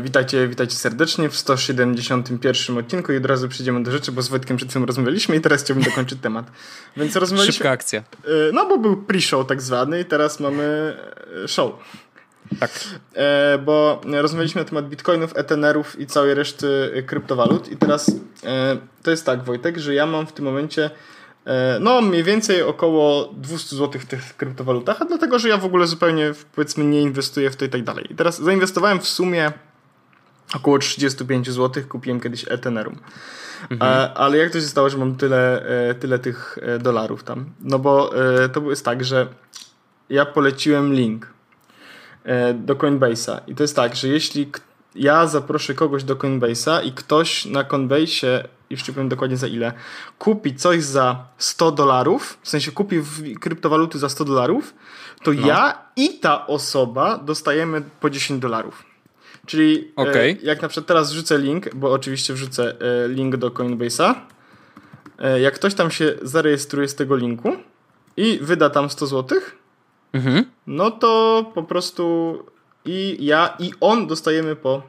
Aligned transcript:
Witajcie, 0.00 0.48
witajcie 0.48 0.76
serdecznie 0.76 1.28
w 1.28 1.36
171 1.36 2.78
odcinku 2.78 3.12
i 3.12 3.16
od 3.16 3.26
razu 3.26 3.48
przejdziemy 3.48 3.82
do 3.82 3.90
rzeczy, 3.90 4.12
bo 4.12 4.22
z 4.22 4.28
Wojtkiem 4.28 4.56
przed 4.56 4.72
tym 4.72 4.84
rozmawialiśmy 4.84 5.36
i 5.36 5.40
teraz 5.40 5.62
chciałbym 5.62 5.84
dokończyć 5.84 6.18
temat. 6.20 6.50
Więc 6.96 7.16
rozmawialiśmy... 7.16 7.52
Szybka 7.52 7.70
akcja. 7.70 8.00
E, 8.00 8.04
no 8.52 8.66
bo 8.66 8.78
był 8.78 8.96
pre-show 8.96 9.46
tak 9.46 9.62
zwany 9.62 10.00
i 10.00 10.04
teraz 10.04 10.40
mamy 10.40 10.96
e, 11.44 11.48
show. 11.48 11.72
Tak. 12.60 12.70
E, 13.14 13.58
bo 13.58 14.00
rozmawialiśmy 14.12 14.60
na 14.60 14.68
temat 14.68 14.88
bitcoinów, 14.88 15.36
etenerów 15.36 16.00
i 16.00 16.06
całej 16.06 16.34
reszty 16.34 16.66
kryptowalut 17.06 17.72
i 17.72 17.76
teraz 17.76 18.10
to 19.02 19.10
jest 19.10 19.26
tak 19.26 19.44
Wojtek, 19.44 19.78
że 19.78 19.94
ja 19.94 20.06
mam 20.06 20.26
w 20.26 20.32
tym 20.32 20.44
momencie 20.44 20.90
no, 21.80 22.00
mniej 22.00 22.24
więcej 22.24 22.62
około 22.62 23.32
200 23.36 23.76
zł 23.76 24.00
w 24.00 24.06
tych 24.06 24.36
kryptowalutach, 24.36 25.02
a 25.02 25.04
dlatego, 25.04 25.38
że 25.38 25.48
ja 25.48 25.56
w 25.56 25.64
ogóle 25.64 25.86
zupełnie 25.86 26.32
powiedzmy 26.54 26.84
nie 26.84 27.02
inwestuję 27.02 27.50
w 27.50 27.56
to 27.56 27.64
i 27.64 27.68
tak 27.68 27.84
dalej. 27.84 28.06
I 28.10 28.14
teraz 28.14 28.42
zainwestowałem 28.42 29.00
w 29.00 29.08
sumie 29.08 29.52
około 30.54 30.78
35 30.78 31.50
zł, 31.50 31.82
kupiłem 31.88 32.20
kiedyś 32.20 32.44
Ethereum. 32.48 32.96
Mhm. 33.70 33.92
E, 33.92 34.14
ale 34.14 34.38
jak 34.38 34.52
to 34.52 34.60
się 34.60 34.66
stało, 34.66 34.90
że 34.90 34.98
mam 34.98 35.16
tyle, 35.16 35.66
e, 35.90 35.94
tyle 35.94 36.18
tych 36.18 36.58
dolarów 36.80 37.24
tam? 37.24 37.44
No 37.60 37.78
bo 37.78 38.10
to 38.52 38.70
jest 38.70 38.84
tak, 38.84 39.04
że 39.04 39.26
ja 40.10 40.26
poleciłem 40.26 40.94
link 40.94 41.26
do 42.54 42.74
Coinbase'a 42.74 43.40
i 43.46 43.54
to 43.54 43.62
jest 43.62 43.76
tak, 43.76 43.96
że 43.96 44.08
jeśli 44.08 44.50
ja 44.94 45.26
zaproszę 45.26 45.74
kogoś 45.74 46.04
do 46.04 46.16
Coinbase'a 46.16 46.84
i 46.84 46.92
ktoś 46.92 47.44
na 47.44 47.64
Coinbase'ie 47.64 48.42
już 48.70 48.82
ci 48.82 48.92
powiem 48.92 49.08
dokładnie 49.08 49.36
za 49.36 49.46
ile, 49.46 49.72
kupi 50.18 50.54
coś 50.54 50.84
za 50.84 51.26
100 51.38 51.72
dolarów, 51.72 52.38
w 52.42 52.48
sensie 52.48 52.72
kupi 52.72 53.02
kryptowaluty 53.40 53.98
za 53.98 54.08
100 54.08 54.24
dolarów, 54.24 54.74
to 55.22 55.32
no. 55.32 55.46
ja 55.46 55.78
i 55.96 56.18
ta 56.18 56.46
osoba 56.46 57.18
dostajemy 57.18 57.82
po 58.00 58.10
10 58.10 58.42
dolarów. 58.42 58.84
Czyli 59.46 59.92
e, 59.98 60.02
okay. 60.02 60.36
jak 60.42 60.62
na 60.62 60.68
przykład 60.68 60.86
teraz 60.86 61.12
wrzucę 61.12 61.38
link, 61.38 61.74
bo 61.74 61.92
oczywiście 61.92 62.34
wrzucę 62.34 62.74
e, 62.80 63.08
link 63.08 63.36
do 63.36 63.50
Coinbase'a, 63.50 64.14
e, 65.18 65.40
jak 65.40 65.54
ktoś 65.54 65.74
tam 65.74 65.90
się 65.90 66.14
zarejestruje 66.22 66.88
z 66.88 66.94
tego 66.94 67.16
linku 67.16 67.52
i 68.16 68.38
wyda 68.42 68.70
tam 68.70 68.90
100 68.90 69.06
zł, 69.06 69.38
mhm. 70.12 70.44
no 70.66 70.90
to 70.90 71.44
po 71.54 71.62
prostu 71.62 72.44
i 72.84 73.16
ja 73.20 73.56
i 73.58 73.72
on 73.80 74.06
dostajemy 74.06 74.56
po 74.56 74.82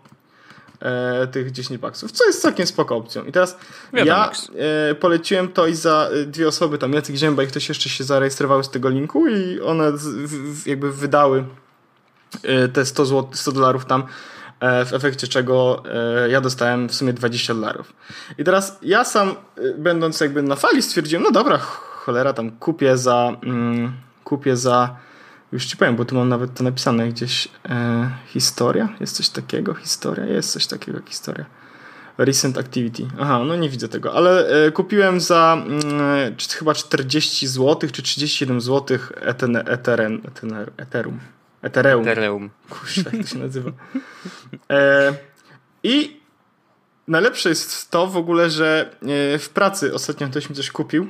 e, 0.79 1.27
tych 1.27 1.51
10 1.51 1.79
baksów, 1.79 2.11
co 2.11 2.25
jest 2.25 2.41
całkiem 2.41 2.67
spoko 2.67 2.95
opcją. 2.95 3.25
I 3.25 3.31
teraz 3.31 3.57
Wiadomo. 3.93 4.17
ja 4.17 4.31
e, 4.91 4.95
poleciłem 4.95 5.47
to 5.47 5.67
i 5.67 5.75
za 5.75 6.09
dwie 6.25 6.47
osoby, 6.47 6.77
tam 6.77 6.93
Jacek 6.93 7.15
Zięba 7.15 7.43
i 7.43 7.47
ktoś 7.47 7.69
jeszcze 7.69 7.89
się 7.89 8.03
zarejestrowały 8.03 8.63
z 8.63 8.69
tego 8.69 8.89
linku 8.89 9.27
i 9.27 9.59
one 9.59 9.97
z, 9.97 10.07
w, 10.07 10.67
jakby 10.67 10.91
wydały 10.91 11.43
te 12.73 12.85
100 12.85 13.05
zł, 13.05 13.29
100 13.33 13.51
dolarów 13.51 13.85
tam 13.85 14.03
w 14.59 14.93
efekcie 14.93 15.27
czego 15.27 15.83
e, 16.25 16.29
ja 16.29 16.41
dostałem 16.41 16.89
w 16.89 16.95
sumie 16.95 17.13
20 17.13 17.53
dolarów. 17.53 17.93
I 18.37 18.43
teraz 18.43 18.77
ja 18.81 19.03
sam, 19.03 19.35
będąc 19.77 20.19
jakby 20.19 20.41
na 20.41 20.55
fali, 20.55 20.81
stwierdziłem, 20.81 21.23
no 21.23 21.31
dobra, 21.31 21.57
cholera, 21.57 22.33
tam 22.33 22.51
kupię 22.51 22.97
za, 22.97 23.37
mm, 23.43 23.93
kupię 24.23 24.57
za 24.57 24.95
już 25.51 25.65
ci 25.65 25.77
powiem, 25.77 25.95
bo 25.95 26.05
tu 26.05 26.15
mam 26.15 26.29
nawet 26.29 26.53
to 26.53 26.63
napisane 26.63 27.09
gdzieś. 27.09 27.47
E, 27.69 28.09
historia? 28.27 28.89
Jest 28.99 29.15
coś 29.15 29.29
takiego? 29.29 29.73
Historia? 29.73 30.25
Jest 30.25 30.51
coś 30.51 30.67
takiego 30.67 30.99
historia. 31.05 31.45
Recent 32.17 32.57
Activity. 32.57 33.07
Aha, 33.19 33.39
no 33.47 33.55
nie 33.55 33.69
widzę 33.69 33.89
tego, 33.89 34.13
ale 34.13 34.47
e, 34.47 34.71
kupiłem 34.71 35.19
za 35.19 35.63
mm, 35.65 36.35
chyba 36.59 36.73
40 36.73 37.47
zł 37.47 37.89
czy 37.91 38.01
37 38.01 38.61
zł 38.61 38.97
Ethereum. 40.77 41.19
Ethereum. 41.61 42.01
Ethereum. 42.01 42.49
Kurczę, 42.69 43.01
jak 43.13 43.21
to 43.21 43.27
się 43.27 43.39
nazywa. 43.39 43.71
E, 44.69 45.13
I 45.83 46.19
najlepsze 47.07 47.49
jest 47.49 47.91
to 47.91 48.07
w 48.07 48.17
ogóle, 48.17 48.49
że 48.49 48.95
e, 49.33 49.39
w 49.39 49.49
pracy 49.49 49.93
ostatnio 49.93 50.29
ktoś 50.29 50.49
mi 50.49 50.55
coś 50.55 50.71
kupił 50.71 51.07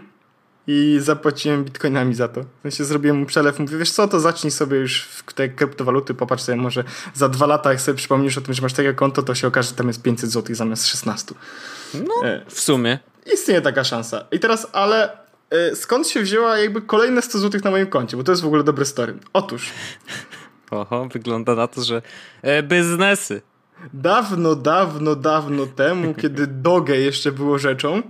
i 0.67 0.97
zapłaciłem 1.01 1.63
bitcoinami 1.63 2.15
za 2.15 2.27
to. 2.27 2.41
W 2.41 2.61
sensie 2.61 2.85
zrobiłem 2.85 3.17
mu 3.17 3.25
przelew, 3.25 3.59
mówię, 3.59 3.77
wiesz 3.77 3.91
co, 3.91 4.07
to 4.07 4.19
zacznij 4.19 4.51
sobie 4.51 4.77
już 4.77 5.03
w 5.03 5.33
te 5.33 5.49
kryptowaluty, 5.49 6.13
popatrz 6.13 6.43
sobie 6.43 6.55
może 6.55 6.83
za 7.13 7.29
dwa 7.29 7.45
lata, 7.45 7.71
jak 7.71 7.81
sobie 7.81 7.97
przypomnisz 7.97 8.37
o 8.37 8.41
tym, 8.41 8.53
że 8.53 8.61
masz 8.61 8.73
takie 8.73 8.93
konto, 8.93 9.23
to 9.23 9.35
się 9.35 9.47
okaże, 9.47 9.69
że 9.69 9.75
tam 9.75 9.87
jest 9.87 10.01
500 10.01 10.31
zł 10.31 10.55
zamiast 10.55 10.87
16. 10.87 11.35
No, 11.93 12.27
e, 12.27 12.45
w 12.47 12.59
sumie. 12.59 12.99
Istnieje 13.33 13.61
taka 13.61 13.83
szansa. 13.83 14.25
I 14.31 14.39
teraz, 14.39 14.67
ale 14.73 15.26
skąd 15.75 16.07
się 16.07 16.21
wzięła 16.21 16.57
jakby 16.57 16.81
kolejne 16.81 17.21
100 17.21 17.39
zł 17.39 17.61
na 17.63 17.71
moim 17.71 17.87
koncie? 17.87 18.17
Bo 18.17 18.23
to 18.23 18.31
jest 18.31 18.41
w 18.41 18.45
ogóle 18.45 18.63
dobry 18.63 18.85
story. 18.85 19.13
Otóż... 19.33 19.71
Oho, 20.71 21.07
wygląda 21.13 21.55
na 21.55 21.67
to, 21.67 21.83
że 21.83 22.01
e, 22.41 22.63
biznesy. 22.63 23.41
Dawno, 23.93 24.55
dawno, 24.55 25.15
dawno 25.15 25.65
temu, 25.65 26.13
kiedy 26.21 26.47
Doge 26.47 26.99
jeszcze 26.99 27.31
było 27.31 27.59
rzeczą, 27.59 28.01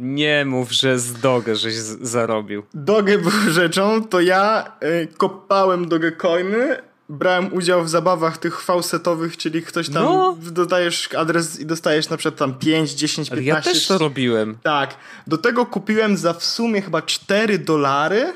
nie 0.00 0.44
mów, 0.44 0.72
że 0.72 0.98
z 0.98 1.12
Dogę 1.12 1.56
żeś 1.56 1.74
zarobił. 1.74 2.62
Dogę 2.74 3.18
był 3.18 3.30
rzeczą, 3.50 4.04
to 4.04 4.20
ja 4.20 4.72
y, 4.82 5.08
kopałem 5.16 5.88
Dogecoiny, 5.88 6.76
brałem 7.08 7.54
udział 7.54 7.84
w 7.84 7.88
zabawach 7.88 8.38
tych 8.38 8.62
fałsetowych, 8.62 9.36
czyli 9.36 9.62
ktoś 9.62 9.90
tam 9.90 10.04
no. 10.04 10.36
dodajesz 10.40 11.14
adres 11.14 11.60
i 11.60 11.66
dostajesz 11.66 12.08
na 12.08 12.16
przykład 12.16 12.38
tam 12.38 12.54
5, 12.54 12.90
10, 12.90 13.30
15. 13.30 13.48
Ja 13.48 13.60
też 13.60 13.86
to 13.86 13.98
robiłem. 13.98 14.58
Tak. 14.62 14.96
Do 15.26 15.38
tego 15.38 15.66
kupiłem 15.66 16.16
za 16.16 16.34
w 16.34 16.44
sumie 16.44 16.82
chyba 16.82 17.02
4 17.02 17.58
dolary. 17.58 18.32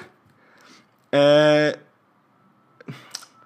E, 1.15 1.79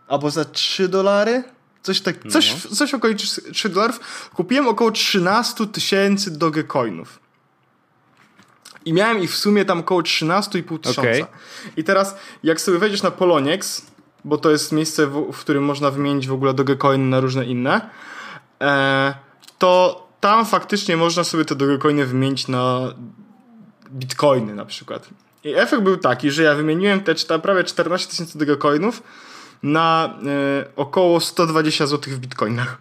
albo 0.08 0.30
za 0.30 0.44
3 0.44 0.88
dolary. 0.88 1.44
Coś, 1.82 2.00
tak, 2.00 2.16
coś, 2.28 2.64
no. 2.70 2.76
coś 2.76 2.94
około 2.94 3.14
3 3.52 3.68
dolarów. 3.68 4.30
Kupiłem 4.34 4.68
około 4.68 4.90
13 4.90 5.66
tysięcy 5.66 6.30
Dogecoinów. 6.30 7.24
I 8.84 8.92
miałem 8.92 9.22
ich 9.22 9.32
w 9.32 9.36
sumie 9.36 9.64
tam 9.64 9.80
około 9.80 10.00
13,5 10.00 10.80
tysiąca. 10.80 11.10
Okay. 11.10 11.26
I 11.76 11.84
teraz, 11.84 12.16
jak 12.42 12.60
sobie 12.60 12.78
wejdziesz 12.78 13.02
na 13.02 13.10
Poloniex, 13.10 13.82
bo 14.24 14.38
to 14.38 14.50
jest 14.50 14.72
miejsce, 14.72 15.06
w, 15.06 15.32
w 15.32 15.40
którym 15.40 15.64
można 15.64 15.90
wymienić 15.90 16.28
w 16.28 16.32
ogóle 16.32 16.54
Dogecoin 16.54 17.10
na 17.10 17.20
różne 17.20 17.44
inne, 17.44 17.90
e, 18.60 19.14
to 19.58 20.04
tam 20.20 20.46
faktycznie 20.46 20.96
można 20.96 21.24
sobie 21.24 21.44
te 21.44 21.54
Dogecoiny 21.54 22.06
wymienić 22.06 22.48
na 22.48 22.80
Bitcoiny 23.90 24.54
na 24.54 24.64
przykład. 24.64 25.08
I 25.44 25.54
efekt 25.54 25.82
był 25.82 25.96
taki, 25.96 26.30
że 26.30 26.42
ja 26.42 26.54
wymieniłem 26.54 27.00
te 27.00 27.38
prawie 27.38 27.64
14 27.64 28.10
tysięcy 28.10 28.38
Dogecoinów 28.38 29.02
na 29.62 30.18
e, 30.26 30.64
około 30.76 31.20
120 31.20 31.86
zł 31.86 32.14
w 32.14 32.18
Bitcoinach. 32.18 32.78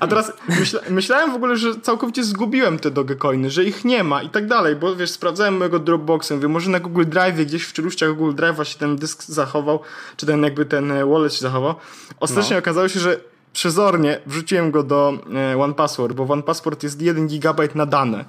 A 0.00 0.06
teraz 0.06 0.32
myśla, 0.48 0.80
myślałem 0.90 1.32
w 1.32 1.34
ogóle, 1.34 1.56
że 1.56 1.80
całkowicie 1.80 2.24
zgubiłem 2.24 2.78
te 2.78 2.90
Dogecoiny, 2.90 3.50
że 3.50 3.64
ich 3.64 3.84
nie 3.84 4.04
ma 4.04 4.22
i 4.22 4.30
tak 4.30 4.46
dalej, 4.46 4.76
bo 4.76 4.96
wiesz, 4.96 5.10
sprawdzałem 5.10 5.56
mojego 5.56 5.78
Dropboxa, 5.78 6.30
mówię, 6.30 6.48
może 6.48 6.70
na 6.70 6.80
Google 6.80 7.04
Drive, 7.06 7.36
gdzieś 7.36 7.64
w 7.64 7.72
czeluściach 7.72 8.16
Google 8.16 8.42
Drive'a 8.42 8.64
się 8.64 8.78
ten 8.78 8.96
dysk 8.96 9.22
zachował, 9.22 9.80
czy 10.16 10.26
ten 10.26 10.42
jakby 10.42 10.66
ten 10.66 10.92
e, 10.92 11.06
wallet 11.06 11.34
się 11.34 11.40
zachował. 11.40 11.74
Ostatecznie 12.20 12.56
no. 12.56 12.58
okazało 12.58 12.88
się, 12.88 13.00
że 13.00 13.20
przezornie 13.52 14.20
wrzuciłem 14.26 14.70
go 14.70 14.82
do 14.82 15.12
e, 15.52 15.58
OnePassword, 15.58 16.16
bo 16.16 16.32
OnePassword 16.32 16.82
jest 16.82 17.02
1 17.02 17.28
GB 17.28 17.68
na 17.74 17.86
dane. 17.86 18.24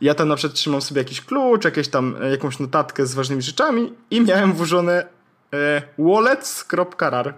Ja 0.00 0.14
tam 0.14 0.28
na 0.28 0.36
przykład 0.36 0.56
trzymam 0.56 0.82
sobie 0.82 1.00
jakiś 1.00 1.20
klucz, 1.20 1.64
jakieś 1.64 1.88
tam, 1.88 2.16
e, 2.22 2.30
jakąś 2.30 2.58
notatkę 2.58 3.06
z 3.06 3.14
ważnymi 3.14 3.42
rzeczami 3.42 3.92
i 4.10 4.20
miałem 4.20 4.52
włożone 4.52 5.06
e, 5.52 5.82
wallets.rar. 5.98 7.34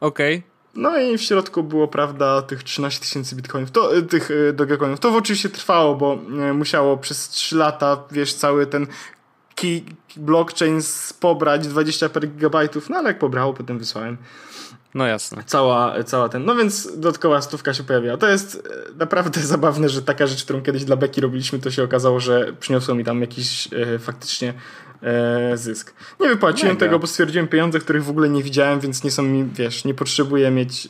Okej. 0.00 0.36
Okay. 0.36 0.51
No 0.74 0.98
i 0.98 1.18
w 1.18 1.22
środku 1.22 1.62
było, 1.62 1.88
prawda, 1.88 2.42
tych 2.42 2.62
13 2.62 3.00
tysięcy 3.00 3.36
bitcoinów, 3.36 3.70
to, 3.70 3.96
y, 3.96 4.02
tych 4.02 4.30
y, 4.30 4.52
dogecoinów. 4.52 5.00
To 5.00 5.16
oczywiście 5.16 5.48
trwało, 5.48 5.94
bo 5.94 6.18
y, 6.50 6.54
musiało 6.54 6.96
przez 6.96 7.28
3 7.28 7.56
lata, 7.56 8.04
wiesz, 8.10 8.34
cały 8.34 8.66
ten 8.66 8.86
key 9.54 9.82
blockchain 10.16 10.80
pobrać 11.20 11.68
20 11.68 12.08
per 12.08 12.28
gigabajtów, 12.28 12.90
no 12.90 12.96
ale 12.96 13.08
jak 13.08 13.18
pobrało, 13.18 13.54
potem 13.54 13.78
wysłałem. 13.78 14.16
No 14.94 15.06
jasne. 15.06 15.42
Cała, 15.46 16.04
cała 16.04 16.28
ten. 16.28 16.44
No 16.44 16.54
więc 16.54 16.98
dodatkowa 16.98 17.42
stówka 17.42 17.74
się 17.74 17.84
pojawiła. 17.84 18.16
To 18.16 18.28
jest 18.28 18.68
naprawdę 18.98 19.40
zabawne, 19.56 19.88
że 19.88 20.02
taka 20.02 20.26
rzecz, 20.26 20.44
którą 20.44 20.62
kiedyś 20.62 20.84
dla 20.84 20.96
Beki 20.96 21.20
robiliśmy, 21.20 21.58
to 21.58 21.70
się 21.70 21.82
okazało, 21.82 22.20
że 22.20 22.52
przyniosło 22.60 22.94
mi 22.94 23.04
tam 23.04 23.20
jakiś 23.20 23.68
e, 23.72 23.98
faktycznie 23.98 24.54
e, 25.02 25.56
zysk. 25.56 25.94
Nie 26.20 26.28
wypłaciłem 26.28 26.74
Mega. 26.74 26.86
tego, 26.86 26.98
bo 26.98 27.06
stwierdziłem 27.06 27.48
pieniądze, 27.48 27.78
których 27.78 28.04
w 28.04 28.10
ogóle 28.10 28.28
nie 28.28 28.42
widziałem, 28.42 28.80
więc 28.80 29.04
nie 29.04 29.10
są 29.10 29.22
mi, 29.22 29.44
wiesz, 29.44 29.84
nie 29.84 29.94
potrzebuję 29.94 30.50
mieć 30.50 30.86
e, 30.86 30.88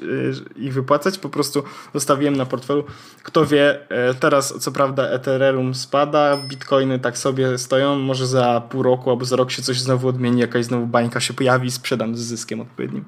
ich 0.61 0.75
wypłacać, 0.75 1.19
po 1.19 1.29
prostu 1.29 1.63
zostawiłem 1.95 2.37
na 2.37 2.47
portfelu. 2.47 2.85
Kto 3.23 3.47
wie, 3.47 3.91
e, 3.91 4.15
teraz 4.15 4.55
co 4.59 4.73
prawda 4.73 5.09
Ethereum 5.09 5.75
spada, 5.75 6.37
bitcoiny 6.37 6.99
tak 6.99 7.19
sobie 7.19 7.59
stoją, 7.59 7.99
może 7.99 8.27
za 8.27 8.63
pół 8.71 8.83
roku 8.83 9.11
albo 9.11 9.25
za 9.25 9.37
rok 9.37 9.51
się 9.51 9.63
coś 9.63 9.81
znowu 9.81 10.09
odmieni, 10.09 10.41
jakaś 10.41 10.65
znowu 10.65 10.87
bańka 10.87 11.21
się 11.21 11.35
pojawi 11.35 11.69
i 11.69 11.71
sprzedam 11.71 12.17
z 12.17 12.21
zyskiem 12.21 12.61
odpowiednim. 12.61 13.05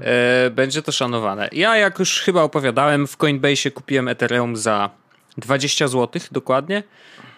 E, 0.00 0.50
będzie 0.50 0.82
to 0.82 0.92
szanowane. 0.92 1.48
Ja, 1.52 1.76
jak 1.76 1.98
już 1.98 2.20
chyba 2.20 2.42
opowiadałem, 2.42 3.06
w 3.06 3.16
Coinbase 3.16 3.70
kupiłem 3.70 4.08
Ethereum 4.08 4.56
za 4.56 4.90
20 5.38 5.88
zł 5.88 6.22
dokładnie. 6.32 6.82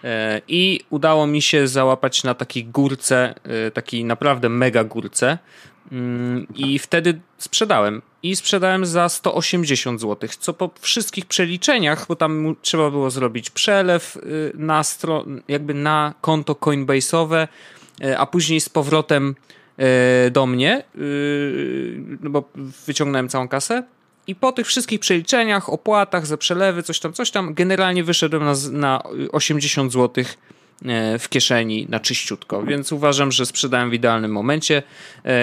E, 0.04 0.40
I 0.48 0.80
udało 0.90 1.26
mi 1.26 1.42
się 1.42 1.68
załapać 1.68 2.24
na 2.24 2.34
takiej 2.34 2.64
górce, 2.64 3.34
e, 3.44 3.70
takiej 3.70 4.04
naprawdę 4.04 4.48
mega 4.48 4.84
górce. 4.84 5.38
Mm, 5.92 6.46
I 6.54 6.78
wtedy 6.78 7.20
sprzedałem. 7.38 8.02
I 8.22 8.36
sprzedałem 8.36 8.86
za 8.86 9.08
180 9.08 10.00
zł, 10.00 10.28
co 10.38 10.54
po 10.54 10.70
wszystkich 10.80 11.26
przeliczeniach, 11.26 12.06
bo 12.08 12.16
tam 12.16 12.56
trzeba 12.62 12.90
było 12.90 13.10
zrobić 13.10 13.50
przelew 13.50 14.16
y, 14.16 14.52
na 14.54 14.82
jakby 15.48 15.74
na 15.74 16.14
konto 16.20 16.52
Coinbase'owe, 16.52 17.48
y, 18.04 18.18
a 18.18 18.26
później 18.26 18.60
z 18.60 18.68
powrotem 18.68 19.34
y, 20.26 20.30
do 20.30 20.46
mnie, 20.46 20.84
no 22.20 22.30
bo 22.30 22.48
wyciągnąłem 22.86 23.28
całą 23.28 23.48
kasę. 23.48 23.82
I 24.26 24.34
po 24.34 24.52
tych 24.52 24.66
wszystkich 24.66 25.00
przeliczeniach, 25.00 25.70
opłatach 25.70 26.26
za 26.26 26.36
przelewy, 26.36 26.82
coś 26.82 27.00
tam, 27.00 27.12
coś 27.12 27.30
tam, 27.30 27.54
generalnie 27.54 28.04
wyszedłem 28.04 28.44
na, 28.44 28.54
na 28.72 29.02
80 29.32 29.92
zł 29.92 30.24
w 31.18 31.28
kieszeni 31.28 31.86
na 31.88 32.00
czyściutko, 32.00 32.62
więc 32.62 32.92
uważam, 32.92 33.32
że 33.32 33.46
sprzedałem 33.46 33.90
w 33.90 33.94
idealnym 33.94 34.32
momencie 34.32 34.82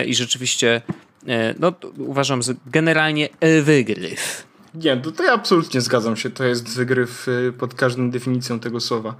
i 0.05 0.15
rzeczywiście 0.15 0.81
E, 1.27 1.55
no 1.59 1.73
uważam, 1.97 2.41
że 2.41 2.53
generalnie 2.65 3.29
wygryw. 3.63 4.45
Nie, 4.75 4.97
to, 4.97 5.11
to 5.11 5.23
ja 5.23 5.33
absolutnie 5.33 5.81
zgadzam 5.81 6.17
się. 6.17 6.29
To 6.29 6.43
jest 6.43 6.75
wygryw 6.75 7.27
pod 7.59 7.73
każdą 7.73 8.11
definicją 8.11 8.59
tego 8.59 8.79
słowa. 8.79 9.15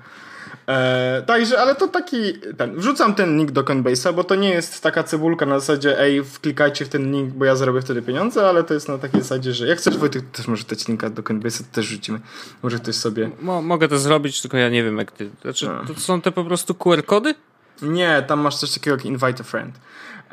E, 0.68 1.24
także, 1.28 1.60
ale 1.60 1.76
to 1.76 1.88
taki. 1.88 2.34
Ten, 2.58 2.76
wrzucam 2.76 3.16
ten 3.16 3.38
link 3.38 3.52
do 3.52 3.64
Coinbase'a, 3.64 4.14
bo 4.14 4.24
to 4.24 4.36
nie 4.36 4.50
jest 4.50 4.84
taka 4.84 5.04
cebulka 5.04 5.46
na 5.46 5.60
zasadzie, 5.60 6.00
ej, 6.00 6.24
wklikajcie 6.24 6.86
w 6.86 6.90
ten 6.90 7.12
link, 7.12 7.34
bo 7.34 7.46
ja 7.46 7.56
zarobię 7.56 7.82
wtedy 7.82 8.02
pieniądze, 8.02 8.50
ale 8.50 8.64
to 8.64 8.74
jest 8.74 8.88
na 8.88 8.98
takiej 8.98 9.22
zasadzie, 9.22 9.54
że 9.54 9.68
jak 9.68 9.78
chcesz, 9.78 9.98
Wojtek, 9.98 10.24
też 10.32 10.48
może 10.48 10.64
dać 10.64 10.88
linka 10.88 11.10
do 11.10 11.22
Coinbase'a, 11.22 11.64
to 11.64 11.76
też 11.76 11.86
rzucimy. 11.86 12.20
Może 12.64 12.80
ktoś 12.80 12.96
sobie. 12.96 13.30
Mo 13.42 13.62
mogę 13.62 13.88
to 13.88 13.98
zrobić, 13.98 14.42
tylko 14.42 14.58
ja 14.58 14.70
nie 14.70 14.84
wiem, 14.84 14.98
jak 14.98 15.12
ty. 15.12 15.30
Znaczy, 15.42 15.70
to 15.88 16.00
są 16.00 16.22
te 16.22 16.32
po 16.32 16.44
prostu 16.44 16.74
QR-kody? 16.74 17.36
Nie, 17.82 18.24
tam 18.28 18.40
masz 18.40 18.56
coś 18.56 18.74
takiego 18.74 18.96
jak 18.96 19.06
invite 19.06 19.40
a 19.40 19.44
friend. 19.44 19.76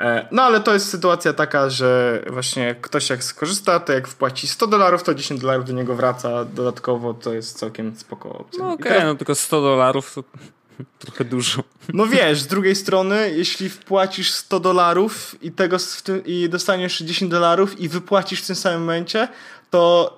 E, 0.01 0.29
no 0.31 0.43
ale 0.43 0.61
to 0.61 0.75
jest 0.75 0.89
sytuacja 0.91 1.33
taka, 1.33 1.71
że 1.71 2.23
właśnie 2.31 2.75
ktoś 2.81 3.11
jak 3.11 3.25
skorzysta, 3.25 3.81
to 3.81 3.93
jak 3.93 4.09
wpłaci 4.09 4.49
100 4.49 4.67
dolarów, 4.67 5.03
to 5.03 5.15
10 5.15 5.41
dolarów 5.41 5.65
do 5.65 5.73
niego 5.73 5.95
wraca 5.95 6.45
dodatkowo, 6.45 7.15
to 7.15 7.33
jest 7.33 7.59
całkiem 7.59 7.97
spoko 7.97 8.33
opcja. 8.33 8.65
No 8.65 8.73
okej, 8.73 8.87
okay, 8.87 8.93
teraz... 8.93 9.05
no 9.05 9.15
tylko 9.15 9.35
100 9.35 9.61
dolarów 9.61 10.15
to 10.15 10.25
trochę 11.05 11.25
dużo. 11.25 11.63
No 11.95 12.07
wiesz, 12.07 12.41
z 12.41 12.47
drugiej 12.47 12.77
strony, 12.77 13.33
jeśli 13.37 13.69
wpłacisz 13.69 14.33
100 14.33 14.61
dolarów 14.61 15.37
i, 15.43 15.53
tego 15.53 15.77
tym, 16.05 16.23
i 16.27 16.49
dostaniesz 16.49 16.99
10 16.99 17.31
dolarów 17.31 17.81
i 17.81 17.89
wypłacisz 17.89 18.43
w 18.43 18.47
tym 18.47 18.57
samym 18.57 18.81
momencie, 18.81 19.29
to 19.71 20.17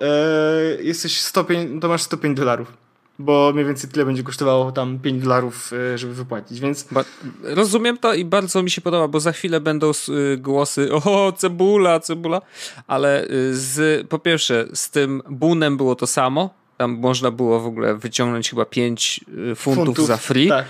yy, 0.79 0.85
jesteś 0.85 1.21
105, 1.21 1.83
to 1.83 1.89
masz 1.89 2.03
105 2.03 2.37
dolarów 2.37 2.82
bo 3.23 3.53
mniej 3.53 3.65
więcej 3.67 3.91
tyle 3.91 4.05
będzie 4.05 4.23
kosztowało 4.23 4.73
tam 4.73 4.99
5 4.99 5.23
dolarów, 5.23 5.73
e, 5.95 5.99
żeby 5.99 6.15
wypłacić, 6.15 6.61
więc... 6.61 6.87
Ba 6.91 7.05
rozumiem 7.43 7.99
to 7.99 8.15
i 8.15 8.25
bardzo 8.25 8.63
mi 8.63 8.71
się 8.71 8.81
podoba, 8.81 9.09
bo 9.09 9.21
za 9.21 9.33
chwilę 9.33 9.61
będą 9.61 9.91
e, 9.91 10.37
głosy 10.37 10.93
o, 10.95 11.33
cebula, 11.33 12.01
cebula, 12.01 12.43
ale 12.87 13.23
e, 13.23 13.29
z, 13.53 14.07
po 14.09 14.19
pierwsze 14.19 14.67
z 14.75 14.91
tym 14.91 15.23
bunem 15.31 15.77
było 15.77 15.95
to 15.95 16.07
samo, 16.07 16.51
tam 16.79 16.99
można 16.99 17.31
było 17.31 17.61
w 17.61 17.67
ogóle 17.67 17.95
wyciągnąć 17.95 18.51
chyba 18.51 18.65
5 18.65 19.21
funtów, 19.57 19.85
funtów 19.87 20.07
za 20.07 20.17
free, 20.17 20.49
tak. 20.49 20.67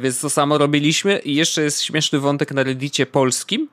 więc 0.00 0.20
to 0.20 0.30
samo 0.30 0.58
robiliśmy 0.58 1.18
i 1.18 1.34
jeszcze 1.34 1.62
jest 1.62 1.82
śmieszny 1.82 2.18
wątek 2.18 2.52
na 2.52 2.62
reddicie 2.62 3.06
polskim, 3.06 3.68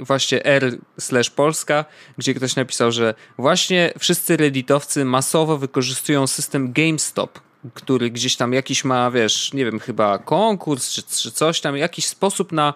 właśnie 0.00 0.44
r 0.44 0.78
slash 0.98 1.30
Polska, 1.30 1.84
gdzie 2.18 2.34
ktoś 2.34 2.56
napisał, 2.56 2.92
że 2.92 3.14
właśnie 3.38 3.92
wszyscy 3.98 4.36
redditowcy 4.36 5.04
masowo 5.04 5.56
wykorzystują 5.58 6.26
system 6.26 6.72
GameStop, 6.72 7.40
który 7.74 8.10
gdzieś 8.10 8.36
tam 8.36 8.52
jakiś 8.52 8.84
ma, 8.84 9.10
wiesz, 9.10 9.52
nie 9.52 9.64
wiem, 9.64 9.78
chyba 9.78 10.18
konkurs 10.18 10.90
czy, 10.90 11.02
czy 11.02 11.30
coś 11.30 11.60
tam, 11.60 11.76
jakiś 11.76 12.06
sposób 12.06 12.52
na 12.52 12.74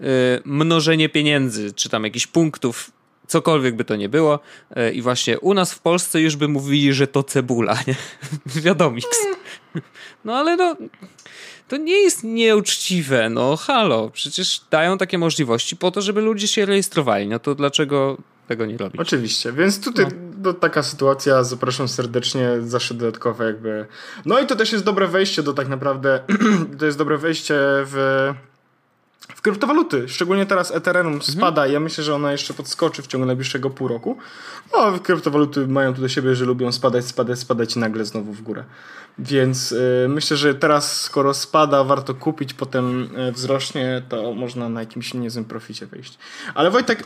y, 0.00 0.04
mnożenie 0.44 1.08
pieniędzy, 1.08 1.72
czy 1.72 1.88
tam 1.88 2.04
jakichś 2.04 2.26
punktów 2.26 2.90
cokolwiek 3.26 3.76
by 3.76 3.84
to 3.84 3.96
nie 3.96 4.08
było. 4.08 4.40
Y, 4.76 4.92
I 4.92 5.02
właśnie 5.02 5.40
u 5.40 5.54
nas 5.54 5.72
w 5.72 5.78
Polsce 5.78 6.20
już 6.20 6.36
by 6.36 6.48
mówili, 6.48 6.92
że 6.92 7.06
to 7.06 7.22
cebula, 7.22 7.78
nie? 7.86 7.94
Wiadomiks. 8.46 9.18
No 10.24 10.36
ale 10.36 10.56
no, 10.56 10.76
to 11.72 11.76
nie 11.76 12.02
jest 12.02 12.24
nieuczciwe, 12.24 13.30
no 13.30 13.56
halo, 13.56 14.10
przecież 14.10 14.60
dają 14.70 14.98
takie 14.98 15.18
możliwości 15.18 15.76
po 15.76 15.90
to, 15.90 16.02
żeby 16.02 16.20
ludzie 16.20 16.48
się 16.48 16.66
rejestrowali, 16.66 17.28
no 17.28 17.38
to 17.38 17.54
dlaczego 17.54 18.16
tego 18.48 18.66
nie 18.66 18.76
robić? 18.76 19.00
Oczywiście, 19.00 19.52
więc 19.52 19.84
tutaj 19.84 20.06
no. 20.42 20.52
taka 20.52 20.82
sytuacja, 20.82 21.44
zapraszam 21.44 21.88
serdecznie, 21.88 22.48
zawsze 22.60 22.94
dodatkowe 22.94 23.44
jakby... 23.44 23.86
No 24.24 24.40
i 24.40 24.46
to 24.46 24.56
też 24.56 24.72
jest 24.72 24.84
dobre 24.84 25.08
wejście 25.08 25.42
do 25.42 25.52
tak 25.52 25.68
naprawdę, 25.68 26.20
to 26.78 26.86
jest 26.86 26.98
dobre 26.98 27.18
wejście 27.18 27.54
w 27.58 28.28
w 29.42 29.44
kryptowaluty, 29.44 30.08
szczególnie 30.08 30.46
teraz 30.46 30.70
Ethereum 30.70 31.12
mhm. 31.12 31.32
spada 31.32 31.66
ja 31.66 31.80
myślę, 31.80 32.04
że 32.04 32.14
ona 32.14 32.32
jeszcze 32.32 32.54
podskoczy 32.54 33.02
w 33.02 33.06
ciągu 33.06 33.26
najbliższego 33.26 33.70
pół 33.70 33.88
roku. 33.88 34.18
No, 34.72 34.98
kryptowaluty 34.98 35.66
mają 35.66 35.94
tu 35.94 36.00
do 36.00 36.08
siebie, 36.08 36.34
że 36.34 36.44
lubią 36.44 36.72
spadać, 36.72 37.04
spadać, 37.04 37.38
spadać 37.38 37.76
i 37.76 37.78
nagle 37.78 38.04
znowu 38.04 38.32
w 38.32 38.42
górę. 38.42 38.64
Więc 39.18 39.72
y, 39.72 40.06
myślę, 40.08 40.36
że 40.36 40.54
teraz 40.54 41.00
skoro 41.00 41.34
spada, 41.34 41.84
warto 41.84 42.14
kupić, 42.14 42.54
potem 42.54 43.08
y, 43.28 43.32
wzrośnie, 43.32 44.02
to 44.08 44.34
można 44.34 44.68
na 44.68 44.80
jakimś 44.80 45.14
niezłym 45.14 45.44
proficie 45.44 45.86
wyjść. 45.86 46.18
Ale 46.54 46.70
Wojtek, 46.70 47.00
y, 47.00 47.04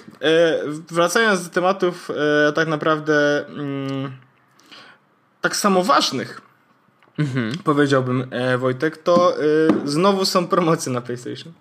wracając 0.91 1.45
do 1.45 1.51
tematów 1.51 2.11
y, 2.49 2.53
tak 2.53 2.69
naprawdę 2.69 3.47
mm, 3.49 4.13
tak 5.41 5.57
samo 5.57 5.85
ważnych, 5.85 6.41
mhm. 7.19 7.53
powiedziałbym 7.65 8.27
e, 8.31 8.59
Wojtek, 8.59 8.97
to 8.97 9.37
znowu 9.85 10.25
są 10.25 10.47
promocje 10.47 10.93
na 10.93 11.01
PlayStation 11.01 11.53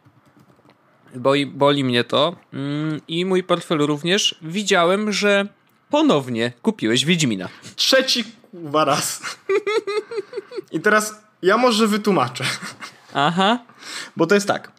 boli, 1.15 1.45
boli 1.45 1.83
mnie 1.83 2.03
to 2.03 2.35
mm, 2.53 3.01
i 3.07 3.25
mój 3.25 3.43
portfel 3.43 3.77
również. 3.77 4.35
Widziałem, 4.41 5.11
że 5.11 5.47
ponownie 5.89 6.51
kupiłeś 6.61 7.05
Wiedźmina. 7.05 7.49
Trzeci 7.75 8.23
dwa 8.53 8.85
raz. 8.85 9.21
I 10.71 10.79
teraz 10.79 11.21
ja 11.41 11.57
może 11.57 11.87
wytłumaczę. 11.87 12.43
Aha. 13.13 13.59
Bo 14.17 14.27
to 14.27 14.35
jest 14.35 14.47
tak. 14.47 14.71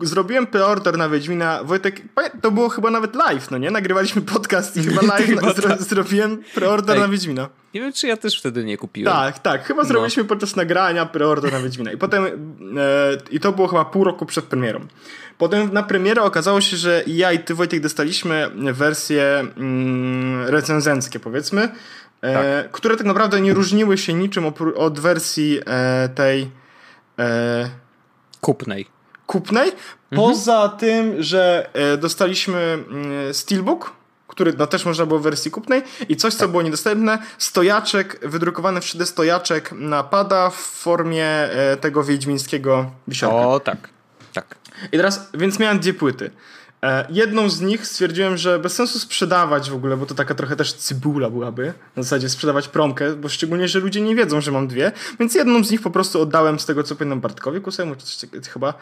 Zrobiłem 0.00 0.46
preorder 0.46 0.98
na 0.98 1.08
Wiedźmina. 1.08 1.64
Wojtek, 1.64 2.02
to 2.42 2.50
było 2.50 2.68
chyba 2.68 2.90
nawet 2.90 3.14
live, 3.14 3.50
no 3.50 3.58
nie? 3.58 3.70
Nagrywaliśmy 3.70 4.22
podcast 4.22 4.76
i 4.76 4.82
chyba 4.88 5.02
live 5.02 5.26
chyba 5.26 5.52
zro 5.52 5.68
tak. 5.68 5.82
zrobiłem 5.82 6.42
preorder 6.54 6.98
na 6.98 7.08
Wiedźmina. 7.08 7.48
Nie 7.74 7.80
wiem, 7.80 7.92
czy 7.92 8.06
ja 8.06 8.16
też 8.16 8.38
wtedy 8.38 8.64
nie 8.64 8.76
kupiłem. 8.76 9.14
Tak, 9.14 9.38
tak. 9.38 9.64
Chyba 9.64 9.82
no. 9.82 9.88
zrobiliśmy 9.88 10.24
podczas 10.24 10.56
nagrania 10.56 11.06
preorder 11.06 11.52
na 11.52 11.60
Wiedźmina. 11.60 11.92
I 11.92 11.96
potem, 11.96 12.24
e, 12.24 12.30
i 13.30 13.40
to 13.40 13.52
było 13.52 13.68
chyba 13.68 13.84
pół 13.84 14.04
roku 14.04 14.26
przed 14.26 14.44
premierą. 14.44 14.86
Potem 15.38 15.72
na 15.72 15.82
premierę 15.82 16.22
okazało 16.22 16.60
się, 16.60 16.76
że 16.76 17.04
ja 17.06 17.32
i 17.32 17.38
ty 17.38 17.54
Wojtek 17.54 17.80
dostaliśmy 17.80 18.50
wersje 18.54 19.44
mm, 19.56 20.46
recenzenckie 20.46 21.20
powiedzmy, 21.20 21.68
e, 22.20 22.62
tak. 22.62 22.72
które 22.72 22.96
tak 22.96 23.06
naprawdę 23.06 23.40
nie 23.40 23.54
różniły 23.54 23.98
się 23.98 24.14
niczym 24.14 24.44
od 24.76 25.00
wersji 25.00 25.60
e, 25.66 26.08
tej 26.08 26.50
e, 27.18 27.70
kupnej. 29.32 29.70
Kupnej. 29.70 29.92
Mhm. 30.12 30.30
Poza 30.30 30.68
tym, 30.68 31.22
że 31.22 31.70
e, 31.72 31.96
dostaliśmy 31.96 32.58
mm, 32.58 33.34
Steelbook, 33.34 33.92
który 34.26 34.52
no, 34.58 34.66
też 34.66 34.84
można 34.84 35.06
było 35.06 35.20
w 35.20 35.22
wersji 35.22 35.50
kupnej 35.50 35.82
i 36.08 36.16
coś, 36.16 36.34
co 36.34 36.40
tak. 36.40 36.50
było 36.50 36.62
niedostępne, 36.62 37.18
stojaczek, 37.38 38.18
wydrukowany 38.22 38.80
w 38.80 38.84
3D 38.84 39.06
stojaczek 39.06 39.72
napada 39.72 40.50
w 40.50 40.56
formie 40.56 41.26
e, 41.26 41.76
tego 41.76 42.04
wiedźmińskiego 42.04 42.90
wisiorka. 43.08 43.48
O, 43.48 43.60
tak. 43.60 43.88
Tak. 44.32 44.56
I 44.92 44.96
teraz, 44.96 45.28
więc 45.34 45.58
miałem 45.58 45.78
dwie 45.78 45.94
płyty. 45.94 46.30
E, 46.84 47.06
jedną 47.10 47.48
z 47.48 47.60
nich 47.60 47.86
stwierdziłem, 47.86 48.36
że 48.36 48.58
bez 48.58 48.74
sensu 48.74 48.98
sprzedawać 48.98 49.70
w 49.70 49.74
ogóle, 49.74 49.96
bo 49.96 50.06
to 50.06 50.14
taka 50.14 50.34
trochę 50.34 50.56
też 50.56 50.72
cybula 50.72 51.30
byłaby. 51.30 51.72
Na 51.96 52.02
zasadzie 52.02 52.28
sprzedawać 52.28 52.68
promkę, 52.68 53.16
bo 53.16 53.28
szczególnie, 53.28 53.68
że 53.68 53.78
ludzie 53.78 54.00
nie 54.00 54.14
wiedzą, 54.14 54.40
że 54.40 54.52
mam 54.52 54.68
dwie. 54.68 54.92
Więc 55.20 55.34
jedną 55.34 55.64
z 55.64 55.70
nich 55.70 55.82
po 55.82 55.90
prostu 55.90 56.20
oddałem 56.20 56.60
z 56.60 56.66
tego, 56.66 56.82
co 56.82 56.96
pamiętam 56.96 57.20
Bartkowi 57.20 57.60
Kusemu, 57.60 57.94
czy 57.96 58.04
coś 58.06 58.48
chyba. 58.48 58.74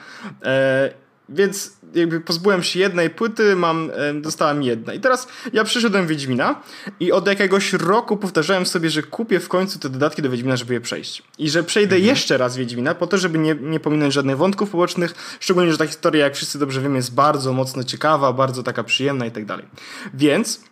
E, 0.44 0.90
więc 1.30 1.72
jakby 1.94 2.20
pozbyłem 2.20 2.62
się 2.62 2.80
jednej 2.80 3.10
płyty, 3.10 3.56
mam, 3.56 3.90
dostałem 4.14 4.62
jedna. 4.62 4.94
I 4.94 5.00
teraz 5.00 5.28
ja 5.52 5.64
przyszedłem 5.64 6.06
Wiedźmina 6.06 6.62
i 7.00 7.12
od 7.12 7.26
jakiegoś 7.26 7.72
roku 7.72 8.16
powtarzałem 8.16 8.66
sobie, 8.66 8.90
że 8.90 9.02
kupię 9.02 9.40
w 9.40 9.48
końcu 9.48 9.78
te 9.78 9.88
dodatki 9.88 10.22
do 10.22 10.30
Wiedźmina, 10.30 10.56
żeby 10.56 10.74
je 10.74 10.80
przejść. 10.80 11.22
I 11.38 11.50
że 11.50 11.62
przejdę 11.62 11.96
mhm. 11.96 12.08
jeszcze 12.08 12.38
raz 12.38 12.56
Wiedźmina, 12.56 12.94
po 12.94 13.06
to, 13.06 13.18
żeby 13.18 13.38
nie, 13.38 13.54
nie 13.54 13.80
pominąć 13.80 14.14
żadnych 14.14 14.36
wątków 14.36 14.70
pobocznych, 14.70 15.36
szczególnie, 15.40 15.72
że 15.72 15.78
ta 15.78 15.86
historia, 15.86 16.24
jak 16.24 16.34
wszyscy 16.34 16.58
dobrze 16.58 16.80
wiemy, 16.80 16.96
jest 16.96 17.14
bardzo 17.14 17.52
mocno 17.52 17.84
ciekawa, 17.84 18.32
bardzo 18.32 18.62
taka 18.62 18.84
przyjemna 18.84 19.26
i 19.26 19.30
tak 19.30 19.44
dalej. 19.44 19.66
Więc 20.14 20.69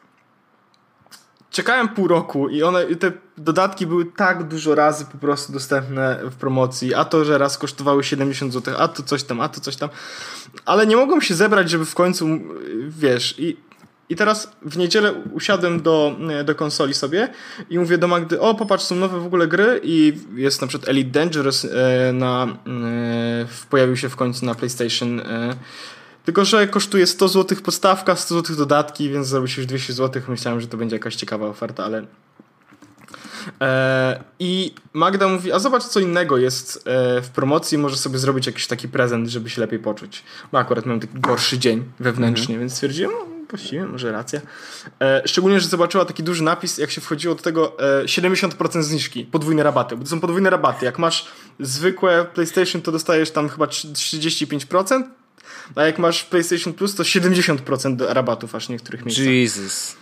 czekałem 1.58 1.88
pół 1.88 2.08
roku 2.08 2.48
i 2.48 2.62
one, 2.62 2.86
te 2.86 3.12
dodatki 3.38 3.86
były 3.86 4.04
tak 4.04 4.48
dużo 4.48 4.74
razy 4.74 5.04
po 5.04 5.18
prostu 5.18 5.52
dostępne 5.52 6.20
w 6.30 6.36
promocji, 6.36 6.94
a 6.94 7.04
to, 7.04 7.24
że 7.24 7.38
raz 7.38 7.58
kosztowały 7.58 8.04
70 8.04 8.52
zł, 8.52 8.74
a 8.78 8.88
to 8.88 9.02
coś 9.02 9.22
tam, 9.22 9.40
a 9.40 9.48
to 9.48 9.60
coś 9.60 9.76
tam, 9.76 9.88
ale 10.64 10.86
nie 10.86 10.96
mogłem 10.96 11.20
się 11.20 11.34
zebrać, 11.34 11.70
żeby 11.70 11.84
w 11.84 11.94
końcu, 11.94 12.26
wiesz, 12.88 13.34
i 13.38 13.56
I 14.10 14.16
teraz 14.16 14.52
w 14.62 14.76
niedzielę 14.76 15.12
usiadłem 15.32 15.82
do, 15.82 16.16
do 16.44 16.54
konsoli 16.54 16.94
sobie 16.94 17.28
i 17.70 17.78
mówię 17.78 17.98
do 17.98 18.08
Magdy, 18.08 18.40
o 18.40 18.54
popatrz, 18.54 18.84
są 18.84 18.94
nowe 18.96 19.20
w 19.20 19.26
ogóle 19.26 19.48
gry 19.48 19.80
i 19.82 20.12
jest 20.34 20.60
na 20.60 20.66
przykład 20.66 20.88
Elite 20.88 21.10
Dangerous 21.10 21.64
e, 21.64 22.12
na, 22.12 22.46
e, 22.46 23.46
pojawił 23.70 23.96
się 23.96 24.08
w 24.08 24.16
końcu 24.16 24.46
na 24.46 24.54
PlayStation 24.54 25.20
e, 25.20 25.56
tylko, 26.28 26.44
że 26.44 26.66
kosztuje 26.66 27.06
100 27.06 27.28
zł 27.28 27.58
podstawka, 27.64 28.16
100 28.16 28.34
zł 28.34 28.56
dodatki, 28.56 29.10
więc 29.10 29.26
zrobi 29.26 29.48
się 29.48 29.60
już 29.60 29.66
200 29.66 29.92
zł. 29.92 30.22
Myślałem, 30.28 30.60
że 30.60 30.66
to 30.66 30.76
będzie 30.76 30.96
jakaś 30.96 31.16
ciekawa 31.16 31.46
oferta, 31.46 31.84
ale 31.84 32.06
E, 33.60 34.24
I 34.38 34.74
Magda 34.92 35.28
mówi, 35.28 35.52
a 35.52 35.58
zobacz 35.58 35.84
co 35.84 36.00
innego 36.00 36.38
jest 36.38 36.76
e, 36.76 37.22
w 37.22 37.28
promocji, 37.28 37.78
może 37.78 37.96
sobie 37.96 38.18
zrobić 38.18 38.46
jakiś 38.46 38.66
taki 38.66 38.88
prezent, 38.88 39.28
żeby 39.28 39.50
się 39.50 39.60
lepiej 39.60 39.78
poczuć. 39.78 40.24
Bo 40.52 40.58
akurat 40.58 40.86
miałem 40.86 41.00
taki 41.00 41.20
gorszy 41.20 41.58
dzień 41.58 41.84
wewnętrznie, 42.00 42.54
mhm. 42.54 42.60
więc 42.60 42.72
stwierdziłem, 42.72 43.12
no 43.12 43.26
właściwie, 43.50 43.86
może 43.86 44.12
racja. 44.12 44.40
E, 45.00 45.22
szczególnie, 45.26 45.60
że 45.60 45.68
zobaczyła 45.68 46.04
taki 46.04 46.22
duży 46.22 46.42
napis, 46.42 46.78
jak 46.78 46.90
się 46.90 47.00
wchodziło 47.00 47.34
do 47.34 47.42
tego 47.42 47.76
70% 48.04 48.82
zniżki, 48.82 49.24
podwójne 49.24 49.62
rabaty, 49.62 49.96
bo 49.96 50.04
to 50.04 50.10
są 50.10 50.20
podwójne 50.20 50.50
rabaty. 50.50 50.84
Jak 50.84 50.98
masz 50.98 51.26
zwykłe 51.60 52.26
PlayStation, 52.34 52.82
to 52.82 52.92
dostajesz 52.92 53.30
tam 53.30 53.48
chyba 53.48 53.66
35%, 53.66 55.02
a 55.74 55.82
jak 55.82 55.98
masz 55.98 56.24
PlayStation 56.24 56.72
Plus, 56.72 56.94
to 56.94 57.02
70% 57.02 58.12
rabatów 58.12 58.54
aż 58.54 58.66
w 58.66 58.70
niektórych 58.70 59.04
miejscach. 59.04 59.26
Jesus. 59.26 59.96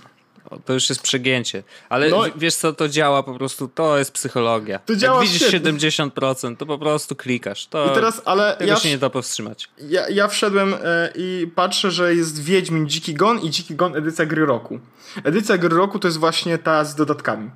To 0.64 0.72
już 0.72 0.88
jest 0.88 1.02
przegięcie. 1.02 1.62
Ale 1.88 2.10
no, 2.10 2.24
wiesz 2.36 2.54
co, 2.54 2.72
to 2.72 2.88
działa 2.88 3.22
po 3.22 3.34
prostu, 3.34 3.68
to 3.68 3.98
jest 3.98 4.12
psychologia. 4.12 4.78
To 4.78 4.96
działa 4.96 5.20
Jak 5.20 5.28
widzisz 5.28 5.48
świetnie. 5.48 5.72
70%, 5.72 6.56
to 6.56 6.66
po 6.66 6.78
prostu 6.78 7.16
klikasz. 7.16 7.66
To, 7.66 7.90
I 7.90 7.94
teraz, 7.94 8.22
ale 8.24 8.56
tego 8.56 8.70
ja 8.70 8.76
się 8.76 8.88
nie 8.88 8.98
da 8.98 9.10
powstrzymać. 9.10 9.68
Ja, 9.78 10.08
ja 10.08 10.28
wszedłem 10.28 10.74
e, 10.74 11.12
i 11.14 11.50
patrzę, 11.54 11.90
że 11.90 12.14
jest 12.14 12.42
Wiedźmin 12.42 12.88
Dziki 12.88 13.14
Gon 13.14 13.40
i 13.40 13.50
Dziki 13.50 13.74
Gon 13.74 13.96
edycja 13.96 14.26
gry 14.26 14.46
roku. 14.46 14.80
Edycja 15.24 15.58
gry 15.58 15.76
roku 15.76 15.98
to 15.98 16.08
jest 16.08 16.18
właśnie 16.18 16.58
ta 16.58 16.84
z 16.84 16.94
dodatkami. 16.94 17.50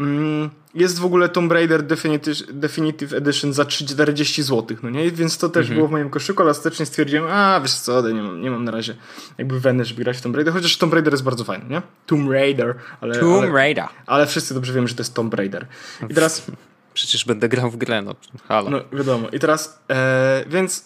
Mm, 0.00 0.50
jest 0.74 0.98
w 0.98 1.04
ogóle 1.04 1.28
Tomb 1.28 1.52
Raider 1.52 1.82
Definitive, 1.82 2.36
Definitive 2.52 3.12
Edition 3.12 3.52
za 3.52 3.64
40 3.64 4.42
zł, 4.42 4.76
no 4.82 4.90
nie? 4.90 5.10
Więc 5.10 5.38
to 5.38 5.48
też 5.48 5.60
mhm. 5.60 5.76
było 5.76 5.88
w 5.88 5.90
moim 5.90 6.10
koszyku, 6.10 6.42
ale 6.42 6.50
ostatecznie 6.50 6.86
stwierdziłem, 6.86 7.24
a 7.30 7.60
wiesz 7.60 7.74
co, 7.74 8.08
nie 8.08 8.22
mam, 8.22 8.40
nie 8.40 8.50
mam 8.50 8.64
na 8.64 8.70
razie 8.70 8.96
jakby 9.38 9.60
weny, 9.60 9.84
żeby 9.84 10.04
grać 10.04 10.16
w 10.16 10.20
Tomb 10.20 10.36
Raider, 10.36 10.54
chociaż 10.54 10.76
Tomb 10.76 10.92
Raider 10.94 11.12
jest 11.12 11.24
bardzo 11.24 11.44
fajny, 11.44 11.64
nie? 11.70 11.82
Tomb 12.06 12.30
Raider, 12.30 12.74
ale... 13.00 13.14
Tomb 13.14 13.42
ale, 13.42 13.52
Raider. 13.52 13.84
Ale 14.06 14.26
wszyscy 14.26 14.54
dobrze 14.54 14.72
wiemy, 14.72 14.88
że 14.88 14.94
to 14.94 15.00
jest 15.00 15.14
Tomb 15.14 15.34
Raider. 15.34 15.66
I 16.10 16.14
teraz... 16.14 16.42
Przecież 16.94 17.24
będę 17.24 17.48
grał 17.48 17.70
w 17.70 17.76
grę, 17.76 18.02
no 18.02 18.14
halo. 18.48 18.70
No 18.70 18.80
wiadomo. 18.92 19.28
I 19.28 19.38
teraz, 19.38 19.80
e, 19.90 20.44
więc 20.48 20.84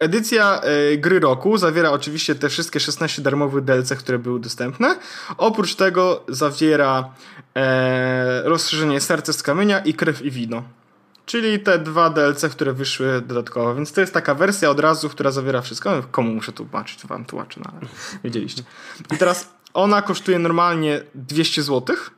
Edycja 0.00 0.60
e, 0.60 0.96
gry 0.96 1.20
roku 1.20 1.58
zawiera 1.58 1.90
oczywiście 1.90 2.34
te 2.34 2.48
wszystkie 2.48 2.80
16 2.80 3.22
darmowych 3.22 3.64
DLC, 3.64 3.92
które 3.94 4.18
były 4.18 4.40
dostępne. 4.40 4.96
Oprócz 5.38 5.74
tego 5.74 6.24
zawiera 6.28 7.14
e, 7.56 8.42
rozszerzenie 8.44 9.00
Serce 9.00 9.32
z 9.32 9.42
Kamienia 9.42 9.78
i 9.78 9.94
Krew 9.94 10.22
i 10.22 10.30
Wino. 10.30 10.62
Czyli 11.26 11.60
te 11.60 11.78
dwa 11.78 12.10
DLC, 12.10 12.44
które 12.50 12.72
wyszły 12.72 13.20
dodatkowo. 13.20 13.74
Więc 13.74 13.92
to 13.92 14.00
jest 14.00 14.14
taka 14.14 14.34
wersja 14.34 14.70
od 14.70 14.80
razu, 14.80 15.08
która 15.08 15.30
zawiera 15.30 15.60
wszystko. 15.62 16.02
Komu 16.10 16.34
muszę 16.34 16.52
tłumaczyć? 16.52 17.06
Wam 17.06 17.24
tłumaczę, 17.24 17.60
no 17.64 17.70
ale 17.72 17.88
wiedzieliście. 18.24 18.62
I 19.14 19.16
teraz 19.16 19.50
ona 19.74 20.02
kosztuje 20.02 20.38
normalnie 20.38 21.00
200 21.14 21.62
złotych 21.62 22.10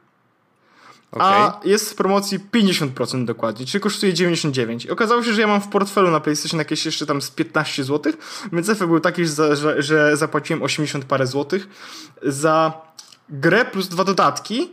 Okay. 1.12 1.28
A 1.28 1.60
jest 1.64 1.90
w 1.90 1.94
promocji 1.94 2.40
50% 2.40 3.24
dokładnie, 3.24 3.66
czyli 3.66 3.80
kosztuje 3.80 4.14
99. 4.14 4.84
I 4.84 4.90
okazało 4.90 5.22
się, 5.22 5.32
że 5.32 5.40
ja 5.40 5.46
mam 5.46 5.60
w 5.60 5.68
portfelu 5.68 6.10
na 6.10 6.20
PlayStation 6.20 6.58
jakieś 6.58 6.86
jeszcze 6.86 7.06
tam 7.06 7.22
z 7.22 7.30
15 7.30 7.84
zł, 7.84 8.12
więc 8.52 8.68
efekt 8.68 8.88
był 8.88 9.00
taki, 9.00 9.26
że, 9.26 9.82
że, 9.82 10.16
zapłaciłem 10.16 10.62
80 10.62 11.04
parę 11.04 11.26
złotych 11.26 11.68
za 12.22 12.72
grę 13.28 13.64
plus 13.64 13.88
dwa 13.88 14.04
dodatki 14.04 14.70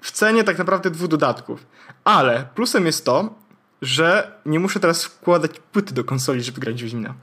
w 0.00 0.10
cenie 0.10 0.44
tak 0.44 0.58
naprawdę 0.58 0.90
dwóch 0.90 1.08
dodatków. 1.08 1.66
Ale 2.04 2.48
plusem 2.54 2.86
jest 2.86 3.04
to, 3.04 3.34
że 3.82 4.32
nie 4.46 4.60
muszę 4.60 4.80
teraz 4.80 5.04
wkładać 5.04 5.50
płyty 5.72 5.94
do 5.94 6.04
konsoli, 6.04 6.42
żeby 6.42 6.60
grać 6.60 6.82
Wiedźmina. 6.82 7.14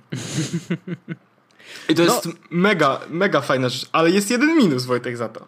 I 1.90 1.96
to 1.96 2.04
no. 2.04 2.14
jest 2.14 2.30
mega, 2.50 3.00
mega 3.10 3.42
fajna 3.42 3.70
rzecz, 3.70 3.90
ale 3.92 4.12
jest 4.12 4.32
jeden 4.32 4.58
minus, 4.58 4.86
Wojtek, 4.86 5.18
za 5.18 5.30
to. 5.30 5.48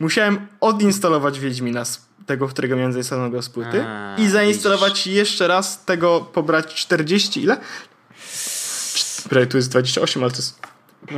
Musiałem 0.00 0.46
odinstalować 0.60 1.40
Wiedźmina 1.40 1.84
z 1.84 2.09
tego, 2.30 2.48
którego 2.48 2.76
miałem 2.76 2.92
zainstalowanego 2.92 3.42
z 3.42 3.48
płyty 3.48 3.84
A, 3.86 4.16
i 4.18 4.28
zainstalować 4.28 4.92
widzisz. 4.92 5.06
jeszcze 5.06 5.48
raz 5.48 5.84
tego, 5.84 6.20
pobrać 6.20 6.74
40 6.74 7.42
ile? 7.42 7.56
Prawie 9.28 9.46
tu 9.46 9.56
jest 9.56 9.70
28, 9.70 10.22
ale 10.22 10.32
to 10.32 10.36
jest 10.36 10.60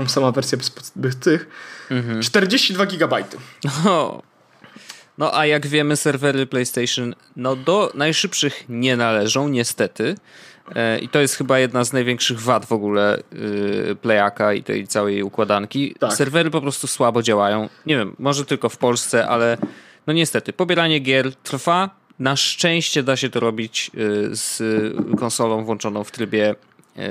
sama 0.06 0.32
wersja 0.32 0.58
bez, 0.58 0.92
bez 0.96 1.16
tych. 1.16 1.48
Mhm. 1.90 2.22
42 2.22 2.86
gigabajty. 2.86 3.36
Oh. 3.86 4.22
No 5.18 5.38
a 5.38 5.46
jak 5.46 5.66
wiemy 5.66 5.96
serwery 5.96 6.46
PlayStation 6.46 7.14
no 7.36 7.56
do 7.56 7.92
najszybszych 7.94 8.64
nie 8.68 8.96
należą 8.96 9.48
niestety. 9.48 10.14
E, 10.74 10.98
I 10.98 11.08
to 11.08 11.20
jest 11.20 11.36
chyba 11.36 11.58
jedna 11.58 11.84
z 11.84 11.92
największych 11.92 12.40
wad 12.40 12.66
w 12.66 12.72
ogóle 12.72 13.22
yy, 13.32 13.96
Playaka 13.96 14.52
i 14.52 14.62
tej 14.62 14.86
całej 14.86 15.22
układanki. 15.22 15.94
Tak. 15.98 16.12
Serwery 16.12 16.50
po 16.50 16.60
prostu 16.60 16.86
słabo 16.86 17.22
działają. 17.22 17.68
Nie 17.86 17.96
wiem, 17.96 18.16
może 18.18 18.44
tylko 18.44 18.68
w 18.68 18.76
Polsce, 18.76 19.28
ale 19.28 19.58
no 20.06 20.12
niestety, 20.12 20.52
pobieranie 20.52 20.98
gier 20.98 21.34
trwa. 21.34 21.90
Na 22.18 22.36
szczęście 22.36 23.02
da 23.02 23.16
się 23.16 23.30
to 23.30 23.40
robić 23.40 23.90
y, 23.94 24.36
z 24.36 24.62
konsolą 25.18 25.64
włączoną 25.64 26.04
w 26.04 26.10
trybie. 26.10 26.54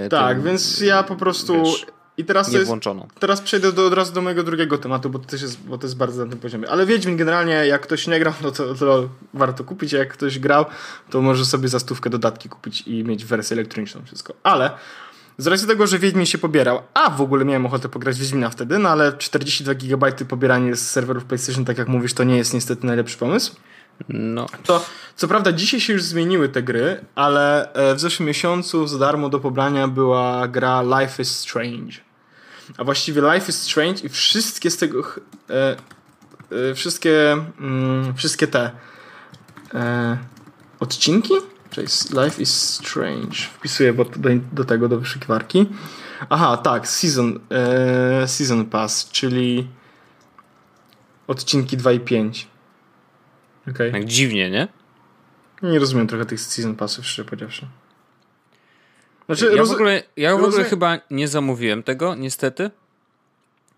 Y, 0.06 0.10
tak, 0.10 0.38
tym, 0.38 0.46
więc 0.46 0.82
ja 0.82 1.04
po 1.04 1.16
prostu. 1.16 1.64
Wiesz, 1.64 1.86
I 2.18 2.26
teraz, 2.26 2.54
jest, 2.54 2.72
teraz 3.20 3.42
przejdę 3.42 3.72
do, 3.72 3.86
od 3.88 3.94
razu 3.94 4.14
do 4.14 4.22
mojego 4.22 4.44
drugiego 4.44 4.78
tematu, 4.78 5.10
bo 5.10 5.20
to, 5.20 5.26
też 5.26 5.42
jest, 5.42 5.60
bo 5.60 5.78
to 5.78 5.88
jest 5.88 5.98
bardzo 5.98 6.26
na 6.26 6.32
tym 6.32 6.40
poziomie. 6.40 6.70
Ale 6.70 6.86
Wiedźmin 6.86 7.18
generalnie, 7.18 7.54
jak 7.54 7.82
ktoś 7.82 8.08
nie 8.08 8.20
grał, 8.20 8.34
no 8.44 8.52
to, 8.52 8.76
to 8.76 9.10
warto 9.34 9.64
kupić, 9.64 9.94
a 9.94 9.98
jak 9.98 10.14
ktoś 10.14 10.40
grał, 10.40 10.66
to 11.10 11.22
może 11.22 11.46
sobie 11.46 11.68
za 11.68 11.80
stówkę 11.80 12.10
dodatki 12.10 12.50
kupić 12.50 12.82
i 12.88 13.04
mieć 13.04 13.26
wersję 13.26 13.54
elektroniczną, 13.54 14.02
wszystko. 14.06 14.34
Ale 14.44 14.72
z 15.42 15.48
racji 15.48 15.68
tego, 15.68 15.88
że 15.88 16.00
Wiedźmin 16.00 16.26
się 16.26 16.38
pobierał, 16.38 16.82
a 16.94 17.10
w 17.10 17.22
ogóle 17.22 17.46
miałem 17.46 17.66
ochotę 17.66 17.90
pograć 17.90 18.20
Wiedźmina 18.20 18.50
wtedy, 18.50 18.80
no 18.80 18.90
ale 18.90 19.18
42 19.18 19.74
GB 19.74 20.12
pobieranie 20.12 20.76
z 20.76 20.90
serwerów 20.90 21.26
PlayStation, 21.26 21.66
tak 21.66 21.78
jak 21.78 21.88
mówisz, 21.88 22.14
to 22.14 22.24
nie 22.24 22.38
jest 22.38 22.54
niestety 22.54 22.88
najlepszy 22.88 23.18
pomysł. 23.18 23.56
No. 24.10 24.46
To 24.64 24.86
co 25.16 25.28
prawda 25.28 25.52
dzisiaj 25.52 25.80
się 25.80 25.94
już 25.94 26.04
zmieniły 26.04 26.50
te 26.50 26.64
gry, 26.64 27.06
ale 27.16 27.74
e, 27.74 27.96
w 27.96 28.00
zeszłym 28.00 28.28
miesiącu 28.28 28.88
za 28.88 28.98
darmo 28.98 29.30
do 29.30 29.40
pobrania 29.40 29.88
była 29.88 30.48
gra 30.48 30.82
Life 30.82 31.22
is 31.22 31.40
Strange. 31.40 31.94
A 32.78 32.84
właściwie 32.84 33.22
Life 33.34 33.50
is 33.50 33.62
Strange 33.62 34.02
i 34.04 34.10
wszystkie 34.10 34.72
z 34.72 34.78
tego 34.78 35.04
e, 35.50 35.76
e, 36.70 36.76
wszystkie 36.76 37.32
mm, 37.60 38.16
wszystkie 38.16 38.48
te 38.48 38.72
e, 39.74 40.18
odcinki 40.80 41.34
Life 42.24 42.42
is 42.42 42.74
Strange. 42.74 43.36
Wpisuję 43.36 43.94
do, 43.94 44.06
do 44.54 44.66
tego, 44.66 44.88
do 44.88 45.00
wyszukiwarki. 45.00 45.66
Aha, 46.30 46.58
tak, 46.58 46.88
Season, 46.88 47.40
e, 47.52 48.28
season 48.28 48.66
Pass, 48.66 49.10
czyli 49.10 49.68
odcinki 51.28 51.78
2 51.78 51.92
i 51.92 52.00
5. 52.00 52.48
Okay. 53.72 53.92
Tak 53.92 54.06
dziwnie, 54.06 54.50
nie? 54.50 54.68
Nie 55.62 55.80
rozumiem 55.80 56.08
trochę 56.08 56.26
tych 56.26 56.42
Season 56.42 56.76
Passów, 56.76 57.06
szczerze 57.06 57.26
powiedziawszy. 57.26 57.68
Znaczy, 59.26 59.52
ja, 59.56 59.64
w 59.64 59.72
ogóle, 59.72 60.04
ja 60.18 60.38
w 60.38 60.44
ogóle 60.44 60.64
chyba 60.64 61.00
nie 61.12 61.28
zamówiłem 61.28 61.84
tego, 61.84 62.16
niestety. 62.16 62.72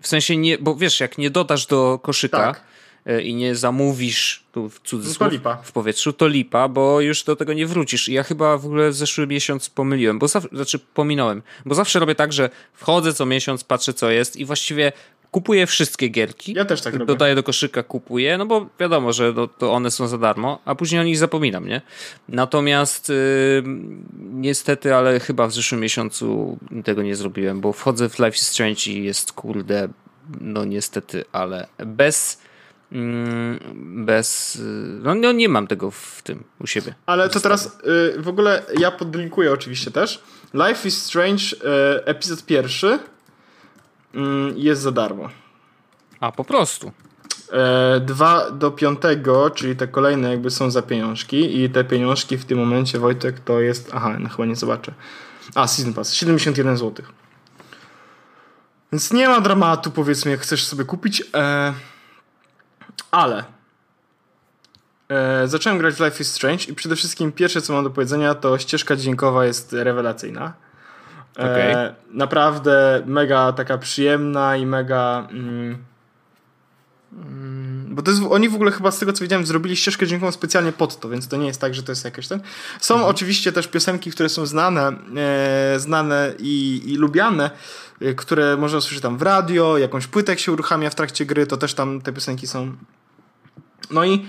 W 0.01 0.07
sensie 0.07 0.37
nie, 0.37 0.57
bo 0.57 0.75
wiesz, 0.75 0.99
jak 0.99 1.17
nie 1.17 1.29
dodasz 1.29 1.65
do 1.65 1.99
koszyka, 2.03 2.37
tak. 2.37 2.63
E, 3.05 3.21
i 3.21 3.35
nie 3.35 3.55
zamówisz, 3.55 4.43
tu 4.51 4.69
w 4.69 4.79
cudzysłów, 4.79 5.29
no 5.43 5.57
w 5.63 5.71
powietrzu, 5.71 6.13
to 6.13 6.27
lipa, 6.27 6.67
bo 6.67 7.01
już 7.01 7.23
do 7.23 7.35
tego 7.35 7.53
nie 7.53 7.67
wrócisz. 7.67 8.09
I 8.09 8.13
ja 8.13 8.23
chyba 8.23 8.57
w 8.57 8.65
ogóle 8.65 8.89
w 8.89 8.95
zeszły 8.95 9.27
miesiąc 9.27 9.69
pomyliłem, 9.69 10.19
bo 10.19 10.27
zawsze, 10.27 10.49
znaczy 10.51 10.79
pominąłem, 10.79 11.41
bo 11.65 11.75
zawsze 11.75 11.99
robię 11.99 12.15
tak, 12.15 12.33
że 12.33 12.49
wchodzę 12.73 13.13
co 13.13 13.25
miesiąc, 13.25 13.63
patrzę 13.63 13.93
co 13.93 14.11
jest 14.11 14.35
i 14.35 14.45
właściwie 14.45 14.91
kupuję 15.31 15.67
wszystkie 15.67 16.09
gierki. 16.09 16.53
Ja 16.53 16.65
też 16.65 16.81
tak 16.81 16.93
robię. 16.93 17.05
Dodaję 17.05 17.35
do 17.35 17.43
koszyka, 17.43 17.83
kupuję, 17.83 18.37
no 18.37 18.45
bo 18.45 18.69
wiadomo, 18.79 19.13
że 19.13 19.33
to, 19.33 19.47
to 19.47 19.73
one 19.73 19.91
są 19.91 20.07
za 20.07 20.17
darmo, 20.17 20.59
a 20.65 20.75
później 20.75 21.01
o 21.01 21.03
nich 21.03 21.17
zapominam, 21.17 21.67
nie? 21.67 21.81
Natomiast 22.29 23.09
yy, 23.09 23.63
niestety, 24.19 24.95
ale 24.95 25.19
chyba 25.19 25.47
w 25.47 25.53
zeszłym 25.53 25.81
miesiącu 25.81 26.57
tego 26.83 27.03
nie 27.03 27.15
zrobiłem, 27.15 27.61
bo 27.61 27.73
wchodzę 27.73 28.09
w 28.09 28.19
Life 28.19 28.35
is 28.35 28.47
Strange 28.47 28.87
i 28.87 29.03
jest 29.03 29.31
kurde, 29.31 29.89
no 30.41 30.65
niestety, 30.65 31.25
ale 31.31 31.67
bez 31.85 32.41
bez. 33.75 34.61
No, 34.99 35.15
no, 35.15 35.31
nie 35.31 35.49
mam 35.49 35.67
tego 35.67 35.91
w 35.91 36.21
tym 36.23 36.43
u 36.59 36.67
siebie. 36.67 36.95
Ale 37.05 37.29
to 37.29 37.39
teraz 37.39 37.79
y, 38.15 38.21
w 38.21 38.27
ogóle 38.27 38.63
ja 38.79 38.91
podlinkuję 38.91 39.51
oczywiście 39.51 39.91
też. 39.91 40.23
Life 40.53 40.87
is 40.87 41.03
Strange, 41.03 41.43
y, 41.43 42.05
epizod 42.05 42.45
pierwszy 42.45 42.87
y, 44.15 44.19
jest 44.55 44.81
za 44.81 44.91
darmo. 44.91 45.29
A 46.19 46.31
po 46.31 46.43
prostu. 46.43 46.91
E, 47.53 47.99
dwa 47.99 48.51
do 48.51 48.71
piątego, 48.71 49.49
czyli 49.49 49.75
te 49.75 49.87
kolejne 49.87 50.29
jakby 50.29 50.51
są 50.51 50.71
za 50.71 50.81
pieniążki 50.81 51.63
i 51.63 51.69
te 51.69 51.83
pieniążki 51.83 52.37
w 52.37 52.45
tym 52.45 52.59
momencie 52.59 52.99
Wojtek 52.99 53.39
to 53.39 53.61
jest, 53.61 53.91
aha, 53.93 54.17
no 54.19 54.29
chyba 54.29 54.45
nie 54.45 54.55
zobaczę. 54.55 54.93
A, 55.55 55.67
Season 55.67 55.93
Pass, 55.93 56.13
71 56.13 56.77
zł. 56.77 57.05
Więc 58.91 59.13
nie 59.13 59.27
ma 59.27 59.41
dramatu, 59.41 59.91
powiedzmy, 59.91 60.31
jak 60.31 60.39
chcesz 60.39 60.65
sobie 60.65 60.85
kupić. 60.85 61.23
E, 61.33 61.73
ale 63.13 63.43
e, 65.09 65.47
zacząłem 65.47 65.79
grać 65.79 65.95
w 65.95 65.99
Life 65.99 66.21
is 66.21 66.33
Strange 66.33 66.63
i 66.63 66.75
przede 66.75 66.95
wszystkim 66.95 67.31
pierwsze, 67.31 67.61
co 67.61 67.73
mam 67.73 67.83
do 67.83 67.89
powiedzenia, 67.89 68.35
to 68.35 68.57
ścieżka 68.57 68.95
dźwiękowa 68.95 69.45
jest 69.45 69.73
rewelacyjna. 69.73 70.53
E, 71.39 71.41
okay. 71.41 71.95
Naprawdę 72.17 73.03
mega 73.05 73.51
taka 73.51 73.77
przyjemna 73.77 74.55
i 74.55 74.65
mega... 74.65 75.27
Mm, 75.31 75.77
mm, 77.13 77.95
bo 77.95 78.01
to 78.01 78.11
jest, 78.11 78.23
oni 78.29 78.49
w 78.49 78.55
ogóle 78.55 78.71
chyba 78.71 78.91
z 78.91 78.99
tego 78.99 79.13
co 79.13 79.23
widziałem 79.23 79.45
zrobili 79.45 79.75
ścieżkę 79.75 80.07
dźwiękową 80.07 80.31
specjalnie 80.31 80.71
pod 80.71 80.99
to, 80.99 81.09
więc 81.09 81.27
to 81.27 81.37
nie 81.37 81.47
jest 81.47 81.61
tak, 81.61 81.75
że 81.75 81.83
to 81.83 81.91
jest 81.91 82.05
jakieś 82.05 82.27
ten. 82.27 82.41
Są 82.79 82.93
mhm. 82.93 83.11
oczywiście 83.11 83.51
też 83.51 83.67
piosenki, 83.67 84.11
które 84.11 84.29
są 84.29 84.45
znane, 84.45 84.91
e, 85.17 85.79
znane 85.79 86.33
i, 86.39 86.81
i 86.85 86.97
lubiane, 86.97 87.51
e, 88.01 88.13
które 88.13 88.57
można 88.57 88.77
usłyszeć 88.77 89.01
tam 89.01 89.17
w 89.17 89.21
radio, 89.21 89.77
jakąś 89.77 90.07
płytę 90.07 90.31
jak 90.31 90.39
się 90.39 90.51
uruchamia 90.51 90.89
w 90.89 90.95
trakcie 90.95 91.25
gry, 91.25 91.47
to 91.47 91.57
też 91.57 91.73
tam 91.73 92.01
te 92.01 92.13
piosenki 92.13 92.47
są. 92.47 92.75
No 93.91 94.05
i 94.05 94.25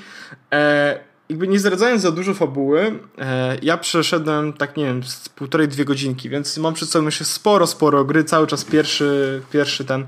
e, 0.52 1.00
jakby 1.28 1.48
nie 1.48 1.58
zdradzając 1.58 2.02
za 2.02 2.10
dużo 2.10 2.34
fabuły, 2.34 2.98
e, 3.18 3.56
ja 3.62 3.78
przeszedłem 3.78 4.52
tak, 4.52 4.76
nie 4.76 4.84
wiem, 4.84 5.02
z 5.02 5.28
półtorej, 5.28 5.68
dwie 5.68 5.84
godzinki, 5.84 6.30
więc 6.30 6.58
mam 6.58 6.74
przed 6.74 6.90
sobą 6.90 7.04
jeszcze 7.04 7.24
sporo, 7.24 7.66
sporo 7.66 8.04
gry, 8.04 8.24
cały 8.24 8.46
czas 8.46 8.64
pierwszy, 8.64 9.42
pierwszy 9.52 9.84
ten 9.84 10.06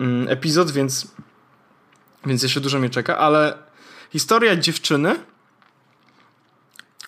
mm, 0.00 0.28
epizod, 0.28 0.70
więc, 0.70 1.06
więc 2.26 2.42
jeszcze 2.42 2.60
dużo 2.60 2.78
mnie 2.78 2.90
czeka, 2.90 3.18
ale 3.18 3.58
historia 4.12 4.56
dziewczyny, 4.56 5.16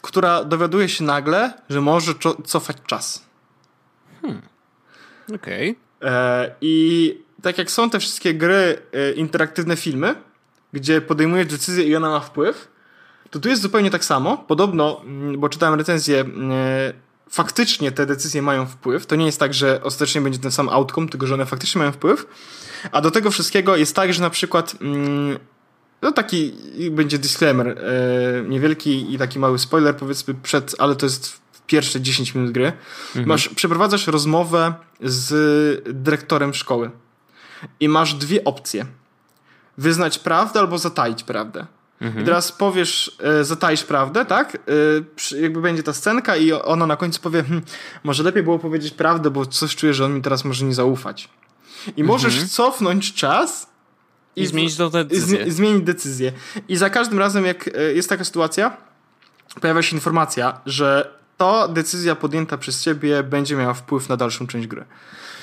która 0.00 0.44
dowiaduje 0.44 0.88
się 0.88 1.04
nagle, 1.04 1.52
że 1.70 1.80
może 1.80 2.12
cofać 2.44 2.76
czas. 2.86 3.24
Hmm. 4.22 4.42
Okej. 5.34 5.70
Okay. 5.98 6.10
E, 6.10 6.54
I 6.60 7.14
tak 7.42 7.58
jak 7.58 7.70
są 7.70 7.90
te 7.90 8.00
wszystkie 8.00 8.34
gry, 8.34 8.82
e, 8.92 9.12
interaktywne 9.12 9.76
filmy, 9.76 10.14
gdzie 10.72 11.00
podejmujesz 11.00 11.46
decyzję 11.46 11.84
i 11.84 11.96
ona 11.96 12.08
ma 12.08 12.20
wpływ, 12.20 12.68
to 13.30 13.40
tu 13.40 13.48
jest 13.48 13.62
zupełnie 13.62 13.90
tak 13.90 14.04
samo. 14.04 14.36
Podobno, 14.36 15.00
mm, 15.04 15.40
bo 15.40 15.48
czytałem 15.48 15.74
recenzję, 15.78 16.20
mm, 16.20 16.50
faktycznie 17.30 17.92
te 17.92 18.06
decyzje 18.06 18.42
mają 18.42 18.66
wpływ. 18.66 19.06
To 19.06 19.16
nie 19.16 19.26
jest 19.26 19.40
tak, 19.40 19.54
że 19.54 19.82
ostatecznie 19.82 20.20
będzie 20.20 20.38
ten 20.38 20.50
sam 20.50 20.68
outcome, 20.68 21.08
tylko 21.08 21.26
że 21.26 21.34
one 21.34 21.46
faktycznie 21.46 21.78
mają 21.78 21.92
wpływ. 21.92 22.26
A 22.92 23.00
do 23.00 23.10
tego 23.10 23.30
wszystkiego 23.30 23.76
jest 23.76 23.96
tak, 23.96 24.14
że 24.14 24.22
na 24.22 24.30
przykład 24.30 24.74
mm, 24.80 25.38
no 26.02 26.12
taki 26.12 26.52
będzie 26.90 27.18
disclaimer 27.18 27.68
e, 27.68 27.74
niewielki 28.48 29.14
i 29.14 29.18
taki 29.18 29.38
mały 29.38 29.58
spoiler 29.58 29.96
powiedzmy 29.96 30.34
przed, 30.34 30.74
ale 30.78 30.96
to 30.96 31.06
jest 31.06 31.40
pierwsze 31.66 32.00
10 32.00 32.34
minut 32.34 32.52
gry. 32.52 32.72
Mhm. 33.06 33.26
Masz, 33.26 33.48
przeprowadzasz 33.48 34.06
rozmowę 34.06 34.74
z 35.00 35.32
dyrektorem 36.02 36.54
szkoły 36.54 36.90
i 37.80 37.88
masz 37.88 38.14
dwie 38.14 38.44
opcje. 38.44 38.86
Wyznać 39.78 40.18
prawdę 40.18 40.60
albo 40.60 40.78
zataić 40.78 41.22
prawdę. 41.22 41.66
Mhm. 42.00 42.22
I 42.22 42.26
teraz 42.26 42.52
powiesz, 42.52 43.16
e, 43.20 43.44
zataisz 43.44 43.84
prawdę, 43.84 44.24
tak? 44.24 44.58
E, 45.34 45.40
jakby 45.40 45.60
będzie 45.60 45.82
ta 45.82 45.92
scenka 45.92 46.36
i 46.36 46.52
ona 46.52 46.86
na 46.86 46.96
końcu 46.96 47.20
powie, 47.20 47.42
hm, 47.42 47.62
może 48.04 48.22
lepiej 48.22 48.42
było 48.42 48.58
powiedzieć 48.58 48.94
prawdę, 48.94 49.30
bo 49.30 49.46
coś 49.46 49.76
czuję, 49.76 49.94
że 49.94 50.04
on 50.04 50.14
mi 50.14 50.22
teraz 50.22 50.44
może 50.44 50.64
nie 50.64 50.74
zaufać. 50.74 51.28
I 51.96 52.04
możesz 52.04 52.32
mhm. 52.32 52.48
cofnąć 52.48 53.14
czas 53.14 53.66
i, 54.36 54.42
I 54.42 54.46
zmienić 54.46 54.76
tą 54.76 54.90
decyzję. 54.90 55.44
I 55.46 55.50
zmienić 55.50 55.82
decyzję. 55.82 56.32
I 56.68 56.76
za 56.76 56.90
każdym 56.90 57.18
razem, 57.18 57.46
jak 57.46 57.68
e, 57.68 57.82
jest 57.92 58.08
taka 58.08 58.24
sytuacja, 58.24 58.76
pojawia 59.60 59.82
się 59.82 59.96
informacja, 59.96 60.60
że 60.66 61.18
to 61.36 61.68
decyzja 61.68 62.14
podjęta 62.14 62.58
przez 62.58 62.82
ciebie 62.82 63.22
będzie 63.22 63.56
miała 63.56 63.74
wpływ 63.74 64.08
na 64.08 64.16
dalszą 64.16 64.46
część 64.46 64.66
gry. 64.66 64.84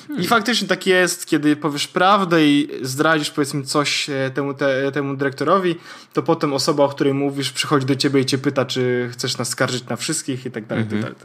Hmm. 0.07 0.23
I 0.23 0.27
faktycznie 0.27 0.67
tak 0.67 0.87
jest, 0.87 1.25
kiedy 1.25 1.55
powiesz 1.55 1.87
prawdę 1.87 2.45
i 2.45 2.69
zdradzisz 2.81 3.31
powiedzmy 3.31 3.63
coś 3.63 4.09
e, 4.09 4.31
temu, 4.33 4.53
te, 4.53 4.91
temu 4.91 5.15
dyrektorowi, 5.15 5.75
to 6.13 6.23
potem 6.23 6.53
osoba, 6.53 6.83
o 6.83 6.89
której 6.89 7.13
mówisz, 7.13 7.51
przychodzi 7.51 7.85
do 7.85 7.95
ciebie 7.95 8.21
i 8.21 8.25
cię 8.25 8.37
pyta, 8.37 8.65
czy 8.65 9.09
chcesz 9.11 9.37
nas 9.37 9.49
skarżyć 9.49 9.85
na 9.85 9.95
wszystkich 9.95 10.45
i 10.45 10.51
tak 10.51 10.65
dalej. 10.65 10.85
Tak 10.85 10.93
mhm. 10.93 11.15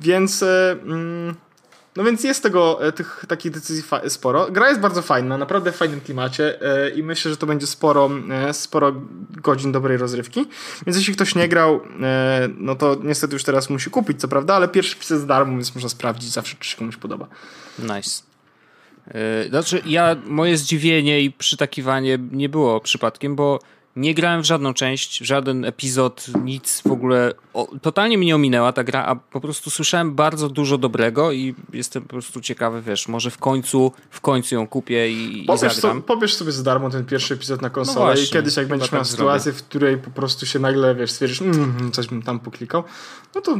Więc 0.00 0.42
e, 0.42 0.76
mm, 0.82 1.34
no 1.96 2.04
więc 2.04 2.24
jest 2.24 2.42
tego, 2.42 2.86
e, 2.86 2.92
tych 2.92 3.24
takich 3.28 3.52
decyzji 3.52 3.82
sporo. 4.08 4.46
Gra 4.50 4.68
jest 4.68 4.80
bardzo 4.80 5.02
fajna, 5.02 5.38
naprawdę 5.38 5.72
w 5.72 5.76
fajnym 5.76 6.00
klimacie 6.00 6.58
i 6.96 7.02
myślę, 7.02 7.30
że 7.30 7.36
to 7.36 7.46
będzie 7.46 7.66
sporo, 7.66 8.10
sporo 8.52 8.92
godzin 9.30 9.72
dobrej 9.72 9.96
rozrywki. 9.96 10.46
Więc 10.86 10.96
jeśli 10.96 11.14
ktoś 11.14 11.34
nie 11.34 11.48
grał, 11.48 11.80
no 12.58 12.74
to 12.74 12.96
niestety 13.02 13.34
już 13.34 13.44
teraz 13.44 13.70
musi 13.70 13.90
kupić, 13.90 14.20
co 14.20 14.28
prawda, 14.28 14.54
ale 14.54 14.68
pierwszy 14.68 14.96
wpis 14.96 15.10
jest 15.10 15.26
darmo, 15.26 15.52
więc 15.52 15.74
można 15.74 15.88
sprawdzić 15.88 16.30
zawsze, 16.30 16.56
czy 16.60 16.68
się 16.68 16.76
komuś 16.76 16.96
podoba. 16.96 17.26
Nice. 17.78 18.22
E, 19.08 19.48
znaczy, 19.48 19.82
ja, 19.86 20.16
moje 20.26 20.56
zdziwienie 20.56 21.20
i 21.20 21.30
przytakiwanie 21.30 22.18
nie 22.32 22.48
było 22.48 22.80
przypadkiem, 22.80 23.36
bo 23.36 23.58
nie 23.96 24.14
grałem 24.14 24.42
w 24.42 24.44
żadną 24.44 24.74
część, 24.74 25.22
w 25.22 25.24
żaden 25.24 25.64
epizod, 25.64 26.26
nic 26.44 26.82
w 26.82 26.92
ogóle. 26.92 27.32
O, 27.54 27.68
totalnie 27.82 28.18
mnie 28.18 28.34
ominęła 28.34 28.72
ta 28.72 28.84
gra, 28.84 29.04
a 29.04 29.16
po 29.16 29.40
prostu 29.40 29.70
słyszałem 29.70 30.14
bardzo 30.14 30.48
dużo 30.48 30.78
dobrego 30.78 31.32
i 31.32 31.54
jestem 31.72 32.02
po 32.02 32.08
prostu 32.08 32.40
ciekawy, 32.40 32.82
wiesz, 32.82 33.08
może 33.08 33.30
w 33.30 33.38
końcu, 33.38 33.92
w 34.10 34.20
końcu 34.20 34.54
ją 34.54 34.66
kupię 34.66 35.10
i, 35.10 35.44
pobierz 35.46 35.72
i 35.72 35.80
zagram. 35.80 36.00
So, 36.00 36.02
pobierz 36.02 36.34
sobie 36.34 36.52
za 36.52 36.62
darmo 36.62 36.90
ten 36.90 37.04
pierwszy 37.04 37.34
epizod 37.34 37.62
na 37.62 37.70
konsolę 37.70 38.00
no 38.00 38.06
właśnie, 38.06 38.24
i 38.24 38.28
kiedyś 38.28 38.56
jak 38.56 38.68
będziesz 38.68 38.92
miał 38.92 39.02
tak 39.02 39.10
sytuację, 39.10 39.52
w 39.52 39.62
której 39.62 39.98
po 39.98 40.10
prostu 40.10 40.46
się 40.46 40.58
nagle, 40.58 40.94
wiesz, 40.94 41.10
stwierdzisz, 41.10 41.42
mm, 41.42 41.90
coś 41.92 42.06
bym 42.06 42.22
tam 42.22 42.40
poklikał, 42.40 42.84
no 43.34 43.40
to 43.40 43.58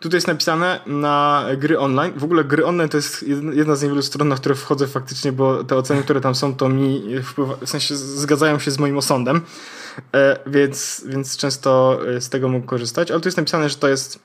Tutaj 0.00 0.16
jest 0.16 0.26
napisane 0.26 0.80
na 0.86 1.46
gry 1.56 1.78
online. 1.78 2.12
W 2.16 2.24
ogóle 2.24 2.44
gry 2.44 2.66
online 2.66 2.88
to 2.88 2.96
jest 2.96 3.24
jedna 3.52 3.76
z 3.76 3.82
niewielu 3.82 4.02
stron, 4.02 4.28
na 4.28 4.36
które 4.36 4.54
wchodzę 4.54 4.86
faktycznie, 4.86 5.32
bo 5.32 5.64
te 5.64 5.76
oceny, 5.76 6.02
które 6.02 6.20
tam 6.20 6.34
są, 6.34 6.54
to 6.54 6.68
mi 6.68 7.02
wpływa, 7.22 7.56
w 7.56 7.68
sensie 7.68 7.96
zgadzają 7.96 8.58
się 8.58 8.70
z 8.70 8.78
moim 8.78 8.98
osądem, 8.98 9.40
e, 10.14 10.38
więc, 10.46 11.04
więc 11.06 11.36
często 11.36 12.00
z 12.20 12.28
tego 12.28 12.48
mógł 12.48 12.66
korzystać. 12.66 13.10
Ale 13.10 13.20
tu 13.20 13.28
jest 13.28 13.36
napisane, 13.36 13.68
że 13.68 13.76
to 13.76 13.88
jest 13.88 14.18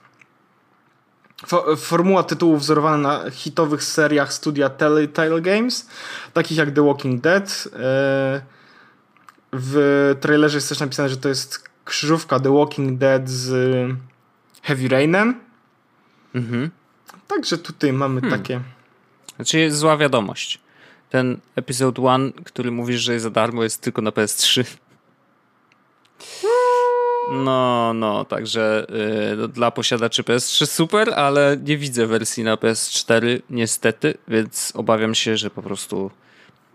formuła 1.76 2.22
tytułów 2.22 2.60
wzorowana 2.60 2.96
na 2.96 3.30
hitowych 3.30 3.84
seriach 3.84 4.32
studia 4.32 4.68
Telltale 4.68 5.40
Games, 5.40 5.86
takich 6.32 6.58
jak 6.58 6.70
The 6.70 6.86
Walking 6.86 7.20
Dead. 7.20 7.68
E, 7.72 8.42
w 9.52 10.14
trailerze 10.20 10.56
jest 10.56 10.68
też 10.68 10.80
napisane, 10.80 11.08
że 11.08 11.16
to 11.16 11.28
jest 11.28 11.64
krzyżówka 11.84 12.40
The 12.40 12.54
Walking 12.54 12.98
Dead 12.98 13.30
z 13.30 13.50
Heavy 14.62 14.88
Rainem. 14.88 15.45
Mhm. 16.36 16.70
Także 17.28 17.58
tutaj 17.58 17.92
mamy 17.92 18.20
hmm. 18.20 18.40
takie. 18.40 18.60
Znaczy 19.36 19.58
jest 19.58 19.76
zła 19.78 19.96
wiadomość. 19.96 20.60
Ten 21.10 21.38
Episode 21.56 22.02
1, 22.02 22.32
który 22.32 22.70
mówisz, 22.70 23.00
że 23.00 23.12
jest 23.12 23.22
za 23.22 23.30
darmo, 23.30 23.62
jest 23.62 23.80
tylko 23.82 24.02
na 24.02 24.10
PS3. 24.10 24.64
No, 27.32 27.92
no, 27.94 28.24
także 28.24 28.86
yy, 29.38 29.48
dla 29.48 29.70
posiadaczy 29.70 30.22
PS3 30.22 30.66
super, 30.66 31.10
ale 31.14 31.56
nie 31.64 31.78
widzę 31.78 32.06
wersji 32.06 32.44
na 32.44 32.56
PS4 32.56 33.40
niestety, 33.50 34.14
więc 34.28 34.72
obawiam 34.74 35.14
się, 35.14 35.36
że 35.36 35.50
po 35.50 35.62
prostu 35.62 36.10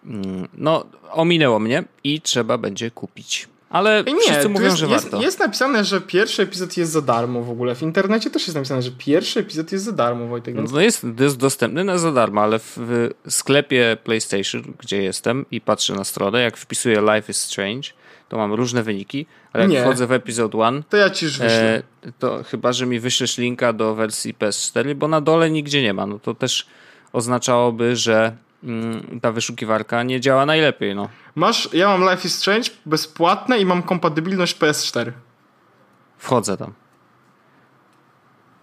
yy, 0.05 0.13
no, 0.53 0.85
ominęło 1.11 1.59
mnie 1.59 1.83
i 2.03 2.21
trzeba 2.21 2.57
będzie 2.57 2.91
kupić. 2.91 3.49
Ale 3.71 4.03
nie, 4.03 4.19
wszyscy 4.19 4.49
mówią, 4.49 4.65
jest, 4.65 4.77
że 4.77 4.87
jest, 4.87 5.03
warto. 5.03 5.21
Jest 5.21 5.39
napisane, 5.39 5.83
że 5.83 6.01
pierwszy 6.01 6.41
epizod 6.41 6.77
jest 6.77 6.91
za 6.91 7.01
darmo 7.01 7.41
w 7.41 7.49
ogóle. 7.49 7.75
W 7.75 7.81
internecie 7.81 8.29
też 8.29 8.41
jest 8.41 8.55
napisane, 8.55 8.81
że 8.81 8.91
pierwszy 8.91 9.39
epizod 9.39 9.71
jest 9.71 9.85
za 9.85 9.91
darmo, 9.91 10.27
Wojtek. 10.27 10.55
Więc... 10.55 10.71
No 10.71 10.81
jest, 10.81 11.05
jest 11.19 11.37
dostępny 11.37 11.83
na 11.83 11.97
za 11.97 12.11
darmo, 12.11 12.41
ale 12.41 12.59
w, 12.59 12.77
w, 12.77 13.09
sklepie 13.29 13.97
PlayStation, 14.03 14.73
gdzie 14.79 15.03
jestem 15.03 15.45
i 15.51 15.61
patrzę 15.61 15.93
na 15.93 16.03
stronę, 16.03 16.41
jak 16.41 16.57
wpisuję 16.57 17.01
Life 17.01 17.31
is 17.31 17.37
Strange, 17.37 17.89
to 18.29 18.37
mam 18.37 18.53
różne 18.53 18.83
wyniki, 18.83 19.25
ale 19.53 19.63
jak 19.63 19.71
Nie. 19.71 19.81
wchodzę 19.81 20.07
w 20.07 20.11
Episode 20.11 20.57
1, 20.57 20.83
to 20.89 20.97
ja 20.97 21.09
ci 21.09 21.25
już 21.25 21.39
wyślę. 21.39 21.83
E, 22.05 22.11
to 22.19 22.43
chyba, 22.43 22.73
że 22.73 22.85
mi 22.85 22.99
wyślesz 22.99 23.37
linka 23.37 23.73
do 23.73 23.95
wersji 23.95 24.33
PS4, 24.33 24.95
bo 24.95 25.07
na 25.07 25.21
dole 25.21 25.49
nigdzie 25.49 25.81
nie 25.81 25.93
ma. 25.93 26.05
No 26.05 26.19
to 26.19 26.33
też 26.33 26.67
oznaczałoby, 27.13 27.95
że 27.95 28.35
ta 29.21 29.31
wyszukiwarka 29.31 30.03
nie 30.03 30.19
działa 30.19 30.45
najlepiej, 30.45 30.95
no. 30.95 31.09
Masz, 31.35 31.69
ja 31.73 31.87
mam 31.87 32.11
Life 32.11 32.27
is 32.27 32.37
Strange 32.37 32.69
bezpłatne 32.85 33.59
i 33.59 33.65
mam 33.65 33.83
kompatybilność 33.83 34.57
PS4. 34.57 35.11
Wchodzę 36.17 36.57
tam. 36.57 36.73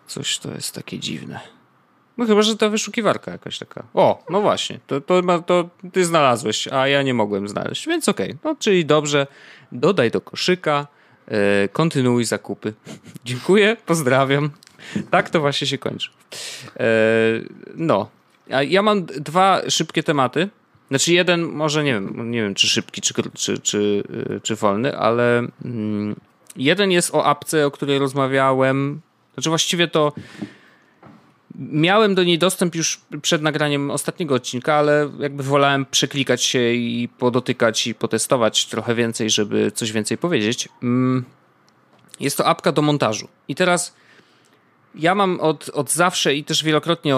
Coś 0.07 0.39
to 0.39 0.51
jest 0.51 0.75
takie 0.75 0.99
dziwne. 0.99 1.41
No 2.19 2.27
chyba, 2.27 2.43
że 2.43 2.57
ta 2.57 2.69
wyszukiwarka 2.69 3.31
jakaś 3.31 3.59
taka. 3.59 3.83
O, 3.95 4.25
no 4.31 4.41
właśnie, 4.41 4.81
to, 4.87 5.01
to, 5.01 5.23
to 5.47 5.69
ty 5.93 6.05
znalazłeś, 6.05 6.69
a 6.69 6.89
ja 6.89 7.03
nie 7.03 7.15
mogłem 7.15 7.49
znaleźć, 7.49 7.87
więc 7.87 8.09
okej. 8.09 8.27
Okay. 8.27 8.39
No, 8.45 8.57
czyli 8.59 8.87
dobrze, 8.87 9.27
dodaj 9.73 10.11
do 10.11 10.21
koszyka, 10.21 10.87
yy, 11.29 11.37
kontynuuj 11.73 12.25
zakupy. 12.25 12.75
Dziękuję, 13.25 13.77
pozdrawiam. 13.87 14.51
Tak 15.11 15.31
to 15.31 15.41
właśnie 15.41 15.67
się 15.67 15.79
kończy. 15.79 16.11
Yy, 16.81 17.49
no, 17.75 18.11
ja 18.49 18.83
mam 18.83 19.05
dwa 19.07 19.63
szybkie 19.69 20.03
tematy. 20.03 20.49
Znaczy 20.89 21.13
jeden 21.13 21.43
może 21.43 21.85
nie 21.85 21.93
wiem, 21.93 22.31
nie 22.31 22.43
wiem 22.43 22.55
czy 22.55 22.69
szybki, 22.69 23.01
czy, 23.01 23.15
czy, 23.35 23.59
czy, 23.59 24.03
y, 24.31 24.41
czy 24.43 24.57
wolny, 24.57 24.99
ale 24.99 25.39
mm, 25.65 26.17
jeden 26.57 26.91
jest 26.91 27.15
o 27.15 27.27
apce, 27.27 27.67
o 27.67 27.71
której 27.71 27.99
rozmawiałem. 27.99 29.01
Znaczy 29.35 29.49
właściwie 29.49 29.89
to 29.89 30.13
Miałem 31.59 32.15
do 32.15 32.25
niej 32.25 32.39
dostęp 32.39 32.75
już 32.75 33.01
przed 33.23 33.43
nagraniem 33.43 33.91
ostatniego 33.91 34.35
odcinka, 34.35 34.75
ale 34.75 35.11
jakby 35.19 35.43
wolałem 35.43 35.87
przeklikać 35.91 36.43
się 36.43 36.73
i 36.73 37.09
podotykać 37.19 37.87
i 37.87 37.95
potestować 37.95 38.67
trochę 38.67 38.95
więcej, 38.95 39.31
żeby 39.31 39.73
coś 39.75 39.93
więcej 39.93 40.19
powiedzieć. 40.19 40.69
Mm, 40.83 41.25
jest 42.21 42.37
to 42.37 42.47
apka 42.47 42.73
do 42.73 42.83
montażu. 42.83 43.29
I 43.49 43.55
teraz 43.55 43.95
ja 44.95 45.15
mam 45.15 45.41
od, 45.41 45.69
od 45.69 45.93
zawsze 45.93 46.35
i 46.35 46.45
też 46.45 46.65
wielokrotnie 46.65 47.15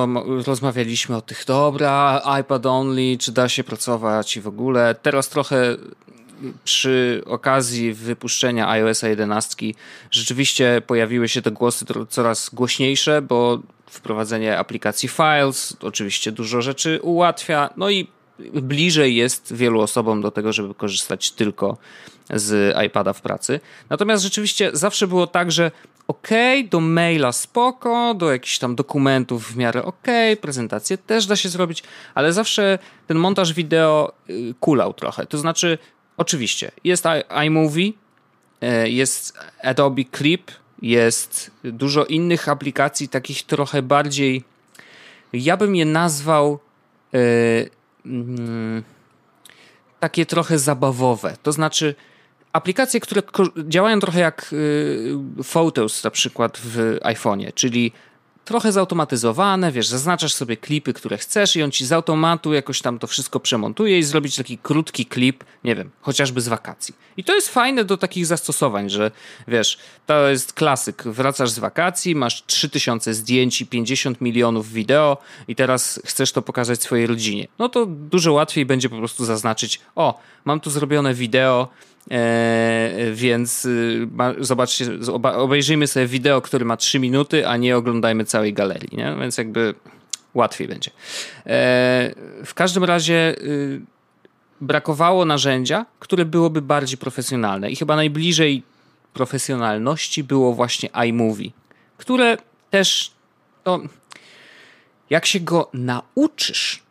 rozmawialiśmy 0.46 1.16
o 1.16 1.20
tych, 1.20 1.44
dobra, 1.46 2.22
iPad 2.40 2.66
only, 2.66 3.18
czy 3.18 3.32
da 3.32 3.48
się 3.48 3.64
pracować 3.64 4.36
i 4.36 4.40
w 4.40 4.46
ogóle. 4.48 4.94
Teraz 5.02 5.28
trochę 5.28 5.76
przy 6.64 7.22
okazji 7.26 7.92
wypuszczenia 7.92 8.68
iOS 8.68 9.02
11 9.02 9.66
rzeczywiście 10.10 10.82
pojawiły 10.86 11.28
się 11.28 11.42
te 11.42 11.50
głosy 11.50 11.84
coraz 12.08 12.50
głośniejsze, 12.52 13.22
bo 13.22 13.58
wprowadzenie 13.90 14.58
aplikacji 14.58 15.08
Files 15.08 15.76
oczywiście 15.80 16.32
dużo 16.32 16.62
rzeczy 16.62 17.00
ułatwia, 17.02 17.70
no 17.76 17.90
i 17.90 18.06
bliżej 18.54 19.16
jest 19.16 19.54
wielu 19.54 19.80
osobom 19.80 20.22
do 20.22 20.30
tego, 20.30 20.52
żeby 20.52 20.74
korzystać 20.74 21.30
tylko 21.32 21.76
z 22.34 22.76
iPada 22.86 23.12
w 23.12 23.20
pracy. 23.20 23.60
Natomiast 23.90 24.22
rzeczywiście 24.22 24.70
zawsze 24.72 25.06
było 25.06 25.26
tak, 25.26 25.52
że 25.52 25.70
ok, 26.10 26.28
do 26.70 26.80
maila 26.80 27.32
spoko, 27.32 28.14
do 28.14 28.32
jakichś 28.32 28.58
tam 28.58 28.74
dokumentów 28.74 29.52
w 29.52 29.56
miarę 29.56 29.84
ok, 29.84 30.06
prezentację 30.40 30.98
też 30.98 31.26
da 31.26 31.36
się 31.36 31.48
zrobić, 31.48 31.82
ale 32.14 32.32
zawsze 32.32 32.78
ten 33.06 33.16
montaż 33.16 33.52
wideo 33.52 34.12
y, 34.30 34.54
kulał 34.60 34.94
trochę. 34.94 35.26
To 35.26 35.38
znaczy, 35.38 35.78
oczywiście, 36.16 36.70
jest 36.84 37.04
iMovie, 37.46 37.92
y, 38.62 38.90
jest 38.90 39.38
Adobe 39.62 40.02
Clip, 40.16 40.50
jest 40.82 41.50
dużo 41.64 42.04
innych 42.04 42.48
aplikacji, 42.48 43.08
takich 43.08 43.42
trochę 43.42 43.82
bardziej, 43.82 44.44
ja 45.32 45.56
bym 45.56 45.76
je 45.76 45.84
nazwał 45.84 46.58
yy, 47.12 47.20
yy, 48.04 48.82
takie 50.00 50.26
trochę 50.26 50.58
zabawowe. 50.58 51.36
To 51.42 51.52
znaczy, 51.52 51.94
aplikacje, 52.52 53.00
które 53.00 53.22
działają 53.68 54.00
trochę 54.00 54.20
jak 54.20 54.50
y, 54.52 55.14
Photos 55.44 56.04
na 56.04 56.10
przykład 56.10 56.60
w 56.64 56.98
iPhone'ie, 57.02 57.54
czyli 57.54 57.92
trochę 58.50 58.72
zautomatyzowane, 58.72 59.72
wiesz, 59.72 59.86
zaznaczasz 59.86 60.34
sobie 60.34 60.56
klipy, 60.56 60.92
które 60.92 61.18
chcesz 61.18 61.56
i 61.56 61.62
on 61.62 61.70
ci 61.70 61.86
z 61.86 61.92
automatu 61.92 62.54
jakoś 62.54 62.82
tam 62.82 62.98
to 62.98 63.06
wszystko 63.06 63.40
przemontuje 63.40 63.98
i 63.98 64.02
zrobić 64.02 64.36
taki 64.36 64.58
krótki 64.58 65.06
klip, 65.06 65.44
nie 65.64 65.76
wiem, 65.76 65.90
chociażby 66.00 66.40
z 66.40 66.48
wakacji. 66.48 66.94
I 67.16 67.24
to 67.24 67.34
jest 67.34 67.48
fajne 67.48 67.84
do 67.84 67.96
takich 67.96 68.26
zastosowań, 68.26 68.90
że 68.90 69.10
wiesz, 69.48 69.78
to 70.06 70.28
jest 70.28 70.52
klasyk, 70.52 71.02
wracasz 71.02 71.50
z 71.50 71.58
wakacji, 71.58 72.14
masz 72.14 72.42
3000 72.46 73.14
zdjęć 73.14 73.60
i 73.60 73.66
50 73.66 74.20
milionów 74.20 74.72
wideo 74.72 75.16
i 75.48 75.54
teraz 75.54 76.00
chcesz 76.04 76.32
to 76.32 76.42
pokazać 76.42 76.82
swojej 76.82 77.06
rodzinie. 77.06 77.48
No 77.58 77.68
to 77.68 77.86
dużo 77.86 78.32
łatwiej 78.32 78.66
będzie 78.66 78.88
po 78.88 78.96
prostu 78.96 79.24
zaznaczyć, 79.24 79.80
o, 79.94 80.20
mam 80.44 80.60
tu 80.60 80.70
zrobione 80.70 81.14
wideo, 81.14 81.68
więc 83.12 83.64
y, 83.64 84.08
zobaczcie, 84.38 84.86
obejrzyjmy 85.22 85.86
sobie 85.86 86.06
wideo, 86.06 86.40
które 86.40 86.64
ma 86.64 86.76
3 86.76 86.98
minuty, 86.98 87.48
a 87.48 87.56
nie 87.56 87.76
oglądajmy 87.76 88.24
całej 88.24 88.54
galerii, 88.54 88.96
nie? 88.96 89.16
więc 89.20 89.38
jakby 89.38 89.74
łatwiej 90.34 90.68
będzie. 90.68 90.90
E, 90.90 92.14
w 92.44 92.54
każdym 92.54 92.84
razie 92.84 93.34
y, 93.42 93.80
brakowało 94.60 95.24
narzędzia, 95.24 95.86
które 95.98 96.24
byłoby 96.24 96.62
bardziej 96.62 96.98
profesjonalne 96.98 97.70
i 97.70 97.76
chyba 97.76 97.96
najbliżej 97.96 98.62
profesjonalności 99.12 100.24
było 100.24 100.54
właśnie 100.54 100.88
iMovie, 101.08 101.50
które 101.96 102.36
też 102.70 103.12
no, 103.66 103.80
jak 105.10 105.26
się 105.26 105.40
go 105.40 105.70
nauczysz, 105.74 106.82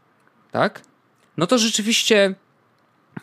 tak? 0.51 0.81
No 1.37 1.47
to 1.47 1.57
rzeczywiście 1.57 2.35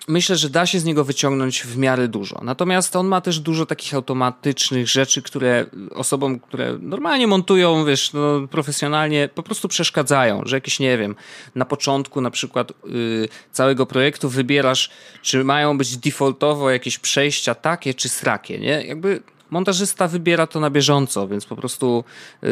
myślę, 0.09 0.37
że 0.37 0.51
da 0.51 0.67
się 0.67 0.81
z 0.81 0.85
niego 0.85 1.05
wyciągnąć 1.05 1.63
w 1.63 1.79
miarę 1.79 2.09
dużo. 2.09 2.41
Natomiast 2.43 2.97
on 2.97 3.07
ma 3.07 3.21
też 3.21 3.41
dużo 3.41 3.67
takich 3.67 3.95
automatycznych 3.95 4.89
rzeczy, 4.89 5.23
które 5.23 5.67
osobom, 5.95 6.41
które 6.41 6.79
normalnie 6.81 7.27
montują, 7.27 7.85
wiesz, 7.85 8.13
no, 8.13 8.49
profesjonalnie, 8.51 9.29
po 9.35 9.43
prostu 9.43 9.69
przeszkadzają, 9.69 10.43
że 10.45 10.57
jakieś, 10.57 10.81
nie 10.81 10.99
wiem, 10.99 11.17
na 11.55 11.65
początku 11.65 12.21
na 12.21 12.31
przykład 12.31 12.73
yy, 12.85 13.29
całego 13.53 13.87
projektu 13.87 14.29
wybierasz, 14.29 14.91
czy 15.23 15.45
mają 15.45 15.79
być 15.79 15.97
defaultowo 15.97 16.71
jakieś 16.71 16.99
przejścia 16.99 17.55
takie 17.55 17.95
czy 17.95 18.09
srakie, 18.09 18.59
nie? 18.59 18.87
Jakby 18.87 19.23
montażysta 19.51 20.09
wybiera 20.09 20.47
to 20.47 20.61
na 20.61 20.71
bieżąco, 20.71 21.29
więc 21.29 21.45
po 21.45 21.57
prostu 21.57 22.05
yy, 22.43 22.49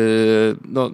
no, 0.69 0.91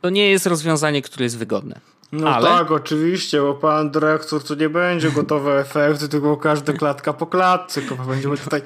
to 0.00 0.10
nie 0.10 0.30
jest 0.30 0.46
rozwiązanie, 0.46 1.02
które 1.02 1.24
jest 1.24 1.38
wygodne. 1.38 1.80
No 2.12 2.34
Ale... 2.34 2.48
tak, 2.48 2.70
oczywiście, 2.70 3.40
bo 3.40 3.54
pan 3.54 3.90
dyrektor 3.90 4.44
to 4.44 4.54
nie 4.54 4.68
będzie 4.68 5.10
gotowe 5.10 5.60
efekty, 5.60 6.08
tylko 6.08 6.36
każda 6.36 6.72
klatka 6.72 7.12
po 7.12 7.26
klatce, 7.26 7.82
tylko 7.82 8.04
będziemy 8.04 8.36
tutaj... 8.36 8.62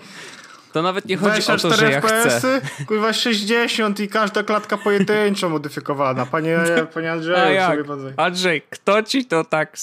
To 0.72 0.83
nawet 0.83 1.05
nie 1.05 1.16
chodzi 1.16 1.53
o 1.53 1.57
to, 1.57 1.74
że 1.74 1.90
ja 1.90 2.00
chcę. 2.00 2.61
Kurwa 2.87 3.12
60 3.12 4.00
i 4.00 4.09
każda 4.09 4.42
klatka 4.42 4.76
pojedynczo 4.76 5.48
modyfikowana. 5.48 6.26
Panie, 6.26 6.59
panie 6.94 7.12
Andrzeju? 7.12 7.61
Sobie 7.61 8.14
Andrzej, 8.16 8.62
kto 8.70 9.03
ci 9.03 9.24
to 9.24 9.44
tak... 9.44 9.76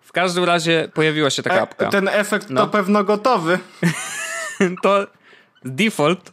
W 0.00 0.12
każdym 0.12 0.44
razie 0.44 0.88
pojawiła 0.94 1.30
się 1.30 1.42
taka 1.42 1.56
e, 1.56 1.62
apka. 1.62 1.88
Ten 1.88 2.08
efekt 2.08 2.50
no. 2.50 2.60
to 2.60 2.72
pewno 2.72 3.04
gotowy. 3.04 3.58
to 4.82 5.06
default, 5.64 6.32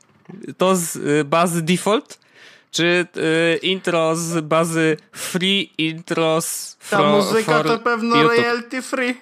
to 0.57 0.75
z 0.75 0.95
y, 0.95 1.23
bazy 1.23 1.61
default 1.61 2.20
czy 2.71 3.07
y, 3.17 3.57
intro 3.57 4.15
z 4.15 4.45
bazy 4.45 4.97
free 5.11 5.73
intros 5.77 6.77
Ta 6.89 7.03
muzyka 7.03 7.63
to 7.63 7.79
pewno 7.79 8.15
YouTube. 8.15 8.37
royalty 8.37 8.81
free. 8.81 9.15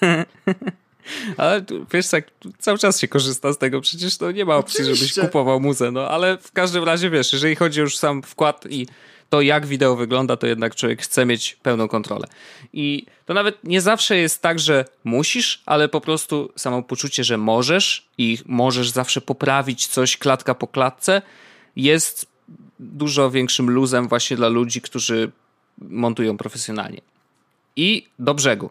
ale 1.36 1.64
wiesz, 1.92 2.08
tak 2.08 2.24
cały 2.58 2.78
czas 2.78 3.00
się 3.00 3.08
korzysta 3.08 3.52
z 3.52 3.58
tego, 3.58 3.80
przecież 3.80 4.16
to 4.16 4.30
nie 4.30 4.44
ma 4.44 4.56
opcji, 4.56 4.82
Oczywiście. 4.82 5.06
żebyś 5.06 5.24
kupował 5.24 5.60
muzę, 5.60 5.90
no 5.90 6.08
ale 6.08 6.38
w 6.38 6.52
każdym 6.52 6.84
razie 6.84 7.10
wiesz, 7.10 7.32
jeżeli 7.32 7.56
chodzi 7.56 7.80
już 7.80 7.98
sam 7.98 8.22
wkład 8.22 8.64
i 8.70 8.86
to 9.28 9.40
jak 9.40 9.66
wideo 9.66 9.96
wygląda, 9.96 10.36
to 10.36 10.46
jednak 10.46 10.74
człowiek 10.74 11.02
chce 11.02 11.26
mieć 11.26 11.56
pełną 11.62 11.88
kontrolę. 11.88 12.26
I 12.72 13.06
to 13.26 13.34
nawet 13.34 13.64
nie 13.64 13.80
zawsze 13.80 14.16
jest 14.16 14.42
tak, 14.42 14.58
że 14.58 14.84
musisz, 15.04 15.62
ale 15.66 15.88
po 15.88 16.00
prostu 16.00 16.52
samo 16.56 16.82
poczucie, 16.82 17.24
że 17.24 17.38
możesz 17.38 18.08
i 18.18 18.38
możesz 18.46 18.90
zawsze 18.90 19.20
poprawić 19.20 19.86
coś 19.86 20.16
klatka 20.16 20.54
po 20.54 20.66
klatce 20.66 21.22
jest 21.76 22.31
dużo 22.82 23.30
większym 23.30 23.70
luzem 23.70 24.08
właśnie 24.08 24.36
dla 24.36 24.48
ludzi, 24.48 24.80
którzy 24.80 25.30
montują 25.78 26.36
profesjonalnie. 26.36 27.00
I 27.76 28.06
do 28.18 28.34
brzegu. 28.34 28.70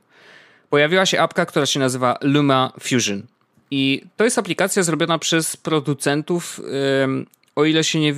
Pojawiła 0.69 1.05
się 1.05 1.21
apka, 1.21 1.45
która 1.45 1.65
się 1.65 1.79
nazywa 1.79 2.17
Luma 2.21 2.71
Fusion. 2.79 3.23
I 3.71 4.01
to 4.17 4.23
jest 4.23 4.37
aplikacja 4.39 4.83
zrobiona 4.83 5.19
przez 5.19 5.57
producentów, 5.57 6.61
o 7.55 7.65
ile 7.65 7.83
się 7.83 7.99
nie, 7.99 8.13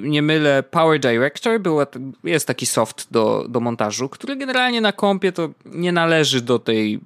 nie 0.00 0.22
mylę, 0.22 0.62
Power 0.62 1.00
Director. 1.00 1.60
Była, 1.60 1.86
jest 2.24 2.46
taki 2.46 2.66
soft 2.66 3.06
do, 3.10 3.46
do 3.48 3.60
montażu, 3.60 4.08
który 4.08 4.36
generalnie 4.36 4.80
na 4.80 4.92
kompie 4.92 5.32
to 5.32 5.50
nie 5.64 5.92
należy 5.92 6.40
do 6.40 6.58
tej 6.58 7.00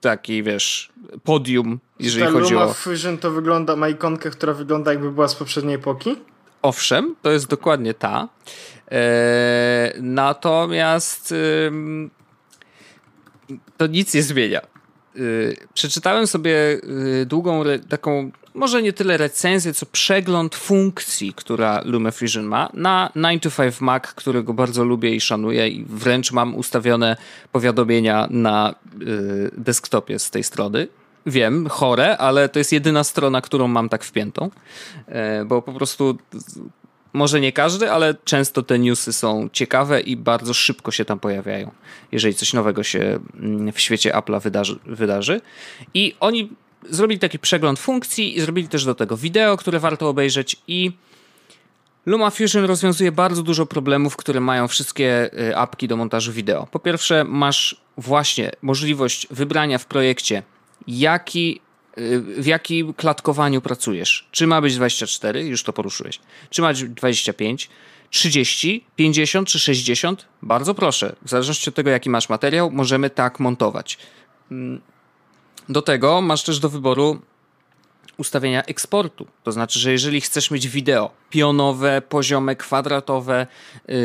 takiej, 0.00 0.42
wiesz, 0.42 0.92
podium, 1.22 1.78
jeżeli 2.00 2.24
Ta 2.24 2.30
chodzi 2.30 2.54
Luma 2.54 2.66
o... 2.66 2.74
Fusion 2.74 3.18
to 3.18 3.30
wygląda, 3.30 3.76
ma 3.76 3.88
ikonkę, 3.88 4.30
która 4.30 4.52
wygląda 4.52 4.92
jakby 4.92 5.12
była 5.12 5.28
z 5.28 5.34
poprzedniej 5.34 5.74
epoki? 5.74 6.16
Owszem, 6.64 7.16
to 7.22 7.30
jest 7.30 7.46
dokładnie 7.46 7.94
ta. 7.94 8.28
E, 8.90 9.92
natomiast 10.00 11.34
to 13.76 13.86
nic 13.86 14.14
nie 14.14 14.22
zmienia. 14.22 14.60
E, 14.60 15.20
przeczytałem 15.74 16.26
sobie 16.26 16.80
e, 17.22 17.26
długą, 17.26 17.64
taką, 17.88 18.30
może 18.54 18.82
nie 18.82 18.92
tyle 18.92 19.16
recenzję, 19.16 19.74
co 19.74 19.86
przegląd 19.86 20.54
funkcji, 20.54 21.34
która 21.34 21.82
LumaFusion 21.84 22.44
ma 22.44 22.70
na 22.74 23.10
9 23.16 23.42
to 23.42 23.50
5 23.50 23.80
Mac, 23.80 24.02
którego 24.02 24.54
bardzo 24.54 24.84
lubię 24.84 25.14
i 25.14 25.20
szanuję 25.20 25.68
i 25.68 25.84
wręcz 25.84 26.32
mam 26.32 26.54
ustawione 26.54 27.16
powiadomienia 27.52 28.26
na 28.30 28.74
desktopie 29.52 30.18
z 30.18 30.30
tej 30.30 30.44
strony 30.44 30.88
wiem, 31.26 31.68
chore, 31.68 32.18
ale 32.18 32.48
to 32.48 32.58
jest 32.58 32.72
jedyna 32.72 33.04
strona, 33.04 33.40
którą 33.40 33.68
mam 33.68 33.88
tak 33.88 34.04
wpiętą, 34.04 34.50
e, 35.06 35.44
bo 35.44 35.62
po 35.62 35.72
prostu 35.72 36.18
może 37.12 37.40
nie 37.40 37.52
każdy, 37.52 37.90
ale 37.90 38.14
często 38.24 38.62
te 38.62 38.78
newsy 38.78 39.12
są 39.12 39.48
ciekawe 39.52 40.00
i 40.00 40.16
bardzo 40.16 40.54
szybko 40.54 40.90
się 40.90 41.04
tam 41.04 41.18
pojawiają, 41.18 41.70
jeżeli 42.12 42.34
coś 42.34 42.52
nowego 42.52 42.82
się 42.82 43.18
mm, 43.34 43.72
w 43.72 43.80
świecie 43.80 44.12
Apple'a 44.12 44.42
wydarzy, 44.42 44.78
wydarzy. 44.86 45.40
I 45.94 46.14
oni 46.20 46.50
zrobili 46.90 47.20
taki 47.20 47.38
przegląd 47.38 47.78
funkcji 47.78 48.36
i 48.36 48.40
zrobili 48.40 48.68
też 48.68 48.84
do 48.84 48.94
tego 48.94 49.16
wideo, 49.16 49.56
które 49.56 49.78
warto 49.78 50.08
obejrzeć 50.08 50.56
i 50.68 50.92
LumaFusion 52.06 52.64
rozwiązuje 52.64 53.12
bardzo 53.12 53.42
dużo 53.42 53.66
problemów, 53.66 54.16
które 54.16 54.40
mają 54.40 54.68
wszystkie 54.68 55.30
e, 55.48 55.56
apki 55.56 55.88
do 55.88 55.96
montażu 55.96 56.32
wideo. 56.32 56.66
Po 56.70 56.78
pierwsze, 56.78 57.24
masz 57.24 57.76
właśnie 57.96 58.52
możliwość 58.62 59.26
wybrania 59.30 59.78
w 59.78 59.86
projekcie 59.86 60.42
jaki 60.86 61.60
w 62.38 62.46
jakim 62.46 62.94
klatkowaniu 62.94 63.60
pracujesz. 63.60 64.28
Czy 64.30 64.46
ma 64.46 64.60
być 64.60 64.76
24, 64.76 65.44
już 65.44 65.62
to 65.62 65.72
poruszyłeś. 65.72 66.20
Czy 66.50 66.62
ma 66.62 66.68
być 66.68 66.84
25, 66.84 67.70
30, 68.10 68.84
50 68.96 69.48
czy 69.48 69.58
60? 69.58 70.26
Bardzo 70.42 70.74
proszę. 70.74 71.16
W 71.22 71.28
zależności 71.28 71.68
od 71.68 71.74
tego, 71.74 71.90
jaki 71.90 72.10
masz 72.10 72.28
materiał, 72.28 72.70
możemy 72.70 73.10
tak 73.10 73.40
montować. 73.40 73.98
Mm, 74.50 74.80
do 75.68 75.82
tego 75.82 76.20
masz 76.20 76.42
też 76.42 76.58
do 76.58 76.68
wyboru 76.68 77.20
ustawienia 78.16 78.62
eksportu. 78.62 79.26
To 79.42 79.52
znaczy, 79.52 79.78
że 79.78 79.92
jeżeli 79.92 80.20
chcesz 80.20 80.50
mieć 80.50 80.68
wideo 80.68 81.10
pionowe, 81.30 82.02
poziome, 82.08 82.56
kwadratowe, 82.56 83.46
yy, 83.88 83.96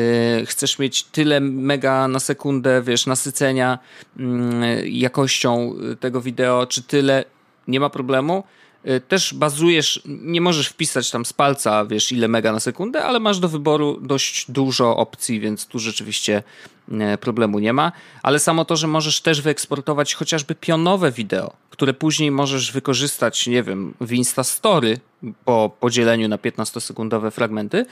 chcesz 0.45 0.79
mieć 0.79 1.03
tyle 1.03 1.39
mega 1.39 2.07
na 2.07 2.19
sekundę, 2.19 2.81
wiesz, 2.81 3.05
nasycenia 3.05 3.79
yy, 4.17 4.89
jakością 4.89 5.75
tego 5.99 6.21
wideo, 6.21 6.67
czy 6.67 6.83
tyle, 6.83 7.25
nie 7.67 7.79
ma 7.79 7.89
problemu. 7.89 8.43
Yy, 8.83 9.01
też 9.01 9.33
bazujesz, 9.33 10.01
nie 10.05 10.41
możesz 10.41 10.67
wpisać 10.67 11.11
tam 11.11 11.25
z 11.25 11.33
palca, 11.33 11.85
wiesz, 11.85 12.11
ile 12.11 12.27
mega 12.27 12.51
na 12.51 12.59
sekundę, 12.59 13.03
ale 13.03 13.19
masz 13.19 13.39
do 13.39 13.49
wyboru 13.49 13.99
dość 14.01 14.51
dużo 14.51 14.97
opcji, 14.97 15.39
więc 15.39 15.65
tu 15.65 15.79
rzeczywiście 15.79 16.43
yy, 16.87 17.17
problemu 17.17 17.59
nie 17.59 17.73
ma. 17.73 17.91
Ale 18.23 18.39
samo 18.39 18.65
to, 18.65 18.75
że 18.75 18.87
możesz 18.87 19.21
też 19.21 19.41
wyeksportować 19.41 20.13
chociażby 20.13 20.55
pionowe 20.55 21.11
wideo, 21.11 21.53
które 21.69 21.93
później 21.93 22.31
możesz 22.31 22.71
wykorzystać, 22.71 23.47
nie 23.47 23.63
wiem, 23.63 23.93
w 24.01 24.13
Instastory 24.13 24.99
po 25.45 25.71
podzieleniu 25.79 26.27
na 26.27 26.37
15-sekundowe 26.37 27.31
fragmenty, 27.31 27.85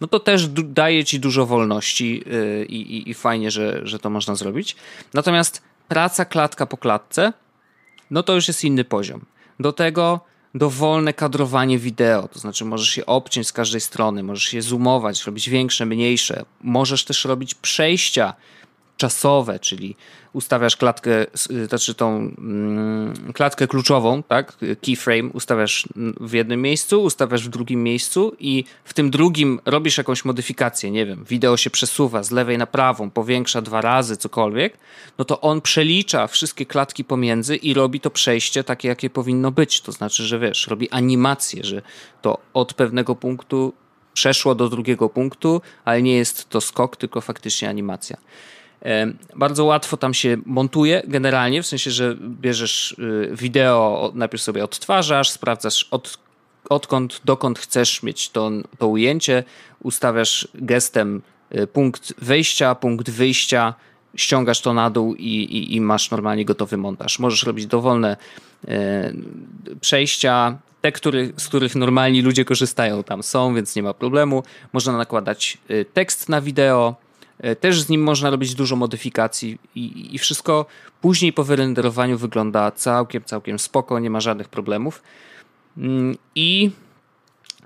no 0.00 0.08
to 0.08 0.20
też 0.20 0.48
daje 0.48 1.04
ci 1.04 1.20
dużo 1.20 1.46
wolności 1.46 2.24
yy, 2.26 2.64
i, 2.64 3.10
i 3.10 3.14
fajnie, 3.14 3.50
że, 3.50 3.80
że 3.84 3.98
to 3.98 4.10
można 4.10 4.34
zrobić. 4.34 4.76
Natomiast 5.14 5.62
praca 5.88 6.24
klatka 6.24 6.66
po 6.66 6.76
klatce, 6.76 7.32
no 8.10 8.22
to 8.22 8.34
już 8.34 8.48
jest 8.48 8.64
inny 8.64 8.84
poziom. 8.84 9.20
Do 9.60 9.72
tego 9.72 10.31
dowolne 10.54 11.12
kadrowanie 11.12 11.78
wideo, 11.78 12.28
to 12.28 12.38
znaczy 12.38 12.64
możesz 12.64 12.96
je 12.96 13.06
obciąć 13.06 13.46
z 13.46 13.52
każdej 13.52 13.80
strony, 13.80 14.22
możesz 14.22 14.52
je 14.52 14.62
zoomować, 14.62 15.24
robić 15.24 15.48
większe, 15.48 15.86
mniejsze, 15.86 16.44
możesz 16.62 17.04
też 17.04 17.24
robić 17.24 17.54
przejścia 17.54 18.34
czasowe, 19.02 19.58
czyli 19.58 19.96
ustawiasz 20.32 20.76
klatkę, 20.76 21.26
y, 21.50 21.66
znaczy 21.66 21.94
tą 21.94 22.16
mm, 22.16 23.32
klatkę 23.32 23.66
kluczową, 23.66 24.22
tak, 24.22 24.56
keyframe 24.82 25.30
ustawiasz 25.32 25.88
w 26.20 26.32
jednym 26.32 26.62
miejscu, 26.62 27.02
ustawiasz 27.02 27.44
w 27.44 27.48
drugim 27.48 27.82
miejscu 27.82 28.36
i 28.38 28.64
w 28.84 28.94
tym 28.94 29.10
drugim 29.10 29.60
robisz 29.64 29.98
jakąś 29.98 30.24
modyfikację, 30.24 30.90
nie 30.90 31.06
wiem, 31.06 31.24
wideo 31.28 31.56
się 31.56 31.70
przesuwa 31.70 32.22
z 32.22 32.30
lewej 32.30 32.58
na 32.58 32.66
prawą, 32.66 33.10
powiększa 33.10 33.62
dwa 33.62 33.80
razy, 33.80 34.16
cokolwiek, 34.16 34.78
no 35.18 35.24
to 35.24 35.40
on 35.40 35.60
przelicza 35.60 36.26
wszystkie 36.26 36.66
klatki 36.66 37.04
pomiędzy 37.04 37.56
i 37.56 37.74
robi 37.74 38.00
to 38.00 38.10
przejście 38.10 38.64
takie, 38.64 38.88
jakie 38.88 39.10
powinno 39.10 39.50
być. 39.50 39.80
To 39.80 39.92
znaczy, 39.92 40.22
że 40.22 40.38
wiesz, 40.38 40.66
robi 40.66 40.90
animację, 40.90 41.64
że 41.64 41.82
to 42.22 42.38
od 42.54 42.74
pewnego 42.74 43.14
punktu 43.14 43.72
przeszło 44.14 44.54
do 44.54 44.68
drugiego 44.68 45.08
punktu, 45.08 45.60
ale 45.84 46.02
nie 46.02 46.16
jest 46.16 46.48
to 46.48 46.60
skok, 46.60 46.96
tylko 46.96 47.20
faktycznie 47.20 47.68
animacja. 47.68 48.16
Bardzo 49.36 49.64
łatwo 49.64 49.96
tam 49.96 50.14
się 50.14 50.36
montuje 50.46 51.02
generalnie, 51.06 51.62
w 51.62 51.66
sensie, 51.66 51.90
że 51.90 52.16
bierzesz 52.20 52.92
y, 52.92 53.30
wideo, 53.32 54.12
najpierw 54.14 54.42
sobie 54.42 54.64
odtwarzasz, 54.64 55.30
sprawdzasz 55.30 55.88
od, 55.90 56.18
odkąd, 56.68 57.20
dokąd 57.24 57.58
chcesz 57.58 58.02
mieć 58.02 58.30
to, 58.30 58.50
to 58.78 58.88
ujęcie, 58.88 59.44
ustawiasz 59.82 60.48
gestem 60.54 61.22
y, 61.54 61.66
punkt 61.66 62.14
wejścia, 62.18 62.74
punkt 62.74 63.10
wyjścia, 63.10 63.74
ściągasz 64.16 64.60
to 64.60 64.74
na 64.74 64.90
dół 64.90 65.14
i, 65.14 65.26
i, 65.26 65.74
i 65.76 65.80
masz 65.80 66.10
normalnie 66.10 66.44
gotowy 66.44 66.76
montaż. 66.76 67.18
Możesz 67.18 67.42
robić 67.42 67.66
dowolne 67.66 68.16
przejścia, 69.80 70.58
te, 70.80 70.92
który, 70.92 71.32
z 71.36 71.48
których 71.48 71.74
normalni 71.74 72.22
ludzie 72.22 72.44
korzystają, 72.44 73.02
tam 73.02 73.22
są, 73.22 73.54
więc 73.54 73.76
nie 73.76 73.82
ma 73.82 73.94
problemu. 73.94 74.42
Można 74.72 74.96
nakładać 74.96 75.58
tekst 75.92 76.28
na 76.28 76.40
wideo, 76.40 76.96
też 77.60 77.82
z 77.82 77.88
nim 77.88 78.02
można 78.02 78.30
robić 78.30 78.54
dużo 78.54 78.76
modyfikacji 78.76 79.58
i, 79.74 80.14
i 80.14 80.18
wszystko 80.18 80.66
później 81.00 81.32
po 81.32 81.44
wyrenderowaniu 81.44 82.18
wygląda 82.18 82.70
całkiem, 82.70 83.24
całkiem 83.24 83.58
spoko, 83.58 83.98
nie 83.98 84.10
ma 84.10 84.20
żadnych 84.20 84.48
problemów. 84.48 85.02
Mm, 85.78 86.16
I 86.34 86.70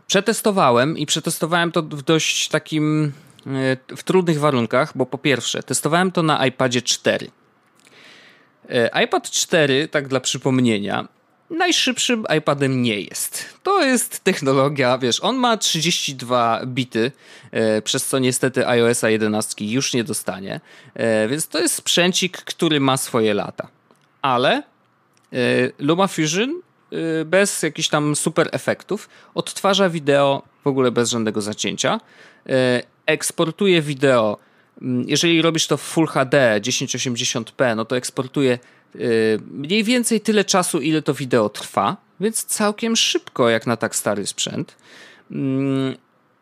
przetestowałem 0.07 0.99
i 0.99 1.07
przetestowałem 1.07 1.73
to 1.73 1.83
w 1.83 2.03
dość 2.03 2.49
takim 2.49 3.13
e, 3.47 3.97
w 3.97 4.03
trudnych 4.03 4.41
warunkach, 4.41 4.93
bo 4.95 5.07
po 5.07 5.19
pierwsze 5.19 5.63
testowałem 5.63 6.13
to 6.13 6.23
na 6.23 6.47
iPadzie 6.47 6.83
4. 6.83 7.31
E, 8.69 9.05
iPad 9.05 9.31
4, 9.31 9.89
tak 9.89 10.09
dla 10.09 10.21
przypomnienia, 10.21 11.09
najszybszym 11.51 12.25
iPadem 12.39 12.83
nie 12.83 13.01
jest. 13.01 13.45
To 13.63 13.85
jest 13.85 14.25
technologia, 14.25 14.99
wiesz, 14.99 15.21
on 15.21 15.37
ma 15.37 15.57
32 15.57 16.61
bity, 16.67 17.13
e, 17.51 17.83
przez 17.83 18.07
co 18.07 18.19
niestety 18.19 18.69
iOSa 18.69 19.11
11 19.11 19.65
już 19.65 19.95
nie 19.95 20.05
dostanie, 20.05 20.61
e, 20.95 21.29
więc 21.29 21.49
to 21.49 21.59
jest 21.59 21.75
sprzęcik, 21.75 22.37
który 22.37 22.81
ma 22.81 22.97
swoje 22.97 23.35
lata. 23.35 23.69
Ale 24.23 24.53
e, 24.53 24.63
LumaFusion 25.79 26.61
bez 27.25 27.63
jakichś 27.63 27.89
tam 27.89 28.17
super 28.17 28.49
efektów 28.53 29.09
odtwarza 29.35 29.91
wideo 29.91 30.43
w 30.65 30.67
ogóle 30.67 30.91
bez 30.91 31.11
żadnego 31.11 31.41
zacięcia, 31.41 32.01
eksportuje 33.07 33.83
wideo 33.83 34.39
mm, 34.83 35.05
jeżeli 35.09 35.43
robisz 35.43 35.67
to 35.67 35.77
w 35.77 35.83
Full 35.83 36.07
HD 36.07 36.61
1080p, 36.61 37.77
no 37.77 37.85
to 37.85 37.97
eksportuje 37.97 38.59
mniej 39.51 39.85
więcej 39.85 40.21
tyle 40.21 40.45
czasu, 40.45 40.81
ile 40.81 41.03
to 41.03 41.15
wideo 41.15 41.49
trwa, 41.49 41.97
więc 42.21 42.45
całkiem 42.45 42.97
szybko, 42.97 43.49
jak 43.49 43.67
na 43.67 43.77
tak 43.77 43.97
stary 43.97 44.27
sprzęt. 44.27 44.77
Mm, 45.31 45.97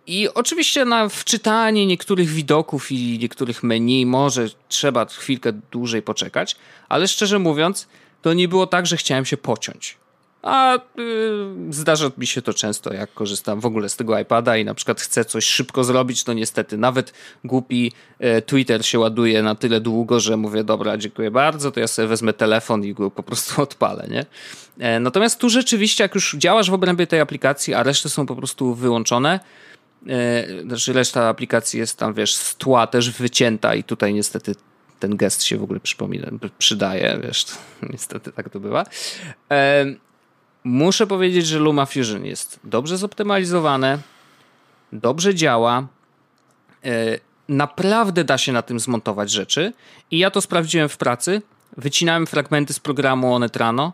I 0.06 0.28
oczywiście 0.34 0.84
na 0.84 1.08
wczytanie 1.08 1.86
niektórych 1.86 2.28
widoków 2.28 2.92
i 2.92 3.18
niektórych 3.18 3.62
menu 3.62 4.06
może 4.06 4.48
trzeba 4.68 5.04
chwilkę 5.04 5.52
dłużej 5.52 6.02
poczekać, 6.02 6.56
ale 6.88 7.08
szczerze 7.08 7.38
mówiąc, 7.38 7.88
to 8.22 8.34
nie 8.34 8.48
było 8.48 8.66
tak, 8.66 8.86
że 8.86 8.96
chciałem 8.96 9.24
się 9.24 9.36
pociąć. 9.36 9.96
A 10.44 10.78
yy, 10.96 11.72
zdarza 11.72 12.10
mi 12.18 12.26
się 12.26 12.42
to 12.42 12.54
często, 12.54 12.92
jak 12.92 13.14
korzystam 13.14 13.60
w 13.60 13.66
ogóle 13.66 13.88
z 13.88 13.96
tego 13.96 14.18
iPada 14.18 14.56
i 14.56 14.64
na 14.64 14.74
przykład 14.74 15.00
chcę 15.00 15.24
coś 15.24 15.44
szybko 15.44 15.84
zrobić, 15.84 16.24
to 16.24 16.32
niestety 16.32 16.78
nawet 16.78 17.12
głupi 17.44 17.92
e, 18.18 18.42
Twitter 18.42 18.86
się 18.86 18.98
ładuje 18.98 19.42
na 19.42 19.54
tyle 19.54 19.80
długo, 19.80 20.20
że 20.20 20.36
mówię, 20.36 20.64
dobra, 20.64 20.96
dziękuję 20.96 21.30
bardzo, 21.30 21.70
to 21.70 21.80
ja 21.80 21.86
sobie 21.86 22.08
wezmę 22.08 22.32
telefon 22.32 22.84
i 22.84 22.94
go 22.94 23.10
po 23.10 23.22
prostu 23.22 23.62
odpalę, 23.62 24.06
nie? 24.10 24.26
E, 24.78 25.00
natomiast 25.00 25.40
tu 25.40 25.50
rzeczywiście, 25.50 26.04
jak 26.04 26.14
już 26.14 26.36
działasz 26.38 26.70
w 26.70 26.74
obrębie 26.74 27.06
tej 27.06 27.20
aplikacji, 27.20 27.74
a 27.74 27.82
reszty 27.82 28.08
są 28.08 28.26
po 28.26 28.36
prostu 28.36 28.74
wyłączone, 28.74 29.40
e, 30.08 30.62
znaczy 30.62 30.92
reszta 30.92 31.28
aplikacji 31.28 31.80
jest 31.80 31.98
tam, 31.98 32.14
wiesz, 32.14 32.34
z 32.34 32.56
tła 32.56 32.86
też 32.86 33.10
wycięta 33.10 33.74
i 33.74 33.84
tutaj 33.84 34.14
niestety 34.14 34.54
ten 35.00 35.16
gest 35.16 35.42
się 35.42 35.58
w 35.58 35.62
ogóle 35.62 35.80
przypomina, 35.80 36.28
przydaje, 36.58 37.20
wiesz, 37.22 37.46
niestety 37.92 38.32
tak 38.32 38.48
to 38.48 38.60
bywa. 38.60 38.84
Muszę 40.64 41.06
powiedzieć, 41.06 41.46
że 41.46 41.58
LumaFusion 41.58 42.24
jest 42.24 42.60
dobrze 42.64 42.98
zoptymalizowane, 42.98 43.98
dobrze 44.92 45.34
działa. 45.34 45.86
E, 46.84 47.18
naprawdę 47.48 48.24
da 48.24 48.38
się 48.38 48.52
na 48.52 48.62
tym 48.62 48.80
zmontować 48.80 49.30
rzeczy 49.30 49.72
i 50.10 50.18
ja 50.18 50.30
to 50.30 50.40
sprawdziłem 50.40 50.88
w 50.88 50.96
pracy. 50.96 51.42
Wycinałem 51.76 52.26
fragmenty 52.26 52.74
z 52.74 52.80
programu 52.80 53.34
Onetrano 53.34 53.92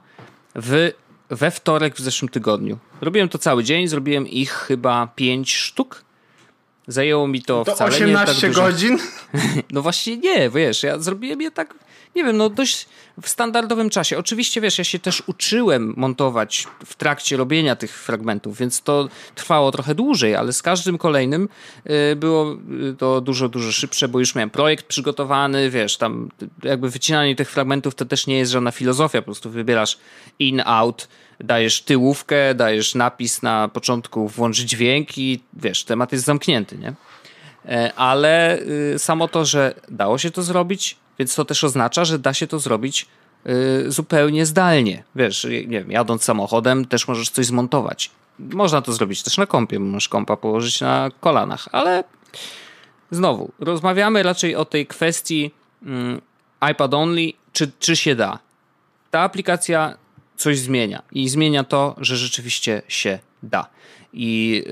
w, 0.54 0.92
we 1.30 1.50
wtorek 1.50 1.94
w 1.96 2.00
zeszłym 2.00 2.28
tygodniu. 2.28 2.78
Robiłem 3.00 3.28
to 3.28 3.38
cały 3.38 3.64
dzień, 3.64 3.88
zrobiłem 3.88 4.28
ich 4.28 4.50
chyba 4.52 5.06
5 5.06 5.52
sztuk. 5.52 6.04
Zajęło 6.86 7.28
mi 7.28 7.42
to, 7.42 7.64
to 7.64 7.74
wcale 7.74 7.90
18 7.90 8.48
nie 8.48 8.54
tak 8.54 8.62
godzin? 8.64 8.98
No 9.72 9.82
właśnie 9.82 10.16
nie, 10.16 10.50
wiesz, 10.50 10.82
ja 10.82 10.98
zrobiłem 10.98 11.40
je 11.40 11.50
tak 11.50 11.74
nie 12.16 12.24
wiem, 12.24 12.36
no 12.36 12.50
dość 12.50 12.86
w 13.22 13.28
standardowym 13.28 13.90
czasie. 13.90 14.18
Oczywiście, 14.18 14.60
wiesz, 14.60 14.78
ja 14.78 14.84
się 14.84 14.98
też 14.98 15.22
uczyłem 15.26 15.94
montować 15.96 16.66
w 16.86 16.94
trakcie 16.94 17.36
robienia 17.36 17.76
tych 17.76 17.90
fragmentów, 17.90 18.58
więc 18.58 18.82
to 18.82 19.08
trwało 19.34 19.72
trochę 19.72 19.94
dłużej, 19.94 20.36
ale 20.36 20.52
z 20.52 20.62
każdym 20.62 20.98
kolejnym 20.98 21.48
y, 22.12 22.16
było 22.16 22.56
y, 22.92 22.96
to 22.98 23.20
dużo, 23.20 23.48
dużo 23.48 23.72
szybsze, 23.72 24.08
bo 24.08 24.18
już 24.18 24.34
miałem 24.34 24.50
projekt 24.50 24.86
przygotowany, 24.86 25.70
wiesz, 25.70 25.96
tam 25.96 26.28
jakby 26.62 26.90
wycinanie 26.90 27.36
tych 27.36 27.50
fragmentów 27.50 27.94
to 27.94 28.04
też 28.04 28.26
nie 28.26 28.38
jest 28.38 28.52
żadna 28.52 28.70
filozofia, 28.70 29.18
po 29.18 29.24
prostu 29.24 29.50
wybierasz 29.50 29.98
in, 30.38 30.62
out, 30.64 31.08
dajesz 31.40 31.82
tyłówkę, 31.82 32.54
dajesz 32.54 32.94
napis 32.94 33.42
na 33.42 33.68
początku, 33.68 34.28
włącz 34.28 34.60
dźwięk 34.60 35.18
i 35.18 35.40
wiesz, 35.52 35.84
temat 35.84 36.12
jest 36.12 36.24
zamknięty, 36.24 36.78
nie? 36.78 36.94
E, 37.64 37.92
ale 37.94 38.58
y, 38.94 38.98
samo 38.98 39.28
to, 39.28 39.44
że 39.44 39.74
dało 39.88 40.18
się 40.18 40.30
to 40.30 40.42
zrobić, 40.42 40.96
więc 41.20 41.34
to 41.34 41.44
też 41.44 41.64
oznacza, 41.64 42.04
że 42.04 42.18
da 42.18 42.34
się 42.34 42.46
to 42.46 42.58
zrobić 42.58 43.06
yy, 43.44 43.90
zupełnie 43.90 44.46
zdalnie. 44.46 45.04
Wiesz, 45.16 45.44
nie 45.44 45.78
wiem, 45.80 45.90
jadąc 45.90 46.24
samochodem 46.24 46.84
też 46.84 47.08
możesz 47.08 47.30
coś 47.30 47.46
zmontować. 47.46 48.10
Można 48.38 48.82
to 48.82 48.92
zrobić 48.92 49.22
też 49.22 49.38
na 49.38 49.46
kompie, 49.46 49.78
możesz 49.78 50.08
kompa 50.08 50.36
położyć 50.36 50.80
na 50.80 51.10
kolanach, 51.20 51.68
ale 51.72 52.04
znowu, 53.10 53.52
rozmawiamy 53.58 54.22
raczej 54.22 54.56
o 54.56 54.64
tej 54.64 54.86
kwestii 54.86 55.50
yy, 55.82 56.70
iPad 56.70 56.94
only, 56.94 57.32
czy, 57.52 57.70
czy 57.78 57.96
się 57.96 58.14
da. 58.14 58.38
Ta 59.10 59.20
aplikacja 59.20 59.96
coś 60.36 60.58
zmienia. 60.58 61.02
I 61.12 61.28
zmienia 61.28 61.64
to, 61.64 61.96
że 61.98 62.16
rzeczywiście 62.16 62.82
się 62.88 63.18
da. 63.42 63.66
I 64.12 64.64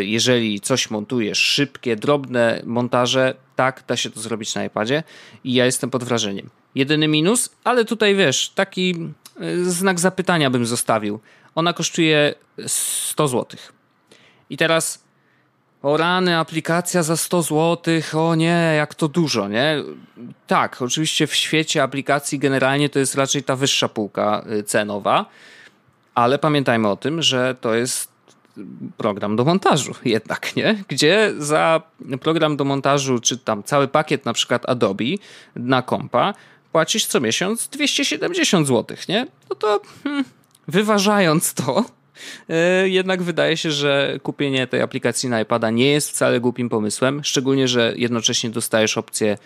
y, 0.00 0.04
jeżeli 0.04 0.60
coś 0.60 0.90
montujesz, 0.90 1.38
szybkie, 1.38 1.96
drobne 1.96 2.62
montaże, 2.64 3.34
tak, 3.56 3.84
da 3.86 3.96
się 3.96 4.10
to 4.10 4.20
zrobić 4.20 4.54
na 4.54 4.64
iPadzie 4.64 5.02
i 5.44 5.54
ja 5.54 5.64
jestem 5.64 5.90
pod 5.90 6.04
wrażeniem. 6.04 6.50
Jedyny 6.74 7.08
minus, 7.08 7.50
ale 7.64 7.84
tutaj 7.84 8.14
wiesz, 8.14 8.50
taki 8.54 8.94
y, 9.42 9.70
znak 9.70 10.00
zapytania 10.00 10.50
bym 10.50 10.66
zostawił. 10.66 11.20
Ona 11.54 11.72
kosztuje 11.72 12.34
100 12.66 13.28
zł. 13.28 13.58
I 14.50 14.56
teraz 14.56 15.06
o 15.82 15.96
rany, 15.96 16.38
aplikacja 16.38 17.02
za 17.02 17.16
100 17.16 17.42
zł, 17.42 17.94
o 18.12 18.34
nie, 18.34 18.74
jak 18.76 18.94
to 18.94 19.08
dużo, 19.08 19.48
nie? 19.48 19.76
Tak, 20.46 20.82
oczywiście 20.82 21.26
w 21.26 21.34
świecie 21.34 21.82
aplikacji 21.82 22.38
generalnie 22.38 22.88
to 22.88 22.98
jest 22.98 23.14
raczej 23.14 23.42
ta 23.42 23.56
wyższa 23.56 23.88
półka 23.88 24.44
y, 24.52 24.62
cenowa, 24.62 25.26
ale 26.14 26.38
pamiętajmy 26.38 26.88
o 26.88 26.96
tym, 26.96 27.22
że 27.22 27.56
to 27.60 27.74
jest 27.74 28.15
program 28.96 29.36
do 29.36 29.44
montażu 29.44 29.94
jednak, 30.04 30.56
nie? 30.56 30.84
Gdzie 30.88 31.32
za 31.38 31.82
program 32.20 32.56
do 32.56 32.64
montażu, 32.64 33.18
czy 33.18 33.38
tam 33.38 33.62
cały 33.62 33.88
pakiet 33.88 34.24
na 34.24 34.32
przykład 34.32 34.68
Adobe 34.68 35.04
na 35.56 35.82
kompa 35.82 36.34
płacisz 36.72 37.06
co 37.06 37.20
miesiąc 37.20 37.68
270 37.68 38.68
zł, 38.68 38.96
nie? 39.08 39.26
No 39.50 39.56
to 39.56 39.80
hmm, 40.04 40.24
wyważając 40.68 41.54
to, 41.54 41.84
yy, 42.48 42.56
jednak 42.90 43.22
wydaje 43.22 43.56
się, 43.56 43.70
że 43.70 44.18
kupienie 44.22 44.66
tej 44.66 44.82
aplikacji 44.82 45.28
na 45.28 45.40
iPada 45.40 45.70
nie 45.70 45.90
jest 45.90 46.10
wcale 46.10 46.40
głupim 46.40 46.68
pomysłem, 46.68 47.24
szczególnie, 47.24 47.68
że 47.68 47.92
jednocześnie 47.96 48.50
dostajesz 48.50 48.98
opcję 48.98 49.38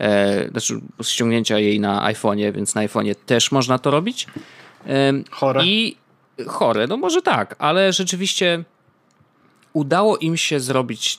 e, 0.00 0.48
znaczy 0.48 0.80
ściągnięcia 1.02 1.58
jej 1.58 1.80
na 1.80 2.12
iPhone'ie, 2.12 2.52
więc 2.52 2.74
na 2.74 2.86
iPhone'ie 2.86 3.14
też 3.26 3.52
można 3.52 3.78
to 3.78 3.90
robić. 3.90 4.26
Chore. 5.30 5.64
I 5.64 5.96
chore, 6.46 6.86
no 6.86 6.96
może 6.96 7.22
tak, 7.22 7.56
ale 7.58 7.92
rzeczywiście 7.92 8.64
udało 9.72 10.16
im 10.16 10.36
się 10.36 10.60
zrobić 10.60 11.18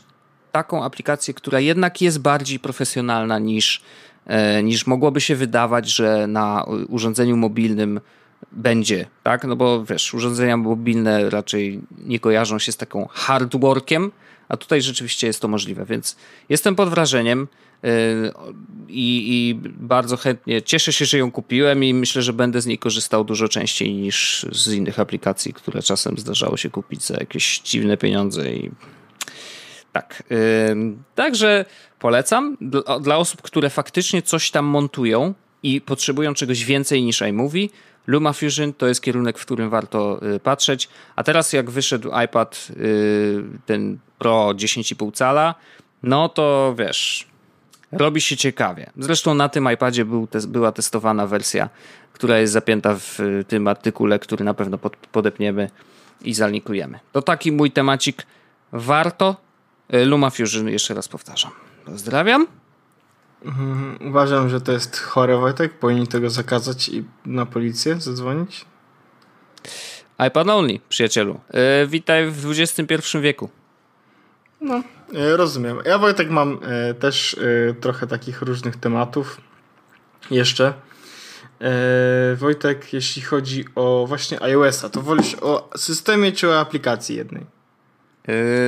taką 0.52 0.84
aplikację, 0.84 1.34
która 1.34 1.60
jednak 1.60 2.02
jest 2.02 2.20
bardziej 2.20 2.60
profesjonalna 2.60 3.40
niż, 3.40 3.82
e, 4.26 4.64
niż 4.64 4.88
mogłoby 4.88 5.22
się 5.22 5.36
wydawać, 5.36 5.90
że 5.90 6.28
na 6.28 6.66
urządzeniu 6.90 7.38
mobilnym 7.38 8.00
będzie, 8.52 9.06
tak? 9.24 9.44
No 9.44 9.56
bo 9.56 9.86
wiesz, 9.86 10.14
urządzenia 10.14 10.58
mobilne 10.58 11.30
raczej 11.30 11.82
nie 11.98 12.20
kojarzą 12.20 12.60
się 12.60 12.72
z 12.72 12.78
taką 12.78 13.08
hardworkiem, 13.12 14.12
a 14.54 14.58
tutaj 14.58 14.82
rzeczywiście 14.82 15.28
jest 15.28 15.42
to 15.42 15.48
możliwe, 15.48 15.86
więc 15.86 16.16
jestem 16.50 16.76
pod 16.76 16.90
wrażeniem. 16.90 17.48
I, 18.88 19.26
I, 19.28 19.56
bardzo 19.66 20.18
chętnie 20.18 20.62
cieszę 20.62 20.94
się, 20.94 21.06
że 21.06 21.18
ją 21.18 21.32
kupiłem 21.32 21.84
i 21.84 21.94
myślę, 21.94 22.22
że 22.22 22.34
będę 22.34 22.62
z 22.62 22.66
niej 22.66 22.78
korzystał 22.78 23.24
dużo 23.24 23.48
częściej 23.48 23.94
niż 23.94 24.46
z 24.52 24.74
innych 24.74 25.00
aplikacji, 25.00 25.54
które 25.54 25.82
czasem 25.82 26.18
zdarzało 26.18 26.58
się 26.58 26.70
kupić 26.70 27.04
za 27.04 27.18
jakieś 27.20 27.60
dziwne 27.60 27.98
pieniądze 27.98 28.54
i 28.54 28.72
tak. 29.92 30.24
Także 31.16 31.66
polecam 32.00 32.58
dla 33.02 33.18
osób, 33.18 33.42
które 33.42 33.70
faktycznie 33.70 34.22
coś 34.22 34.52
tam 34.52 34.66
montują 34.66 35.34
i 35.64 35.82
potrzebują 35.82 36.34
czegoś 36.34 36.66
więcej 36.66 37.04
niż 37.04 37.22
iMovie. 37.22 37.68
LumaFusion 38.08 38.74
to 38.74 38.88
jest 38.88 39.02
kierunek, 39.02 39.40
w 39.40 39.42
którym 39.42 39.70
warto 39.70 40.20
y, 40.36 40.40
patrzeć. 40.40 40.90
A 41.16 41.24
teraz 41.24 41.54
jak 41.54 41.72
wyszedł 41.72 42.12
iPad 42.26 42.68
y, 42.78 43.44
ten 43.66 43.98
Pro 44.20 44.50
10,5 44.56 45.14
cala, 45.14 45.56
no 46.04 46.30
to 46.30 46.76
wiesz, 46.78 47.28
robi 47.92 48.22
się 48.22 48.38
ciekawie. 48.38 48.92
Zresztą 48.98 49.34
na 49.34 49.50
tym 49.50 49.72
iPadzie 49.74 50.06
był 50.06 50.28
była 50.48 50.72
testowana 50.72 51.28
wersja, 51.28 51.70
która 52.14 52.38
jest 52.38 52.54
zapięta 52.54 52.96
w 52.96 53.20
tym 53.48 53.68
artykule, 53.68 54.20
który 54.20 54.46
na 54.46 54.54
pewno 54.54 54.78
pod, 54.78 54.98
podepniemy 54.98 55.70
i 56.22 56.34
zalinkujemy. 56.34 57.00
To 57.12 57.22
taki 57.22 57.52
mój 57.52 57.72
temacik. 57.72 58.26
Warto. 58.72 59.36
LumaFusion 59.90 60.70
jeszcze 60.70 60.94
raz 60.94 61.08
powtarzam. 61.08 61.52
Pozdrawiam. 61.86 62.48
Mhm, 63.46 63.98
uważam, 64.10 64.50
że 64.50 64.62
to 64.62 64.72
jest 64.72 65.00
chore, 65.00 65.38
Wojtek. 65.38 65.74
Powinni 65.74 66.08
tego 66.08 66.30
zakazać 66.30 66.90
i 66.90 67.04
na 67.26 67.46
policję 67.46 68.02
zadzwonić. 68.02 68.66
iPad 70.28 70.50
only, 70.50 70.80
przyjacielu. 70.90 71.40
Yy, 71.54 71.88
witaj 71.88 72.32
w 72.32 72.52
XXI 72.52 73.18
wieku. 73.22 73.50
No, 74.64 74.84
e, 75.16 75.38
rozumiem. 75.38 75.80
Ja 75.86 75.98
Wojtek 75.98 76.30
mam 76.30 76.60
e, 76.62 76.94
też 76.94 77.34
e, 77.34 77.74
trochę 77.74 78.08
takich 78.08 78.42
różnych 78.42 78.76
tematów 78.76 79.42
jeszcze. 80.32 80.74
Wojtek, 82.36 82.94
jeśli 82.94 83.22
chodzi 83.22 83.66
o 83.76 84.06
właśnie 84.08 84.44
iOS-a, 84.44 84.90
to 84.90 85.02
wolisz 85.02 85.36
o 85.42 85.70
systemie 85.78 86.32
czy 86.32 86.50
o 86.50 86.60
aplikacji 86.60 87.16
jednej? 87.16 87.46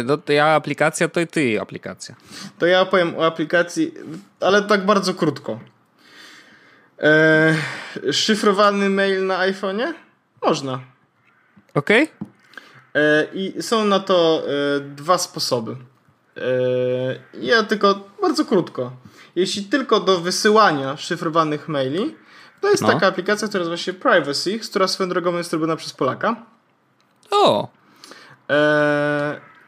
No 0.05 0.17
to 0.17 0.33
ja 0.33 0.45
aplikacja, 0.45 1.07
to 1.07 1.19
i 1.19 1.27
ty 1.27 1.61
aplikacja. 1.61 2.15
To 2.59 2.65
ja 2.65 2.81
opowiem 2.81 3.15
o 3.17 3.25
aplikacji, 3.25 3.93
ale 4.39 4.61
tak 4.61 4.85
bardzo 4.85 5.13
krótko. 5.13 5.59
szyfrowany 8.11 8.89
mail 8.89 9.25
na 9.25 9.39
iPhone'ie? 9.39 9.93
Można. 10.41 10.79
Okej. 11.73 12.03
Okay. 12.03 12.35
E, 12.95 13.27
I 13.33 13.63
są 13.63 13.85
na 13.85 13.99
to 13.99 14.43
e, 14.47 14.79
dwa 14.79 15.17
sposoby. 15.17 15.75
Ja 17.41 17.63
tylko 17.63 18.09
bardzo 18.21 18.45
krótko. 18.45 18.91
Jeśli 19.35 19.63
tylko 19.63 19.99
do 19.99 20.19
wysyłania 20.19 20.97
szyfrowanych 20.97 21.67
maili, 21.67 22.15
to 22.61 22.69
jest 22.69 22.83
no. 22.83 22.89
taka 22.89 23.07
aplikacja, 23.07 23.47
która 23.47 23.59
nazywa 23.59 23.77
się 23.77 23.93
Privacy, 23.93 24.59
która 24.59 24.87
swoją 24.87 25.09
drogą 25.09 25.37
jest 25.37 25.53
robiona 25.53 25.75
przez 25.75 25.93
Polaka. 25.93 26.35
O! 27.31 27.67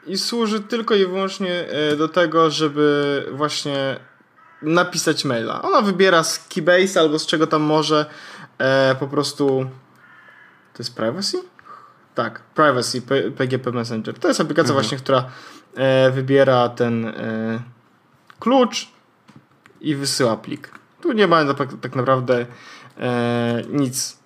I 0.07 0.17
służy 0.17 0.59
tylko 0.59 0.95
i 0.95 1.05
wyłącznie 1.05 1.65
do 1.97 2.07
tego, 2.07 2.51
żeby 2.51 3.25
właśnie 3.31 3.99
napisać 4.61 5.25
maila. 5.25 5.61
Ona 5.61 5.81
wybiera 5.81 6.23
z 6.23 6.47
Keybase 6.47 6.99
albo 6.99 7.19
z 7.19 7.25
czego 7.25 7.47
tam 7.47 7.61
może 7.61 8.05
po 8.99 9.07
prostu. 9.07 9.69
To 10.73 10.83
jest 10.83 10.95
privacy? 10.95 11.37
Tak, 12.17 12.41
Privacy, 12.55 13.01
PGP 13.37 13.71
Messenger. 13.71 14.19
To 14.19 14.27
jest 14.27 14.41
aplikacja 14.41 14.71
mhm. 14.71 14.83
właśnie, 14.83 14.97
która 14.97 15.29
e, 15.75 16.11
wybiera 16.11 16.69
ten 16.69 17.05
e, 17.05 17.59
klucz 18.39 18.87
i 19.81 19.95
wysyła 19.95 20.37
plik. 20.37 20.71
Tu 21.01 21.11
nie 21.11 21.27
ma 21.27 21.53
tak, 21.53 21.69
tak 21.81 21.95
naprawdę 21.95 22.45
e, 22.99 23.61
nic. 23.69 24.17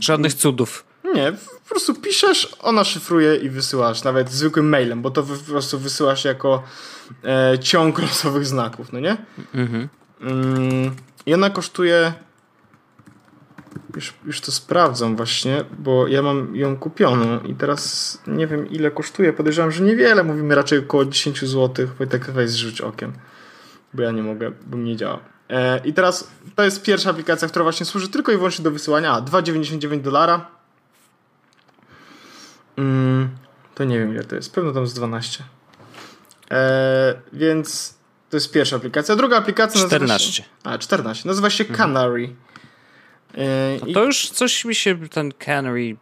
Żadnych 0.00 0.34
cudów. 0.34 0.84
Nie, 1.04 1.32
po 1.64 1.68
prostu 1.68 1.94
piszesz, 1.94 2.56
ona 2.62 2.84
szyfruje 2.84 3.36
i 3.36 3.50
wysyłasz, 3.50 4.04
nawet 4.04 4.30
zwykłym 4.30 4.68
mailem, 4.68 5.02
bo 5.02 5.10
to 5.10 5.22
po 5.22 5.34
prostu 5.50 5.78
wysyłasz 5.78 6.24
jako 6.24 6.62
e, 7.24 7.58
ciąg 7.58 7.98
losowych 8.02 8.46
znaków, 8.46 8.92
no 8.92 9.00
nie? 9.00 9.16
Mhm. 9.54 9.88
Mm, 10.20 10.96
I 11.26 11.34
ona 11.34 11.50
kosztuje 11.50 12.12
już, 13.96 14.14
już 14.26 14.40
to 14.40 14.52
sprawdzam 14.52 15.16
właśnie, 15.16 15.64
bo 15.78 16.06
ja 16.06 16.22
mam 16.22 16.56
ją 16.56 16.76
kupioną 16.76 17.40
i 17.40 17.54
teraz 17.54 18.18
nie 18.26 18.46
wiem 18.46 18.70
ile 18.70 18.90
kosztuje. 18.90 19.32
Podejrzewam, 19.32 19.70
że 19.70 19.84
niewiele. 19.84 20.24
Mówimy 20.24 20.54
raczej 20.54 20.78
około 20.78 21.04
10 21.04 21.40
zł. 21.40 21.86
Wojtek, 21.98 22.30
weź 22.30 22.50
zrzuć 22.50 22.80
okiem, 22.80 23.12
bo 23.94 24.02
ja 24.02 24.10
nie 24.10 24.22
mogę, 24.22 24.52
bo 24.66 24.76
mnie 24.76 24.90
nie 24.90 24.96
działa. 24.96 25.18
E, 25.50 25.80
I 25.84 25.92
teraz 25.92 26.30
to 26.54 26.64
jest 26.64 26.82
pierwsza 26.82 27.10
aplikacja, 27.10 27.48
która 27.48 27.62
właśnie 27.62 27.86
służy 27.86 28.08
tylko 28.08 28.32
i 28.32 28.36
wyłącznie 28.36 28.64
do 28.64 28.70
wysyłania. 28.70 29.12
A, 29.12 29.22
2,99 29.22 30.00
dolara. 30.00 30.57
Mm, 32.78 33.28
to 33.74 33.84
nie 33.84 33.98
wiem 33.98 34.14
ile 34.14 34.24
to 34.24 34.36
jest. 34.36 34.54
Pewno 34.54 34.72
tam 34.72 34.86
z 34.86 34.94
12. 34.94 35.44
E, 36.50 37.14
więc 37.32 37.94
to 38.30 38.36
jest 38.36 38.52
pierwsza 38.52 38.76
aplikacja. 38.76 39.16
Druga 39.16 39.36
aplikacja 39.36 39.80
14. 39.86 40.08
nazywa 40.08 40.32
się... 40.32 40.42
A, 40.64 40.78
14. 40.78 41.28
Nazywa 41.28 41.50
się 41.50 41.64
mhm. 41.64 41.78
Canary. 41.78 42.34
Mhm. 43.34 43.80
No 43.86 43.94
to 43.94 44.04
już 44.04 44.30
coś 44.30 44.64
mi 44.64 44.74
się 44.74 45.08
ten 45.08 45.32
Canary 45.32 45.96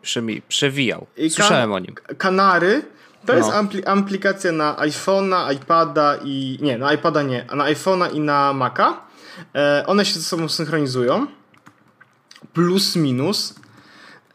przewijał. 0.48 1.06
Słyszałem 1.30 1.72
o 1.72 1.78
nim. 1.78 1.94
Kanary 2.18 2.82
to 3.26 3.32
no. 3.32 3.38
jest 3.38 3.50
aplikacja 3.86 4.52
na 4.52 4.74
iPhone'a, 4.74 5.54
iPada 5.54 6.16
i. 6.24 6.58
Nie, 6.60 6.78
na 6.78 6.92
iPada 6.92 7.22
nie, 7.22 7.44
a 7.50 7.56
na 7.56 7.64
iPhone'a 7.64 8.14
i 8.14 8.20
na 8.20 8.52
Maca. 8.52 9.00
E, 9.54 9.84
one 9.86 10.04
się 10.04 10.14
ze 10.14 10.22
sobą 10.22 10.48
synchronizują. 10.48 11.26
Plus 12.52 12.96
minus. 12.96 13.54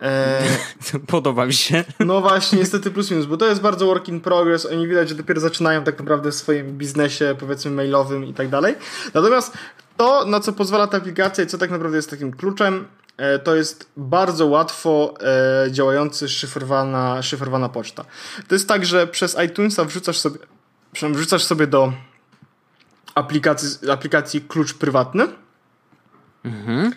E, 0.01 0.41
Podoba 1.07 1.45
mi 1.45 1.53
się. 1.53 1.83
No 1.99 2.21
właśnie, 2.21 2.59
niestety 2.59 2.91
plus 2.91 3.11
minus, 3.11 3.25
bo 3.25 3.37
to 3.37 3.47
jest 3.47 3.61
bardzo 3.61 3.85
work 3.85 4.07
in 4.07 4.21
progress. 4.21 4.65
Oni 4.65 4.87
widać, 4.87 5.09
że 5.09 5.15
dopiero 5.15 5.41
zaczynają 5.41 5.83
tak 5.83 5.99
naprawdę 5.99 6.31
w 6.31 6.35
swoim 6.35 6.77
biznesie, 6.77 7.35
powiedzmy, 7.39 7.71
mailowym 7.71 8.25
i 8.25 8.33
tak 8.33 8.49
dalej. 8.49 8.75
Natomiast 9.13 9.53
to, 9.97 10.25
na 10.25 10.39
co 10.39 10.53
pozwala 10.53 10.87
ta 10.87 10.97
aplikacja 10.97 11.43
i 11.43 11.47
co 11.47 11.57
tak 11.57 11.71
naprawdę 11.71 11.97
jest 11.97 12.09
takim 12.09 12.31
kluczem, 12.31 12.87
e, 13.17 13.39
to 13.39 13.55
jest 13.55 13.89
bardzo 13.97 14.47
łatwo 14.47 15.13
e, 15.65 15.71
działający 15.71 16.29
szyfrowana, 16.29 17.21
szyfrowana 17.21 17.69
poczta. 17.69 18.05
To 18.47 18.55
jest 18.55 18.67
tak, 18.67 18.85
że 18.85 19.07
przez 19.07 19.37
iTunesa 19.45 19.85
wrzucasz 19.85 20.17
sobie, 20.17 20.39
wrzucasz 20.93 21.43
sobie 21.43 21.67
do 21.67 21.93
aplikacji, 23.15 23.89
aplikacji 23.89 24.41
klucz 24.41 24.73
prywatny 24.73 25.27
Mhm. 26.45 26.91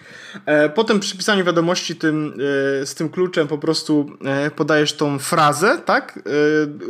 E, 0.47 0.69
potem 0.69 1.01
przy 1.01 1.17
pisaniu 1.17 1.45
wiadomości 1.45 1.97
tym, 1.97 2.35
e, 2.83 2.87
z 2.87 2.95
tym 2.95 3.09
kluczem 3.09 3.49
po 3.49 3.59
prostu 3.59 4.11
e, 4.25 4.51
podajesz 4.51 4.93
tą 4.93 5.19
frazę, 5.19 5.79
tak? 5.85 6.19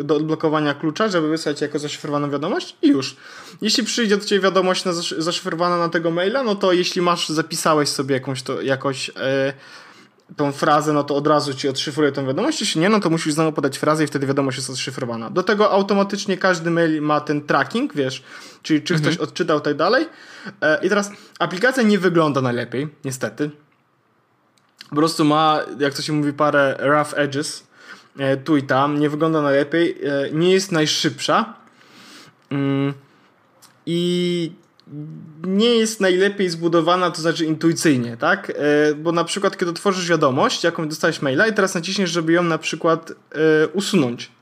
Do 0.04 0.16
odblokowania 0.16 0.74
klucza, 0.74 1.08
żeby 1.08 1.28
wysłać 1.28 1.60
jako 1.60 1.78
zaszyfrowaną 1.78 2.30
wiadomość 2.30 2.76
i 2.82 2.88
już. 2.88 3.16
Jeśli 3.60 3.84
przyjdzie 3.84 4.16
do 4.16 4.24
ciebie 4.24 4.40
wiadomość 4.40 4.84
na 4.84 4.92
zaszyfrowana 5.18 5.78
na 5.78 5.88
tego 5.88 6.10
maila, 6.10 6.42
no 6.42 6.54
to 6.54 6.72
jeśli 6.72 7.02
masz, 7.02 7.28
zapisałeś 7.28 7.88
sobie 7.88 8.14
jakąś 8.14 8.42
to, 8.42 8.62
jakoś 8.62 9.10
tą 10.36 10.52
frazę, 10.52 10.92
no 10.92 11.04
to 11.04 11.16
od 11.16 11.26
razu 11.26 11.54
ci 11.54 11.68
odszyfruje 11.68 12.12
tą 12.12 12.26
wiadomość. 12.26 12.60
Jeśli 12.60 12.80
nie, 12.80 12.88
no 12.88 13.00
to 13.00 13.10
musisz 13.10 13.34
znowu 13.34 13.52
podać 13.52 13.78
frazę 13.78 14.04
i 14.04 14.06
wtedy 14.06 14.26
wiadomość 14.26 14.56
jest 14.56 14.70
odszyfrowana. 14.70 15.30
Do 15.30 15.42
tego 15.42 15.70
automatycznie 15.70 16.38
każdy 16.38 16.70
mail 16.70 17.02
ma 17.02 17.20
ten 17.20 17.42
tracking, 17.42 17.94
wiesz, 17.94 18.22
czyli 18.62 18.82
czy 18.82 18.94
mhm. 18.94 19.14
ktoś 19.14 19.28
odczytał 19.28 19.60
tak 19.60 19.76
dalej. 19.76 20.06
E, 20.60 20.78
I 20.82 20.88
teraz 20.88 21.10
aplikacja 21.38 21.82
nie 21.82 21.98
wygląda 21.98 22.40
najlepiej, 22.40 22.88
niestety. 23.04 23.50
Po 24.90 24.96
prostu 24.96 25.24
ma, 25.24 25.60
jak 25.78 25.94
to 25.94 26.02
się 26.02 26.12
mówi, 26.12 26.32
parę 26.32 26.76
rough 26.78 27.18
edges 27.18 27.66
e, 28.18 28.36
tu 28.36 28.56
i 28.56 28.62
tam. 28.62 28.98
Nie 28.98 29.10
wygląda 29.10 29.42
najlepiej. 29.42 29.98
E, 30.04 30.30
nie 30.32 30.52
jest 30.52 30.72
najszybsza. 30.72 31.54
Mm, 32.50 32.94
I 33.86 34.52
nie 35.42 35.74
jest 35.74 36.00
najlepiej 36.00 36.50
zbudowana, 36.50 37.10
to 37.10 37.22
znaczy 37.22 37.44
intuicyjnie, 37.44 38.16
tak? 38.16 38.50
E, 38.50 38.94
bo 38.94 39.12
na 39.12 39.24
przykład, 39.24 39.56
kiedy 39.56 39.70
otworzysz 39.70 40.08
wiadomość, 40.08 40.64
jaką 40.64 40.88
dostałeś 40.88 41.22
maila 41.22 41.46
i 41.46 41.52
teraz 41.52 41.74
naciśniesz, 41.74 42.10
żeby 42.10 42.32
ją 42.32 42.42
na 42.42 42.58
przykład 42.58 43.10
e, 43.10 43.68
usunąć, 43.68 44.32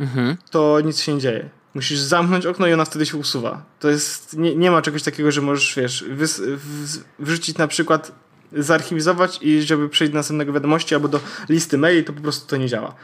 mhm. 0.00 0.36
to 0.50 0.80
nic 0.80 1.00
się 1.00 1.14
nie 1.14 1.20
dzieje. 1.20 1.48
Musisz 1.74 1.98
zamknąć 1.98 2.46
okno 2.46 2.66
i 2.66 2.72
ona 2.72 2.84
wtedy 2.84 3.06
się 3.06 3.16
usuwa. 3.16 3.62
To 3.80 3.90
jest, 3.90 4.36
nie, 4.36 4.54
nie 4.54 4.70
ma 4.70 4.82
czegoś 4.82 5.02
takiego, 5.02 5.32
że 5.32 5.40
możesz, 5.40 5.74
wiesz, 5.76 6.04
wys, 6.08 6.40
w, 6.40 6.98
wrzucić 7.18 7.58
na 7.58 7.68
przykład 7.68 8.12
zarchiwizować 8.52 9.38
i 9.42 9.62
żeby 9.62 9.88
przejść 9.88 10.12
do 10.12 10.18
następnego 10.18 10.52
wiadomości 10.52 10.94
albo 10.94 11.08
do 11.08 11.20
listy 11.48 11.78
maili, 11.78 12.04
to 12.04 12.12
po 12.12 12.20
prostu 12.20 12.46
to 12.46 12.56
nie 12.56 12.68
działa. 12.68 12.94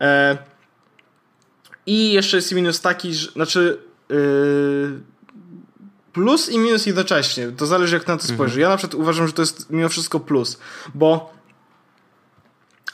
E, 0.00 0.38
I 1.86 2.12
jeszcze 2.12 2.36
jest 2.36 2.52
minus 2.52 2.80
taki, 2.80 3.14
że, 3.14 3.30
znaczy 3.32 3.78
yy, 4.08 5.00
plus 6.16 6.48
i 6.48 6.58
minus 6.58 6.86
jednocześnie. 6.86 7.48
To 7.48 7.66
zależy 7.66 7.96
jak 7.96 8.06
na 8.06 8.16
to 8.16 8.22
spojrzy. 8.22 8.44
Mhm. 8.44 8.60
Ja 8.60 8.68
na 8.68 8.76
przykład 8.76 9.00
uważam, 9.00 9.26
że 9.26 9.32
to 9.32 9.42
jest 9.42 9.70
mimo 9.70 9.88
wszystko 9.88 10.20
plus, 10.20 10.58
bo 10.94 11.36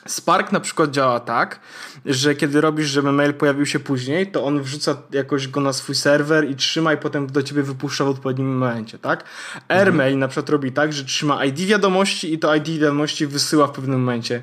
Spark 0.07 0.53
na 0.53 0.61
przykład 0.61 0.91
działa 0.91 1.21
tak, 1.21 1.61
że 2.07 2.35
kiedy 2.35 2.61
robisz, 2.61 2.89
żeby 2.89 3.13
mail 3.13 3.35
pojawił 3.35 3.67
się 3.67 3.81
później, 3.81 4.27
to 4.27 4.45
on 4.45 4.63
wrzuca 4.63 4.97
jakoś 5.13 5.49
go 5.49 5.61
na 5.61 5.73
swój 5.73 5.95
serwer 5.95 6.51
i 6.51 6.57
trzyma 6.57 6.93
i 6.93 6.97
potem 6.97 7.27
do 7.27 7.43
ciebie 7.43 7.63
wypuszcza 7.63 8.05
w 8.05 8.09
odpowiednim 8.09 8.59
momencie, 8.59 8.99
tak? 8.99 9.25
AirMail 9.69 10.09
mhm. 10.09 10.19
na 10.19 10.29
przykład 10.29 10.51
robi 10.51 10.73
tak, 10.73 10.93
że 10.93 11.05
trzyma 11.05 11.45
ID 11.45 11.61
wiadomości 11.61 12.35
i 12.35 12.39
to 12.39 12.55
ID 12.55 12.69
wiadomości 12.69 13.27
wysyła 13.27 13.67
w 13.67 13.73
pewnym 13.73 14.01
momencie 14.01 14.43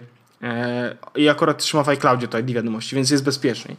I 1.16 1.30
akurat 1.30 1.58
trzyma 1.58 1.84
w 1.84 1.90
iCloudzie 1.90 2.28
to 2.28 2.40
ID 2.40 2.52
wiadomości, 2.52 2.96
więc 2.96 3.10
jest 3.12 3.24
bezpieczniej. 3.24 3.78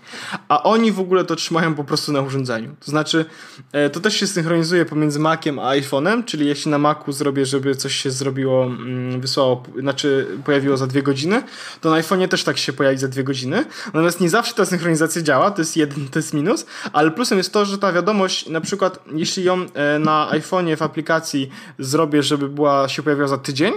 A 0.49 0.63
oni 0.63 0.93
w 0.93 1.01
ogóle 1.01 1.25
to 1.25 1.37
trzymają 1.37 1.75
po 1.75 1.85
prostu 1.85 2.13
na 2.13 2.21
urządzeniu. 2.21 2.75
To 2.81 2.91
znaczy, 2.91 3.25
e, 3.73 3.91
to 3.91 4.01
też 4.01 4.17
się 4.17 4.27
synchronizuje 4.27 4.85
pomiędzy 4.85 5.19
Maciem 5.19 5.59
a 5.59 5.75
iPhone'em, 5.77 6.25
czyli 6.25 6.47
jeśli 6.47 6.71
na 6.71 6.79
Macu 6.79 7.13
zrobię, 7.13 7.47
żeby 7.47 7.75
coś 7.75 7.95
się 7.95 8.11
zrobiło, 8.11 8.65
mm, 8.65 9.21
wysłało, 9.21 9.63
znaczy 9.79 10.27
pojawiło 10.45 10.77
za 10.77 10.87
dwie 10.87 11.03
godziny, 11.03 11.43
to 11.81 11.91
na 11.91 11.97
iPhone'ie 11.97 12.29
też 12.29 12.45
tak 12.45 12.59
się 12.59 12.73
pojawi 12.73 12.99
za 12.99 13.09
dwie 13.09 13.25
godziny. 13.25 13.65
Natomiast 13.87 14.21
nie 14.21 14.31
zawsze 14.31 14.55
ta 14.55 14.67
synchronizacja 14.67 15.23
działa, 15.23 15.51
to 15.51 15.61
jest 15.61 15.77
jeden, 15.77 16.09
to 16.09 16.19
jest 16.19 16.35
minus, 16.35 16.67
ale 16.93 17.11
plusem 17.11 17.39
jest 17.39 17.53
to, 17.53 17.65
że 17.65 17.79
ta 17.79 17.93
wiadomość, 17.93 18.49
na 18.49 18.61
przykład 18.61 19.05
jeśli 19.15 19.45
ją 19.45 19.67
e, 19.75 19.99
na 19.99 20.29
iPhone'ie 20.33 20.77
w 20.77 20.83
aplikacji 20.83 21.51
zrobię, 21.79 22.23
żeby 22.23 22.49
była, 22.49 22.89
się 22.89 23.03
pojawiła 23.03 23.29
za 23.29 23.39
tydzień, 23.39 23.73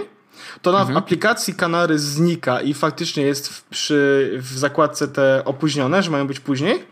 to 0.62 0.72
na 0.72 0.80
mhm. 0.80 0.96
aplikacji 0.96 1.54
Kanary 1.54 1.98
znika 1.98 2.60
i 2.60 2.74
faktycznie 2.74 3.22
jest 3.22 3.48
w, 3.48 3.62
przy, 3.62 4.30
w 4.42 4.58
zakładce 4.58 5.08
te 5.08 5.42
opóźnione, 5.44 6.02
że 6.02 6.10
mają 6.10 6.26
być 6.26 6.40
później. 6.40 6.84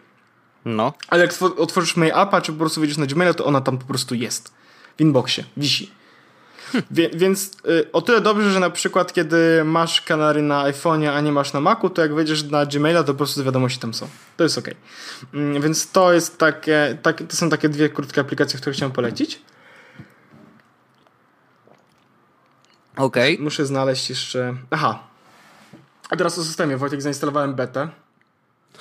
No. 0.64 0.92
Ale 1.08 1.22
jak 1.22 1.34
otworzysz 1.56 1.96
mail 1.96 2.12
appa, 2.14 2.40
czy 2.40 2.52
po 2.52 2.58
prostu 2.58 2.80
wejdziesz 2.80 2.98
na 2.98 3.06
Gmaila, 3.06 3.34
to 3.34 3.44
ona 3.44 3.60
tam 3.60 3.78
po 3.78 3.86
prostu 3.86 4.14
jest. 4.14 4.52
W 4.96 5.00
inboxie, 5.00 5.44
wisi. 5.56 5.90
Hm. 6.72 6.84
Wie, 6.90 7.10
więc 7.14 7.50
y, 7.66 7.92
o 7.92 8.02
tyle 8.02 8.20
dobrze, 8.20 8.50
że 8.50 8.60
na 8.60 8.70
przykład 8.70 9.12
kiedy 9.12 9.64
masz 9.64 10.00
kanary 10.00 10.42
na 10.42 10.64
iPhone'ie, 10.64 11.08
a 11.08 11.20
nie 11.20 11.32
masz 11.32 11.52
na 11.52 11.60
Macu, 11.60 11.90
to 11.90 12.02
jak 12.02 12.14
wejdziesz 12.14 12.42
na 12.42 12.66
Gmaila, 12.66 13.02
to 13.02 13.12
po 13.12 13.18
prostu 13.18 13.44
wiadomości 13.44 13.78
tam 13.78 13.94
są. 13.94 14.08
To 14.36 14.44
jest 14.44 14.58
ok. 14.58 14.68
Mm, 15.34 15.62
więc 15.62 15.90
to 15.90 16.12
jest 16.12 16.38
takie, 16.38 16.98
tak, 17.02 17.22
to 17.28 17.36
są 17.36 17.50
takie 17.50 17.68
dwie 17.68 17.88
krótkie 17.88 18.20
aplikacje, 18.20 18.60
które 18.60 18.72
chciałem 18.72 18.92
polecić. 18.92 19.40
Okej. 22.96 23.34
Okay. 23.34 23.44
Muszę 23.44 23.66
znaleźć 23.66 24.10
jeszcze... 24.10 24.54
Aha. 24.70 24.98
A 26.10 26.16
teraz 26.16 26.38
o 26.38 26.44
systemie. 26.44 26.76
Wojtek, 26.76 27.02
zainstalowałem 27.02 27.54
betę. 27.54 27.88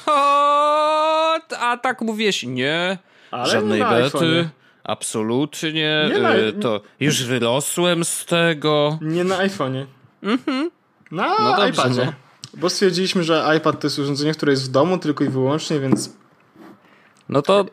O, 0.06 1.34
a 1.60 1.78
tak 1.78 2.02
mówiłeś, 2.02 2.44
nie. 2.44 2.98
Ale 3.32 3.52
Żadnej 3.52 3.80
nie 3.80 3.86
bety. 3.86 4.50
Absolutnie. 4.84 6.10
Nie 6.14 6.20
na... 6.20 6.36
Y, 6.36 6.54
to 6.54 6.82
już 7.00 7.24
wyrosłem 7.24 8.06
z 8.06 8.26
tego. 8.26 9.00
Nie 9.02 9.24
na 9.24 9.38
iPhone'ie. 9.38 9.86
Mhm. 10.24 10.72
Na 11.12 11.40
no 11.40 11.58
dobrze, 11.58 11.70
iPadzie. 11.70 12.06
No. 12.06 12.14
Bo 12.54 12.70
stwierdziliśmy, 12.70 13.24
że 13.24 13.54
iPad 13.58 13.80
to 13.80 13.88
jest 13.88 14.00
urządzenie, 14.00 14.34
które 14.34 14.52
jest 14.52 14.66
w 14.66 14.72
domu 14.72 14.98
tylko 14.98 15.24
i 15.24 15.30
wyłącznie, 15.30 15.80
więc 15.80 16.10
no 17.32 17.42
to 17.42 17.66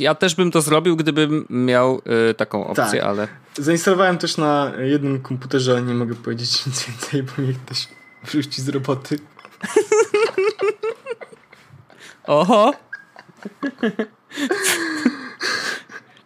ja 0.00 0.14
też 0.14 0.34
bym 0.34 0.50
to 0.50 0.60
zrobił, 0.60 0.96
gdybym 0.96 1.46
miał 1.50 2.02
y, 2.30 2.34
taką 2.34 2.66
opcję, 2.66 3.00
tak. 3.00 3.10
ale. 3.10 3.28
Zainstalowałem 3.58 4.18
też 4.18 4.36
na 4.36 4.72
jednym 4.78 5.20
komputerze, 5.20 5.72
ale 5.72 5.82
nie 5.82 5.94
mogę 5.94 6.14
powiedzieć 6.14 6.50
nic 6.66 6.86
więcej, 6.86 7.22
bo 7.22 7.42
mnie 7.42 7.54
ktoś 7.66 7.88
wrzuci 8.24 8.62
z 8.62 8.68
roboty. 8.68 9.18
Oho! 12.26 12.72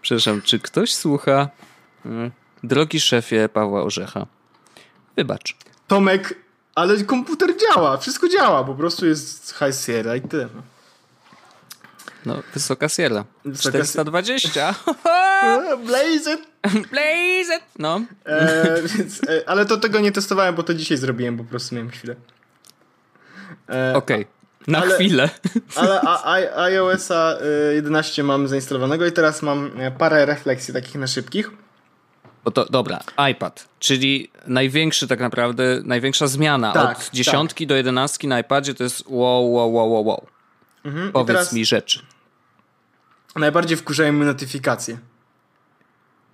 Przepraszam, 0.03 0.43
czy 0.43 0.59
ktoś 0.59 0.95
słucha? 0.95 1.49
Mm. 2.05 2.31
Drogi 2.63 3.01
szefie 3.01 3.49
Pawła 3.49 3.83
Orzecha, 3.83 4.27
wybacz. 5.17 5.57
Tomek, 5.87 6.35
ale 6.75 7.05
komputer 7.05 7.51
działa, 7.57 7.97
wszystko 7.97 8.29
działa, 8.29 8.65
po 8.65 8.75
prostu 8.75 9.07
jest 9.07 9.55
High 9.59 9.85
Sierra 9.85 10.17
i 10.17 10.21
tyle. 10.21 10.49
No. 12.27 12.43
Wysoka 12.55 12.89
Sierra. 12.89 13.25
Wysoka 13.45 13.79
420. 13.85 14.75
Blaze 15.87 16.35
it! 16.35 16.41
Blaze 16.91 17.57
it! 17.57 17.63
No. 17.79 18.01
E, 18.27 18.83
więc, 18.83 19.21
e, 19.29 19.49
ale 19.49 19.67
to 19.67 19.77
tego 19.77 20.01
nie 20.01 20.13
testowałem, 20.13 20.55
bo 20.55 20.63
to 20.63 20.75
dzisiaj 20.75 20.97
zrobiłem, 20.97 21.39
po 21.39 21.45
prostu 21.45 21.75
miałem 21.75 21.91
chwilę. 21.91 22.17
E, 23.69 23.97
Okej. 23.97 24.21
Okay. 24.21 24.43
Na 24.67 24.79
ale, 24.79 24.95
chwilę. 24.95 25.31
Ale 25.75 26.01
iOS-a 26.57 27.39
11 27.75 28.23
e, 28.23 28.25
mam 28.25 28.49
zainstalowanego 28.49 29.07
i 29.07 29.13
teraz 29.13 29.43
mam 29.43 29.81
e, 29.81 29.91
parę 29.91 30.27
refleksji 30.27 30.75
takich 30.75 30.95
na 30.95 31.07
szybkich. 31.07 31.51
Bo 32.45 32.51
to, 32.51 32.65
dobra, 32.65 33.01
iPad, 33.31 33.69
czyli 33.79 34.31
największy 34.47 35.09
tak 35.09 35.21
naprawdę, 35.21 35.81
największa 35.85 36.27
zmiana 36.27 36.73
tak, 36.73 36.99
od 36.99 37.11
dziesiątki 37.11 37.65
tak. 37.65 37.69
do 37.69 37.77
jedenastki 37.77 38.29
na 38.29 38.41
iPadzie 38.41 38.75
to 38.75 38.85
jest 38.85 39.05
wow, 39.07 39.53
wow, 39.53 39.75
wow, 39.75 39.93
wow, 39.93 40.07
wow. 40.07 40.27
Mhm. 40.85 41.13
Powiedz 41.13 41.53
mi 41.53 41.65
rzeczy. 41.65 42.03
Najbardziej 43.37 43.77
wkurzają 43.77 44.13
mnie 44.13 44.25
notyfikacje. 44.25 44.99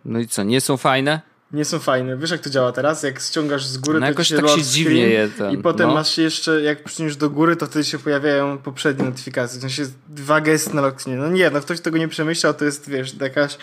No 0.05 0.18
i 0.18 0.26
co, 0.26 0.42
nie 0.42 0.61
są 0.61 0.76
fajne? 0.76 1.20
Nie 1.53 1.64
są 1.64 1.78
fajne. 1.78 2.16
Wiesz 2.16 2.30
jak 2.30 2.40
to 2.40 2.51
działa 2.51 2.72
teraz? 2.72 3.03
Jak 3.03 3.20
ściągasz 3.20 3.66
z 3.66 3.78
góry, 3.78 4.01
no 4.01 4.07
to 4.07 4.11
jakoś 4.11 4.28
się 4.28 4.36
tak 4.36 4.49
się 4.49 4.62
dziwnie 4.62 5.09
je 5.09 5.28
ten, 5.28 5.53
I 5.53 5.59
potem 5.59 5.88
no. 5.88 5.94
masz 5.94 6.18
jeszcze, 6.18 6.62
jak 6.62 6.84
przyniesz 6.84 7.16
do 7.16 7.30
góry, 7.30 7.57
to 7.57 7.66
wtedy 7.66 7.84
się 7.84 7.99
pojawiają 7.99 8.59
poprzednie 8.59 9.05
notyfikacje. 9.05 9.59
W 9.59 9.61
sensie 9.61 9.82
dwa 10.09 10.40
gesty 10.40 10.76
na 10.76 10.82
locknie. 10.82 11.16
No 11.16 11.28
nie, 11.28 11.51
no 11.51 11.61
ktoś 11.61 11.80
tego 11.80 11.99
nie 11.99 12.09
przemyślał, 12.09 12.55
to 12.55 12.64
jest, 12.64 12.90
wiesz, 12.90 13.14
jakaś 13.20 13.59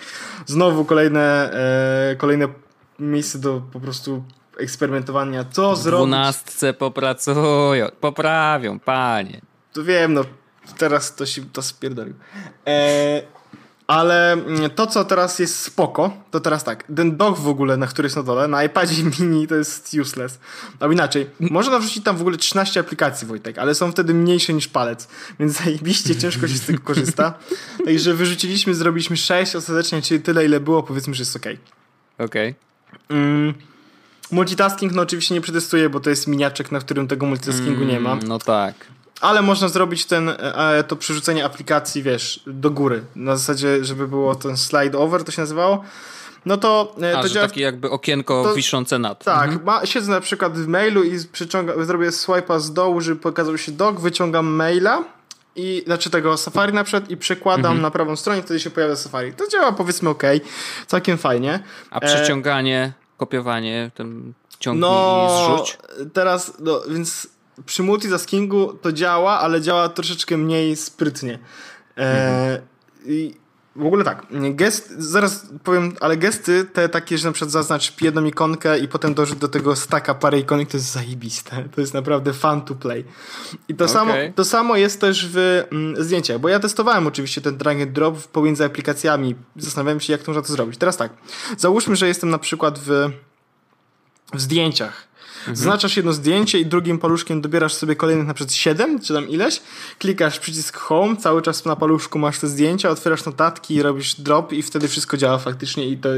znowu 0.46 0.86
kolejne, 0.86 1.54
e, 2.12 2.16
kolejne 2.16 2.48
miejsce 3.00 3.40
do 3.40 3.62
po 3.74 3.80
prostu 3.80 4.24
eksperymentowania. 4.58 5.46
Co 5.52 5.76
zrobić? 5.76 6.06
W 6.06 6.10
dwunastce 6.10 6.74
popracują, 6.74 7.88
poprawią, 8.00 8.80
panie. 8.80 9.42
To 9.74 9.84
wiem, 9.84 10.14
no 10.14 10.24
teraz 10.78 11.16
to 11.16 11.26
się 11.26 11.42
to 11.54 11.62
spierdolił. 11.62 12.14
E, 12.68 13.22
ale 13.88 14.38
to, 14.76 14.88
co 14.88 15.06
teraz 15.06 15.40
jest 15.40 15.60
spoko, 15.60 16.18
to 16.32 16.40
teraz 16.40 16.64
tak. 16.64 16.84
Ten 16.96 17.18
dog 17.18 17.40
w 17.40 17.48
ogóle, 17.48 17.78
na 17.78 17.88
który 17.88 18.06
jest 18.06 18.16
na 18.16 18.24
dole, 18.24 18.48
na 18.48 18.64
iPadzie 18.64 19.04
mini 19.20 19.48
to 19.48 19.56
jest 19.56 19.94
useless. 20.02 20.40
Albo 20.80 20.94
inaczej, 20.94 21.30
można 21.40 21.80
wrzucić 21.80 22.04
tam 22.04 22.18
w 22.18 22.22
ogóle 22.22 22.38
13 22.38 22.80
aplikacji, 22.80 23.28
Wojtek, 23.28 23.58
ale 23.58 23.76
są 23.76 23.92
wtedy 23.92 24.14
mniejsze 24.14 24.54
niż 24.54 24.68
palec, 24.68 25.08
więc 25.40 25.54
zajebiście 25.54 26.16
ciężko 26.16 26.48
się 26.48 26.56
z 26.56 26.66
tego 26.66 26.80
korzysta. 26.80 27.34
Także 27.86 28.14
wyrzuciliśmy, 28.14 28.76
zrobiliśmy 28.76 29.18
6 29.18 29.56
ostatecznie, 29.56 30.02
czyli 30.02 30.22
tyle, 30.22 30.46
ile 30.46 30.60
było, 30.60 30.84
powiedzmy, 30.84 31.14
że 31.14 31.22
jest 31.22 31.36
ok. 31.36 31.44
Okej. 31.44 31.56
Okay. 32.26 32.56
Mm. 33.18 33.54
Multitasking 34.32 34.94
no 34.94 35.02
oczywiście 35.02 35.36
nie 35.36 35.42
przetestuję, 35.42 35.90
bo 35.90 36.00
to 36.00 36.10
jest 36.10 36.28
miniaczek, 36.28 36.72
na 36.72 36.80
którym 36.80 37.08
tego 37.08 37.26
multitaskingu 37.26 37.82
mm, 37.82 37.88
nie 37.88 38.00
ma. 38.00 38.16
No 38.16 38.40
tak 38.40 38.76
ale 39.22 39.42
można 39.42 39.68
zrobić 39.68 40.06
ten, 40.06 40.30
e, 40.30 40.84
to 40.88 40.96
przerzucenie 40.96 41.46
aplikacji, 41.46 42.04
wiesz, 42.04 42.40
do 42.48 42.72
góry. 42.72 43.04
Na 43.16 43.38
zasadzie, 43.38 43.86
żeby 43.86 44.08
było 44.08 44.36
ten 44.36 44.58
slide 44.58 44.98
over, 44.98 45.24
to 45.24 45.32
się 45.32 45.42
nazywało. 45.42 45.84
no 46.46 46.58
to 46.58 46.96
e, 47.02 47.18
A, 47.18 47.22
to 47.22 47.30
działa... 47.30 47.48
takie 47.48 47.62
jakby 47.62 47.90
okienko 47.90 48.44
to, 48.44 48.56
wiszące 48.56 49.00
nad. 49.00 49.24
Tak, 49.24 49.50
mhm. 49.50 49.66
ma, 49.66 49.86
siedzę 49.86 50.12
na 50.12 50.22
przykład 50.22 50.58
w 50.58 50.68
mailu 50.68 51.04
i 51.04 51.18
zrobię 51.86 52.10
swipe'a 52.10 52.60
z 52.60 52.74
dołu, 52.74 53.02
żeby 53.02 53.22
pokazał 53.22 53.58
się 53.58 53.72
dok, 53.72 54.00
wyciągam 54.00 54.46
maila 54.46 55.04
i 55.56 55.84
znaczy 55.86 56.10
tego 56.10 56.38
Safari 56.38 56.74
na 56.74 56.84
przykład 56.84 57.10
i 57.10 57.18
przekładam 57.18 57.66
mhm. 57.66 57.82
na 57.82 57.92
prawą 57.92 58.16
stronę, 58.16 58.42
wtedy 58.42 58.60
się 58.60 58.70
pojawia 58.70 58.96
Safari. 58.96 59.34
To 59.34 59.48
działa 59.48 59.72
powiedzmy 59.72 60.10
ok, 60.10 60.24
całkiem 60.88 61.18
fajnie. 61.18 61.60
A 61.92 62.00
przeciąganie, 62.00 62.94
e... 62.98 63.18
kopiowanie, 63.18 63.92
ten 63.96 64.34
ciągnij 64.60 64.82
no, 64.82 65.28
i 65.30 65.58
zrzuć? 65.58 65.78
teraz, 66.14 66.54
no, 66.60 66.82
więc 66.90 67.28
przy 67.66 67.84
multitaskingu 67.84 68.74
to 68.74 68.92
działa, 68.92 69.40
ale 69.40 69.62
działa 69.62 69.90
troszeczkę 69.90 70.38
mniej 70.38 70.76
sprytnie. 70.76 71.40
E... 71.98 72.62
I 73.06 73.36
w 73.76 73.86
ogóle 73.86 74.04
tak, 74.04 74.26
gest, 74.52 74.94
zaraz 74.98 75.46
powiem, 75.64 75.96
ale 76.00 76.18
gesty 76.18 76.66
te 76.74 76.90
takie, 76.90 77.18
że 77.18 77.28
na 77.28 77.32
przykład 77.32 77.52
zaznacz 77.52 78.02
jedną 78.02 78.26
ikonkę 78.26 78.80
i 78.80 78.88
potem 78.88 79.14
dorzuć 79.14 79.40
do 79.40 79.48
tego 79.48 79.76
staka 79.76 80.14
parę 80.14 80.40
ikonek, 80.40 80.70
to 80.70 80.78
jest 80.78 80.92
zajebiste. 80.92 81.64
To 81.76 81.82
jest 81.82 81.94
naprawdę 81.94 82.34
fun 82.34 82.62
to 82.62 82.76
play. 82.76 83.06
I 83.68 83.76
to, 83.76 83.86
okay. 83.86 83.94
samo, 83.94 84.14
to 84.36 84.46
samo 84.46 84.76
jest 84.76 85.02
też 85.02 85.28
w 85.32 85.66
mm, 85.72 86.04
zdjęciach, 86.04 86.40
bo 86.40 86.50
ja 86.50 86.60
testowałem 86.60 87.08
oczywiście 87.08 87.42
ten 87.42 87.58
drag 87.58 87.82
and 87.82 87.92
drop 87.92 88.28
pomiędzy 88.28 88.66
aplikacjami. 88.66 89.36
Zastanawiałem 89.56 90.00
się, 90.00 90.14
jak 90.14 90.24
to 90.24 90.32
można 90.32 90.42
to 90.42 90.54
zrobić. 90.54 90.78
Teraz 90.78 90.98
tak, 90.98 91.14
załóżmy, 91.58 91.96
że 91.96 92.08
jestem 92.08 92.30
na 92.30 92.40
przykład 92.40 92.80
w, 92.80 93.10
w 94.34 94.42
zdjęciach 94.42 95.08
Mhm. 95.46 95.56
Zaznaczasz 95.56 95.98
jedno 95.98 96.14
zdjęcie 96.14 96.60
i 96.60 96.66
drugim 96.66 97.00
paluszkiem 97.00 97.42
dobierasz 97.42 97.74
sobie 97.74 97.96
kolejnych 97.96 98.28
na 98.28 98.34
przykład 98.34 98.54
7, 98.54 99.00
czy 99.02 99.14
tam 99.14 99.30
ileś, 99.30 99.62
klikasz 100.00 100.40
przycisk 100.40 100.78
home, 100.78 101.18
cały 101.18 101.42
czas 101.42 101.66
na 101.66 101.76
paluszku 101.76 102.20
masz 102.20 102.40
te 102.40 102.48
zdjęcia, 102.48 102.90
otwierasz 102.90 103.26
notatki, 103.26 103.82
robisz 103.82 104.22
drop 104.22 104.54
i 104.54 104.62
wtedy 104.62 104.88
wszystko 104.88 105.18
działa 105.18 105.38
faktycznie 105.38 105.88
i 105.88 105.98
to 105.98 106.10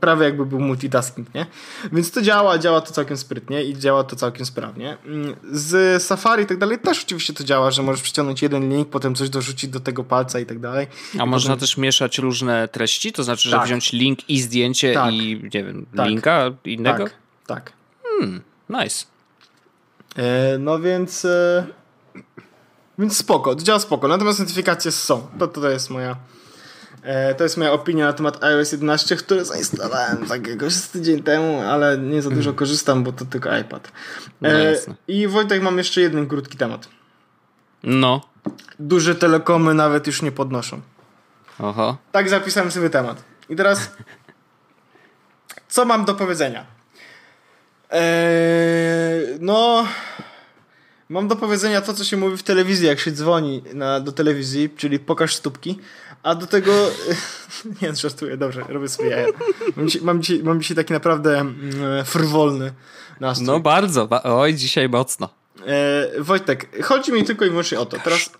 prawie 0.00 0.24
jakby 0.24 0.46
był 0.46 0.60
multitasking, 0.60 1.34
nie? 1.34 1.46
Więc 1.92 2.10
to 2.10 2.22
działa, 2.22 2.58
działa 2.58 2.80
to 2.80 2.92
całkiem 2.92 3.16
sprytnie 3.16 3.64
i 3.64 3.78
działa 3.78 4.04
to 4.04 4.16
całkiem 4.16 4.46
sprawnie. 4.46 4.96
Z 5.52 6.02
Safari 6.02 6.42
i 6.42 6.46
tak 6.46 6.58
dalej 6.58 6.78
też 6.78 7.04
oczywiście 7.04 7.32
to 7.32 7.44
działa, 7.44 7.70
że 7.70 7.82
możesz 7.82 8.02
przyciągnąć 8.02 8.42
jeden 8.42 8.70
link, 8.70 8.88
potem 8.88 9.14
coś 9.14 9.30
dorzucić 9.30 9.70
do 9.70 9.80
tego 9.80 10.04
palca 10.04 10.40
i 10.40 10.46
tak 10.46 10.58
dalej. 10.58 10.86
A 11.18 11.26
można 11.26 11.56
też 11.56 11.76
mieszać 11.76 12.18
różne 12.18 12.68
treści? 12.68 13.12
To 13.12 13.22
znaczy, 13.22 13.48
że 13.48 13.56
tak. 13.56 13.66
wziąć 13.66 13.92
link 13.92 14.30
i 14.30 14.40
zdjęcie 14.40 14.94
tak. 14.94 15.12
i 15.12 15.40
nie 15.54 15.64
wiem, 15.64 15.86
tak. 15.96 16.08
linka 16.08 16.50
innego? 16.64 17.04
Tak, 17.04 17.12
tak. 17.46 17.72
Hmm. 18.02 18.51
Nice. 18.80 19.06
E, 20.16 20.58
no 20.58 20.80
więc. 20.80 21.24
E, 21.24 21.66
więc 22.98 23.16
spoko, 23.16 23.54
działa 23.54 23.78
spoko. 23.78 24.08
Natomiast 24.08 24.38
notyfikacje 24.38 24.92
są. 24.92 25.26
To, 25.38 25.48
to 25.48 25.70
jest 25.70 25.90
moja. 25.90 26.16
E, 27.02 27.34
to 27.34 27.44
jest 27.44 27.56
moja 27.56 27.72
opinia 27.72 28.06
na 28.06 28.12
temat 28.12 28.44
iOS 28.44 28.72
11, 28.72 29.16
które 29.16 29.44
zainstalowałem 29.44 30.26
tak 30.26 30.46
jakoś 30.46 30.80
tydzień 30.80 31.22
temu, 31.22 31.60
ale 31.60 31.98
nie 31.98 32.22
za 32.22 32.30
dużo 32.30 32.50
mm. 32.50 32.58
korzystam, 32.58 33.04
bo 33.04 33.12
to 33.12 33.24
tylko 33.24 33.58
iPad. 33.58 33.92
No 34.40 34.48
I 35.08 35.28
Wojtek, 35.28 35.62
mam 35.62 35.78
jeszcze 35.78 36.00
jeden 36.00 36.26
krótki 36.26 36.58
temat. 36.58 36.88
No. 37.82 38.20
Duże 38.78 39.14
telekomy 39.14 39.74
nawet 39.74 40.06
już 40.06 40.22
nie 40.22 40.32
podnoszą. 40.32 40.80
Oho. 41.58 41.96
Tak 42.12 42.28
zapisałem 42.28 42.70
sobie 42.70 42.90
temat. 42.90 43.24
I 43.48 43.56
teraz. 43.56 43.90
Co 45.68 45.84
mam 45.84 46.04
do 46.04 46.14
powiedzenia? 46.14 46.81
Eee, 47.92 49.38
no. 49.40 49.86
Mam 51.08 51.28
do 51.28 51.36
powiedzenia 51.36 51.80
to, 51.80 51.94
co 51.94 52.04
się 52.04 52.16
mówi 52.16 52.36
w 52.36 52.42
telewizji, 52.42 52.86
jak 52.86 53.00
się 53.00 53.12
dzwoni 53.12 53.62
na, 53.74 54.00
do 54.00 54.12
telewizji, 54.12 54.70
czyli 54.76 54.98
pokaż 54.98 55.34
stópki. 55.34 55.78
A 56.22 56.34
do 56.34 56.46
tego. 56.46 56.72
nie, 57.82 57.94
żartuję, 57.94 58.36
dobrze, 58.36 58.64
robię 58.68 58.88
sobie 58.88 59.08
jaja. 59.08 59.28
Mam 59.76 59.88
dzisiaj, 59.88 60.02
mam 60.02 60.22
dzisiaj, 60.22 60.42
mam 60.44 60.60
dzisiaj 60.60 60.76
taki 60.76 60.92
naprawdę 60.92 61.40
mm, 61.40 62.04
frwolny 62.04 62.72
nastrój. 63.20 63.46
No 63.46 63.60
bardzo, 63.60 64.06
ba 64.06 64.22
oj, 64.22 64.54
dzisiaj 64.54 64.88
mocno. 64.88 65.28
Eee, 65.66 66.22
Wojtek, 66.22 66.82
chodzi 66.84 67.12
mi 67.12 67.24
tylko 67.24 67.44
i 67.44 67.50
wyłącznie 67.50 67.80
o 67.80 67.86
to. 67.86 67.98
Teraz. 67.98 68.30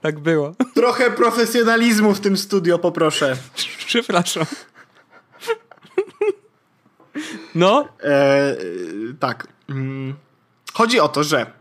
Tak 0.00 0.18
było. 0.18 0.54
Trochę 0.74 1.10
profesjonalizmu 1.10 2.14
w 2.14 2.20
tym 2.20 2.36
studio 2.36 2.78
poproszę. 2.78 3.36
Przepraszam. 3.86 4.46
No? 7.58 7.88
E, 8.02 8.56
tak. 9.20 9.46
Mm. 9.68 10.14
Chodzi 10.74 11.00
o 11.00 11.08
to, 11.08 11.24
że 11.24 11.52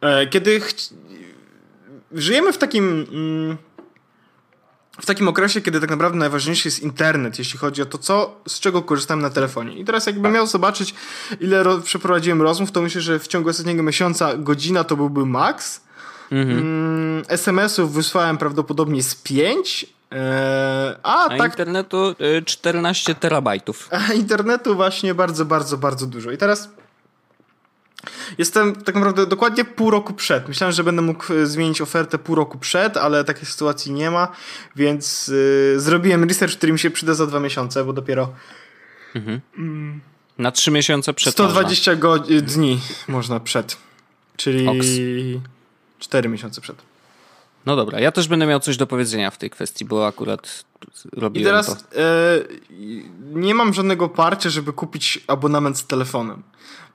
e, 0.00 0.26
kiedy 0.26 0.60
żyjemy 2.12 2.52
w 2.52 2.58
takim 2.58 3.06
mm, 3.12 3.56
w 5.00 5.06
takim 5.06 5.28
okresie, 5.28 5.60
kiedy 5.60 5.80
tak 5.80 5.90
naprawdę 5.90 6.18
najważniejszy 6.18 6.68
jest 6.68 6.80
internet, 6.80 7.38
jeśli 7.38 7.58
chodzi 7.58 7.82
o 7.82 7.86
to, 7.86 7.98
co, 7.98 8.40
z 8.48 8.60
czego 8.60 8.82
korzystam 8.82 9.20
na 9.20 9.30
telefonie. 9.30 9.78
I 9.78 9.84
teraz 9.84 10.06
jakbym 10.06 10.32
miał 10.32 10.46
zobaczyć, 10.46 10.94
ile 11.40 11.62
ro 11.62 11.78
przeprowadziłem 11.78 12.42
rozmów, 12.42 12.72
to 12.72 12.82
myślę, 12.82 13.00
że 13.00 13.18
w 13.18 13.28
ciągu 13.28 13.48
ostatniego 13.48 13.82
miesiąca 13.82 14.36
godzina 14.36 14.84
to 14.84 14.96
byłby 14.96 15.26
maks. 15.26 15.80
Mhm. 16.30 16.58
Mm, 16.58 17.22
SMS-ów 17.28 17.92
wysłałem 17.92 18.38
prawdopodobnie 18.38 19.02
z 19.02 19.14
5, 19.14 19.97
Eee, 20.10 20.96
a, 21.02 21.24
a 21.24 21.28
tak, 21.28 21.50
internetu 21.50 22.14
14 22.44 23.12
y, 23.12 23.14
terabajtów. 23.14 23.88
A 23.90 24.12
internetu 24.12 24.76
właśnie 24.76 25.14
bardzo, 25.14 25.44
bardzo, 25.44 25.78
bardzo 25.78 26.06
dużo. 26.06 26.30
I 26.30 26.38
teraz 26.38 26.68
jestem 28.38 28.76
tak 28.76 28.94
naprawdę 28.94 29.26
dokładnie 29.26 29.64
pół 29.64 29.90
roku 29.90 30.12
przed. 30.14 30.48
Myślałem, 30.48 30.72
że 30.72 30.84
będę 30.84 31.02
mógł 31.02 31.32
y, 31.32 31.46
zmienić 31.46 31.80
ofertę 31.80 32.18
pół 32.18 32.34
roku 32.34 32.58
przed, 32.58 32.96
ale 32.96 33.24
takiej 33.24 33.46
sytuacji 33.46 33.92
nie 33.92 34.10
ma, 34.10 34.28
więc 34.76 35.28
yy, 35.28 35.80
zrobiłem 35.80 36.24
research, 36.24 36.56
który 36.56 36.72
mi 36.72 36.78
się 36.78 36.90
przyda 36.90 37.14
za 37.14 37.26
dwa 37.26 37.40
miesiące, 37.40 37.84
bo 37.84 37.92
dopiero 37.92 38.32
mhm. 39.14 39.40
mm, 39.58 40.00
na 40.38 40.52
trzy 40.52 40.70
miesiące 40.70 41.14
przed 41.14 41.32
120 41.32 41.96
można. 42.02 42.40
dni 42.42 42.80
można 43.08 43.40
przed. 43.40 43.76
Czyli 44.36 44.68
Oks. 44.68 44.86
4 45.98 46.28
miesiące 46.28 46.60
przed. 46.60 46.87
No 47.66 47.76
dobra, 47.76 48.00
ja 48.00 48.12
też 48.12 48.28
będę 48.28 48.46
miał 48.46 48.60
coś 48.60 48.76
do 48.76 48.86
powiedzenia 48.86 49.30
w 49.30 49.38
tej 49.38 49.50
kwestii, 49.50 49.84
bo 49.84 50.06
akurat 50.06 50.64
robiłem 51.12 51.42
I 51.42 51.46
teraz 51.46 51.66
to. 51.66 52.00
E, 52.00 52.38
nie 53.32 53.54
mam 53.54 53.74
żadnego 53.74 54.08
parcia, 54.08 54.50
żeby 54.50 54.72
kupić 54.72 55.24
abonament 55.26 55.78
z 55.78 55.86
telefonem. 55.86 56.42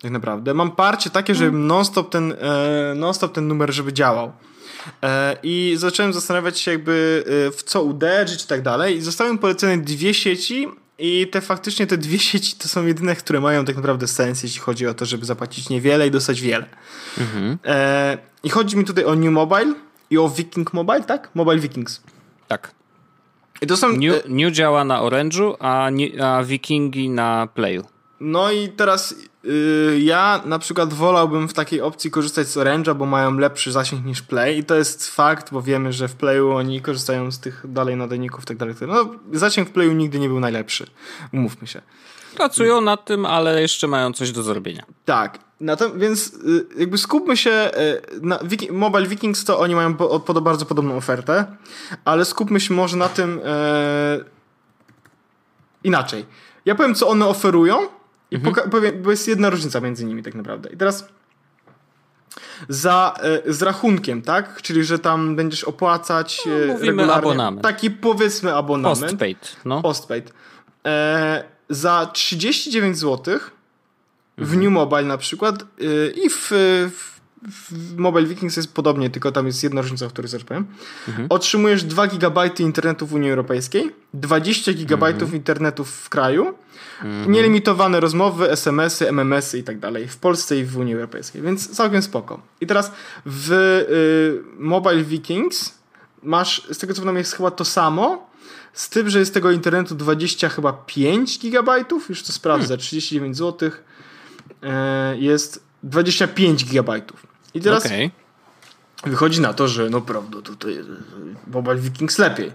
Tak 0.01 0.11
naprawdę. 0.11 0.53
Mam 0.53 0.72
parcie 0.72 1.09
takie, 1.09 1.36
żeby 1.36 1.51
hmm. 1.51 1.68
non-stop 1.68 2.09
ten, 2.09 2.32
e, 2.32 2.93
non 2.95 3.14
ten 3.34 3.47
numer, 3.47 3.74
żeby 3.74 3.93
działał. 3.93 4.32
E, 5.03 5.38
I 5.43 5.76
zacząłem 5.78 6.14
zastanawiać 6.14 6.59
się 6.59 6.72
jakby 6.72 7.24
w 7.57 7.64
co 7.64 7.84
uderzyć 7.84 8.43
i 8.43 8.47
tak 8.47 8.61
dalej. 8.61 8.97
I 8.97 9.01
zostały 9.01 9.34
mi 9.34 9.39
polecone 9.39 9.78
dwie 9.78 10.14
sieci 10.14 10.68
i 10.99 11.28
te 11.28 11.41
faktycznie 11.41 11.88
te 11.88 11.97
dwie 11.97 12.20
sieci 12.30 12.55
to 12.55 12.68
są 12.68 12.86
jedyne, 12.86 13.16
które 13.16 13.41
mają 13.41 13.66
tak 13.66 13.76
naprawdę 13.76 14.07
sens, 14.07 14.43
jeśli 14.43 14.59
chodzi 14.59 14.88
o 14.88 14.93
to, 14.93 15.05
żeby 15.05 15.26
zapłacić 15.26 15.70
niewiele 15.70 16.07
i 16.07 16.11
dostać 16.11 16.41
wiele. 16.41 16.66
Mhm. 17.18 17.57
I 18.43 18.49
chodzi 18.49 18.78
mi 18.78 18.86
tutaj 18.86 19.05
o 19.05 19.16
New 19.16 19.32
Mobile, 19.32 19.74
i 20.14 20.18
o 20.18 20.30
Viking 20.30 20.74
Mobile, 20.74 21.03
tak? 21.03 21.30
Mobile 21.36 21.59
Vikings. 21.59 22.01
Tak. 22.47 22.72
I 23.61 23.68
to 23.68 23.78
są... 23.78 23.88
New, 23.89 24.26
e, 24.26 24.30
New 24.30 24.53
działa 24.53 24.84
na 24.84 25.01
Orange'u, 25.01 25.55
a, 25.59 25.89
a 26.24 26.43
Vikingi 26.43 27.09
na 27.09 27.47
Playu. 27.53 27.84
No 28.20 28.51
i 28.51 28.70
teraz 28.70 29.16
yy, 29.43 29.99
ja 29.99 30.41
na 30.45 30.59
przykład 30.59 30.93
wolałbym 30.93 31.47
w 31.47 31.53
takiej 31.53 31.82
opcji 31.82 32.11
korzystać 32.11 32.47
z 32.47 32.57
Orange'a, 32.57 32.95
bo 32.95 33.05
mają 33.05 33.38
lepszy 33.38 33.72
zasięg 33.72 34.05
niż 34.05 34.22
Play 34.22 34.57
i 34.57 34.64
to 34.64 34.76
jest 34.76 35.09
fakt, 35.09 35.51
bo 35.51 35.61
wiemy, 35.61 35.93
że 35.93 36.07
w 36.07 36.16
Playu 36.16 36.51
oni 36.51 36.82
korzystają 36.82 37.32
z 37.32 37.39
tych 37.39 37.66
dalej 37.68 37.95
nadajników 37.95 38.43
i 38.43 38.47
tak 38.47 38.57
dalej. 38.57 38.76
No 38.88 39.09
zasięg 39.32 39.70
w 39.70 39.72
Playu 39.72 39.91
nigdy 39.91 40.20
nie 40.20 40.28
był 40.28 40.39
najlepszy, 40.39 40.88
umówmy 41.34 41.68
się. 41.68 41.82
Pracują 42.36 42.82
nad 42.82 43.05
tym, 43.05 43.26
ale 43.26 43.61
jeszcze 43.61 43.88
mają 43.88 44.14
coś 44.14 44.32
do 44.32 44.43
zrobienia. 44.43 44.84
Tak. 45.05 45.39
Na 45.64 45.76
to, 45.76 45.91
więc 45.91 46.34
y, 46.34 46.66
jakby 46.78 46.97
skupmy 46.97 47.38
się 47.38 47.51
y, 47.51 48.20
na 48.22 48.39
Wiki 48.43 48.72
Mobile 48.72 49.07
Vikings 49.07 49.45
to 49.45 49.59
oni 49.59 49.76
mają 49.76 49.95
po, 49.95 50.20
po, 50.20 50.41
bardzo 50.41 50.66
podobną 50.66 50.97
ofertę, 50.97 51.45
ale 52.05 52.26
skupmy 52.26 52.59
się 52.59 52.74
może 52.74 52.97
na 52.97 53.09
tym 53.09 53.41
e, 53.45 54.20
inaczej. 55.84 56.26
Ja 56.66 56.76
powiem, 56.76 56.95
co 56.95 57.07
one 57.07 57.28
oferują 57.28 57.88
i 58.32 58.36
mhm. 58.36 58.70
powiem, 58.70 59.01
bo 59.03 59.11
jest 59.11 59.28
jedna 59.28 59.49
różnica 59.49 59.80
między 59.80 60.05
nimi 60.05 60.24
tak 60.24 60.36
naprawdę. 60.36 60.70
I 60.70 60.78
teraz 60.78 61.07
za, 62.70 63.14
e, 63.45 63.53
z 63.53 63.61
rachunkiem, 63.61 64.22
tak? 64.22 64.61
Czyli, 64.61 64.84
że 64.84 64.99
tam 64.99 65.36
będziesz 65.36 65.64
opłacać 65.64 66.41
no, 66.45 66.74
mówimy 66.74 66.91
regularnie. 66.91 67.14
abonament. 67.14 67.64
Taki 67.64 67.91
powiedzmy 67.91 68.55
abonament. 68.55 69.01
Postpaid. 69.01 69.55
No. 69.66 69.82
Postpaid. 69.82 70.34
E, 70.86 71.43
za 71.70 72.09
39 72.14 72.97
zł 72.97 73.39
w. 74.38 74.57
New 74.57 74.71
Mobile 74.71 75.03
na 75.03 75.17
przykład 75.17 75.65
yy, 75.79 76.13
i 76.25 76.29
w, 76.29 76.47
w, 76.91 77.19
w, 77.51 77.97
Mobile 77.97 78.25
Vikings 78.25 78.57
jest 78.57 78.73
podobnie, 78.73 79.09
tylko 79.09 79.31
tam 79.31 79.45
jest 79.45 79.63
jedna 79.63 79.81
różnica, 79.81 80.05
o 80.05 80.09
której 80.09 80.29
zaraz 80.29 80.47
powiem. 80.47 80.65
Mhm. 81.07 81.27
Otrzymujesz 81.29 81.84
2 81.84 82.07
GB 82.07 82.49
internetu 82.59 83.07
w 83.07 83.13
Unii 83.13 83.29
Europejskiej, 83.29 83.91
20 84.13 84.73
GB 84.73 85.07
mhm. 85.07 85.34
internetu 85.34 85.86
w 85.86 86.09
kraju, 86.09 86.53
mhm. 87.03 87.31
nielimitowane 87.31 87.99
rozmowy, 87.99 88.51
SMS-y, 88.51 89.07
MMS-y 89.09 89.57
i 89.57 89.63
tak 89.63 89.79
dalej 89.79 90.07
w 90.07 90.17
Polsce 90.17 90.59
i 90.59 90.63
w 90.63 90.77
Unii 90.77 90.93
Europejskiej, 90.93 91.41
więc 91.41 91.69
całkiem 91.69 92.01
spoko. 92.01 92.41
I 92.61 92.67
teraz 92.67 92.91
w 93.25 93.51
y, 93.51 94.63
Mobile 94.63 95.03
Vikings 95.03 95.73
masz, 96.23 96.67
z 96.71 96.77
tego 96.77 96.93
co 96.93 97.01
wiem, 97.01 97.17
jest 97.17 97.34
chyba 97.34 97.51
to 97.51 97.65
samo, 97.65 98.34
z 98.73 98.89
tym, 98.89 99.09
że 99.09 99.19
jest 99.19 99.34
tego 99.34 99.51
internetu 99.51 99.95
20 99.95 100.49
chyba 100.49 100.73
5 100.73 101.39
gigabajtów, 101.39 102.09
już 102.09 102.23
to 102.23 102.31
sprawdzę, 102.31 102.67
hmm. 102.67 102.79
39 102.79 103.38
zł, 103.38 103.69
e, 103.69 103.73
jest 105.20 105.64
25 105.84 106.66
gigabajtów. 106.66 107.28
I 107.53 107.61
teraz 107.61 107.86
okay. 107.86 108.11
wychodzi 109.05 109.41
na 109.41 109.53
to, 109.53 109.68
że 109.68 109.89
no 109.89 110.01
prawda, 110.01 110.41
tutaj 110.41 110.80
Mobile 111.47 111.76
Vikings 111.76 112.18
lepiej. 112.18 112.51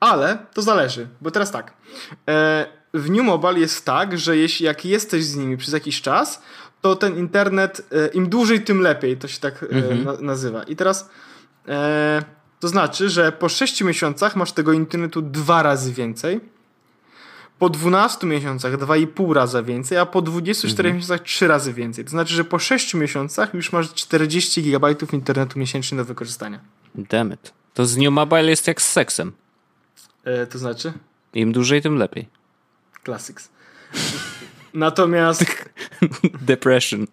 Ale 0.00 0.38
to 0.54 0.62
zależy, 0.62 1.08
bo 1.20 1.30
teraz 1.30 1.50
tak. 1.50 1.72
E, 2.28 2.66
w 2.94 3.10
New 3.10 3.24
Mobile 3.24 3.58
jest 3.58 3.84
tak, 3.84 4.18
że 4.18 4.36
jeśli 4.36 4.66
jak 4.66 4.84
jesteś 4.84 5.24
z 5.24 5.36
nimi 5.36 5.56
przez 5.56 5.74
jakiś 5.74 6.02
czas, 6.02 6.42
to 6.80 6.96
ten 6.96 7.18
internet 7.18 7.86
e, 7.92 8.08
im 8.08 8.28
dłużej, 8.28 8.64
tym 8.64 8.80
lepiej. 8.80 9.16
To 9.16 9.28
się 9.28 9.40
tak 9.40 9.62
mhm. 9.62 10.04
na, 10.04 10.12
nazywa. 10.12 10.62
I 10.62 10.76
teraz 10.76 11.10
to 12.60 12.68
znaczy, 12.68 13.08
że 13.08 13.32
po 13.32 13.48
6 13.48 13.82
miesiącach 13.82 14.36
masz 14.36 14.52
tego 14.52 14.72
internetu 14.72 15.22
dwa 15.22 15.62
razy 15.62 15.92
więcej. 15.92 16.40
Po 17.58 17.70
12 17.70 18.26
miesiącach 18.26 18.78
2,5 18.78 19.32
razy 19.32 19.62
więcej, 19.62 19.98
a 19.98 20.06
po 20.06 20.22
24 20.22 20.88
mhm. 20.88 20.96
miesiącach 20.96 21.26
3 21.26 21.48
razy 21.48 21.72
więcej. 21.72 22.04
To 22.04 22.10
znaczy, 22.10 22.34
że 22.34 22.44
po 22.44 22.58
6 22.58 22.94
miesiącach 22.94 23.54
już 23.54 23.72
masz 23.72 23.94
40 23.94 24.62
GB 24.62 24.94
internetu 25.12 25.58
miesięcznie 25.58 25.98
do 25.98 26.04
wykorzystania. 26.04 26.60
Dammit. 26.94 27.52
To 27.74 27.86
z 27.86 27.96
New 27.96 28.12
Mobile 28.12 28.50
jest 28.50 28.66
jak 28.66 28.82
z 28.82 28.90
seksem. 28.90 29.32
E, 30.24 30.46
to 30.46 30.58
znaczy? 30.58 30.92
Im 31.34 31.52
dłużej, 31.52 31.82
tym 31.82 31.96
lepiej. 31.96 32.28
Classics. 33.04 33.48
Natomiast. 34.74 35.44
Depression. 36.40 37.06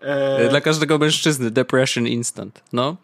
E... 0.00 0.48
Dla 0.48 0.60
każdego 0.60 0.98
mężczyzny 0.98 1.50
depression 1.50 2.06
instant. 2.06 2.62
No. 2.72 2.96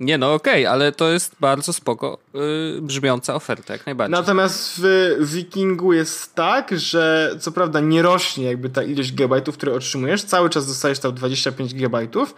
Nie 0.00 0.18
no, 0.18 0.34
okej, 0.34 0.66
okay, 0.66 0.72
ale 0.72 0.92
to 0.92 1.10
jest 1.10 1.36
bardzo 1.40 1.72
spoko 1.72 2.18
yy, 2.34 2.80
brzmiąca 2.82 3.34
oferta, 3.34 3.72
jak 3.72 3.86
najbardziej. 3.86 4.12
Natomiast 4.12 4.80
w 4.80 5.16
Wikingu 5.20 5.92
jest 5.92 6.34
tak, 6.34 6.78
że 6.78 7.34
co 7.40 7.52
prawda 7.52 7.80
nie 7.80 8.02
rośnie 8.02 8.44
jakby 8.44 8.70
ta 8.70 8.82
ilość 8.82 9.10
gigabajtów, 9.12 9.56
które 9.56 9.72
otrzymujesz, 9.72 10.22
cały 10.22 10.50
czas 10.50 10.66
dostajesz 10.66 10.98
tam 10.98 11.14
25 11.14 11.74
gigabajtów, 11.74 12.34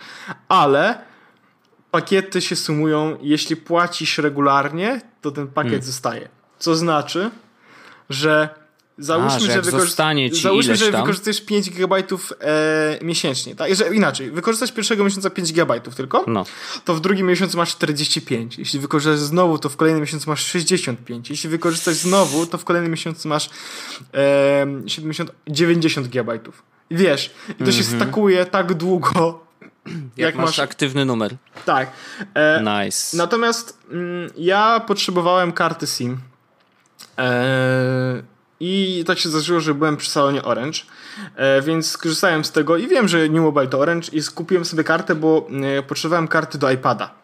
ale 0.49 0.99
pakiety 1.91 2.41
się 2.41 2.57
sumują, 2.57 3.19
jeśli 3.23 3.57
płacisz 3.57 4.19
regularnie, 4.19 5.01
to 5.21 5.31
ten 5.31 5.49
pakiet 5.49 5.71
hmm. 5.71 5.87
zostaje. 5.87 6.29
Co 6.59 6.77
znaczy, 6.77 7.31
że 8.11 8.49
Załóżmy, 8.99 9.37
A, 9.37 9.41
że, 9.41 9.53
że, 9.53 9.63
wykorzy- 9.63 10.41
załóżmy, 10.43 10.77
że 10.77 10.91
wykorzystujesz 10.91 11.41
5 11.41 11.71
GB 11.71 11.97
e, 12.41 12.99
miesięcznie. 13.03 13.57
Tak? 13.57 13.75
Że, 13.75 13.95
inaczej, 13.95 14.31
wykorzystasz 14.31 14.73
pierwszego 14.73 15.05
miesiąca 15.05 15.31
5 15.31 15.53
GB 15.53 15.81
tylko, 15.81 16.25
no. 16.27 16.45
to 16.85 16.95
w 16.95 17.01
drugim 17.01 17.27
miesiącu 17.27 17.57
masz 17.57 17.71
45. 17.71 18.59
Jeśli 18.59 18.81
wykorzystasz 18.81 19.19
znowu, 19.19 19.59
to 19.59 19.69
w 19.69 19.77
kolejnym 19.77 20.01
miesiącu 20.01 20.31
masz 20.31 20.47
65. 20.47 21.31
Jeśli 21.31 21.51
wykorzystasz 21.51 21.95
znowu, 21.95 22.47
to 22.47 22.59
w 22.59 22.65
kolejnym 22.65 22.91
miesiącu 22.91 23.29
masz 23.29 23.51
e, 24.15 24.67
70, 24.87 25.33
90 25.49 26.09
GB. 26.09 26.39
Wiesz, 26.91 27.31
i 27.61 27.65
to 27.65 27.73
się 27.73 27.83
mm-hmm. 27.83 27.97
stakuje 27.97 28.47
tak 28.47 28.75
długo, 28.75 29.45
jak, 29.87 29.95
jak 30.17 30.35
masz, 30.35 30.47
masz, 30.47 30.59
aktywny 30.59 31.05
numer. 31.05 31.37
Tak. 31.65 31.91
E, 32.35 32.85
nice. 32.85 33.17
Natomiast 33.17 33.79
mm, 33.91 34.31
ja 34.37 34.81
potrzebowałem 34.81 35.53
karty 35.53 35.87
SIM. 35.87 36.19
E, 37.19 38.36
i 38.61 39.05
tak 39.07 39.19
się 39.19 39.29
zdarzyło, 39.29 39.61
że 39.61 39.75
byłem 39.75 39.97
przy 39.97 40.11
salonie 40.11 40.43
Orange, 40.43 40.79
e, 41.37 41.63
więc 41.63 41.91
skorzystałem 41.91 42.45
z 42.45 42.53
tego 42.53 42.77
i 42.77 42.89
wiem, 42.89 43.09
że 43.09 43.29
New 43.29 43.43
Mobile 43.43 43.67
to 43.67 43.79
Orange 43.79 44.09
i 44.13 44.23
skupiłem 44.23 44.65
sobie 44.65 44.85
kartę, 44.85 45.15
bo 45.15 45.49
e, 45.79 45.83
potrzebowałem 45.83 46.29
karty 46.29 46.59
do 46.59 46.71
iPada. 46.71 47.15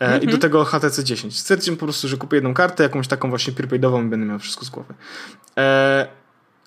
Mm-hmm. 0.00 0.16
I 0.16 0.26
do 0.26 0.32
mhm. 0.32 0.40
tego 0.40 0.64
HTC 0.64 1.04
10. 1.04 1.38
Stwierdziłem 1.38 1.76
po 1.76 1.86
prostu, 1.86 2.08
że 2.08 2.16
kupię 2.16 2.36
jedną 2.36 2.54
kartę, 2.54 2.82
jakąś 2.82 3.08
taką 3.08 3.30
właśnie 3.30 3.52
prepaidową 3.52 4.06
i 4.06 4.08
będę 4.08 4.26
miał 4.26 4.38
wszystko 4.38 4.64
z 4.64 4.70
głowy. 4.70 4.94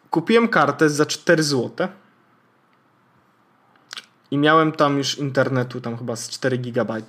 kupiłem 0.10 0.48
kartę 0.48 0.89
za 0.89 1.06
4 1.06 1.44
zł. 1.44 1.88
I 4.32 4.38
miałem 4.38 4.72
tam 4.72 4.98
już 4.98 5.18
internetu 5.18 5.82
tam 5.82 5.98
chyba 5.98 6.16
z 6.16 6.30
4 6.30 6.58
GB. 6.58 7.02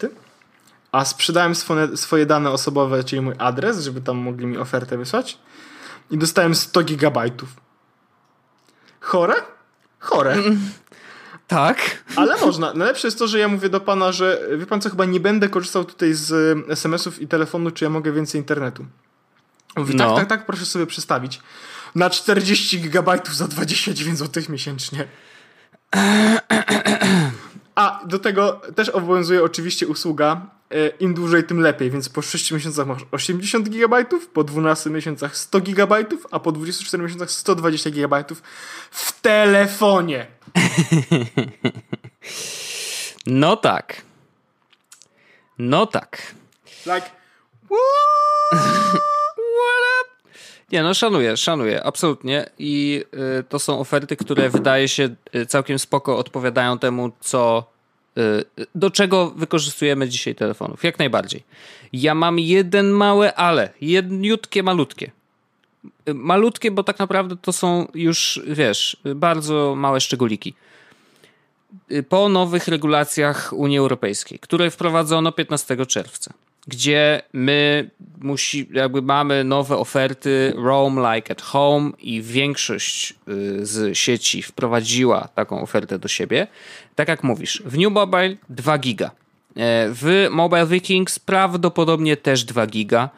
A 0.92 1.04
sprzedałem 1.04 1.54
swoje, 1.54 1.96
swoje 1.96 2.26
dane 2.26 2.50
osobowe, 2.50 3.04
czyli 3.04 3.22
mój 3.22 3.34
adres, 3.38 3.80
żeby 3.80 4.00
tam 4.00 4.16
mogli 4.16 4.46
mi 4.46 4.58
ofertę 4.58 4.98
wysłać 4.98 5.38
i 6.10 6.18
dostałem 6.18 6.54
100 6.54 6.82
gigabajtów. 6.82 7.48
Chore? 9.00 9.34
Chore. 9.98 10.36
Tak. 11.46 12.04
Ale 12.16 12.40
można. 12.40 12.74
Najlepsze 12.74 13.06
jest 13.06 13.18
to, 13.18 13.28
że 13.28 13.38
ja 13.38 13.48
mówię 13.48 13.68
do 13.68 13.80
pana, 13.80 14.12
że 14.12 14.48
wie 14.58 14.66
pan 14.66 14.80
co, 14.80 14.90
chyba 14.90 15.04
nie 15.04 15.20
będę 15.20 15.48
korzystał 15.48 15.84
tutaj 15.84 16.14
z 16.14 16.58
SMS-ów 16.68 17.22
i 17.22 17.28
telefonu, 17.28 17.70
czy 17.70 17.84
ja 17.84 17.90
mogę 17.90 18.12
więcej 18.12 18.40
internetu. 18.40 18.86
Mówi, 19.76 19.96
tak, 19.96 20.08
no. 20.08 20.16
tak, 20.16 20.28
tak, 20.28 20.38
tak, 20.38 20.46
proszę 20.46 20.66
sobie 20.66 20.86
przestawić. 20.86 21.40
Na 21.94 22.10
40 22.10 22.80
gigabajtów 22.80 23.36
za 23.36 23.48
29 23.48 24.18
zł 24.18 24.42
miesięcznie. 24.48 25.08
A 27.74 28.00
do 28.06 28.18
tego 28.18 28.60
też 28.74 28.88
obowiązuje 28.88 29.44
oczywiście 29.44 29.86
usługa 29.86 30.32
e, 30.32 30.53
im 31.00 31.14
dłużej, 31.14 31.44
tym 31.44 31.60
lepiej, 31.60 31.90
więc 31.90 32.08
po 32.08 32.22
6 32.22 32.52
miesiącach 32.52 32.86
masz 32.86 33.02
80 33.10 33.68
GB, 33.68 34.04
po 34.32 34.44
12 34.44 34.90
miesiącach 34.90 35.36
100 35.36 35.60
GB, 35.60 36.04
a 36.30 36.40
po 36.40 36.52
24 36.52 37.02
miesiącach 37.02 37.30
120 37.30 37.90
GB 37.90 38.24
w 38.90 39.20
telefonie. 39.20 40.26
No 43.26 43.56
tak. 43.56 44.02
No 45.58 45.86
tak. 45.86 46.34
Like, 46.86 47.10
Nie, 50.72 50.82
no 50.82 50.94
szanuję, 50.94 51.36
szanuję, 51.36 51.84
absolutnie. 51.84 52.50
I 52.58 53.04
y, 53.40 53.44
to 53.44 53.58
są 53.58 53.80
oferty, 53.80 54.16
które 54.16 54.50
wydaje 54.50 54.88
się 54.88 55.14
y, 55.36 55.46
całkiem 55.46 55.78
spoko 55.78 56.18
odpowiadają 56.18 56.78
temu, 56.78 57.12
co 57.20 57.70
do 58.74 58.90
czego 58.90 59.30
wykorzystujemy 59.30 60.08
dzisiaj 60.08 60.34
telefonów. 60.34 60.84
Jak 60.84 60.98
najbardziej. 60.98 61.44
Ja 61.92 62.14
mam 62.14 62.38
jeden 62.38 62.90
małe 62.90 63.34
ale, 63.34 63.70
jedniutkie, 63.80 64.62
malutkie. 64.62 65.10
Y, 66.08 66.14
malutkie, 66.14 66.70
bo 66.70 66.82
tak 66.82 66.98
naprawdę 66.98 67.36
to 67.36 67.52
są 67.52 67.86
już, 67.94 68.40
wiesz, 68.46 68.96
bardzo 69.14 69.74
małe 69.76 70.00
szczególiki. 70.00 70.54
Y, 71.92 72.02
po 72.02 72.28
nowych 72.28 72.68
regulacjach 72.68 73.52
Unii 73.52 73.78
Europejskiej, 73.78 74.38
które 74.38 74.70
wprowadzono 74.70 75.32
15 75.32 75.86
czerwca 75.86 76.34
gdzie 76.66 77.22
my 77.32 77.90
musi, 78.20 78.68
jakby 78.72 79.02
mamy 79.02 79.44
nowe 79.44 79.76
oferty 79.76 80.52
Roam 80.56 80.96
Like 80.96 81.32
at 81.32 81.42
Home 81.42 81.90
i 81.98 82.22
większość 82.22 83.14
y, 83.28 83.66
z 83.66 83.98
sieci 83.98 84.42
wprowadziła 84.42 85.28
taką 85.34 85.62
ofertę 85.62 85.98
do 85.98 86.08
siebie. 86.08 86.46
Tak 86.94 87.08
jak 87.08 87.22
mówisz, 87.22 87.62
w 87.66 87.78
New 87.78 87.92
Mobile 87.92 88.36
2 88.48 88.78
giga. 88.78 89.06
E, 89.06 89.10
w 89.90 90.28
Mobile 90.30 90.66
Vikings 90.66 91.18
prawdopodobnie 91.18 92.16
też 92.16 92.44
2 92.44 92.66
giga, 92.66 93.10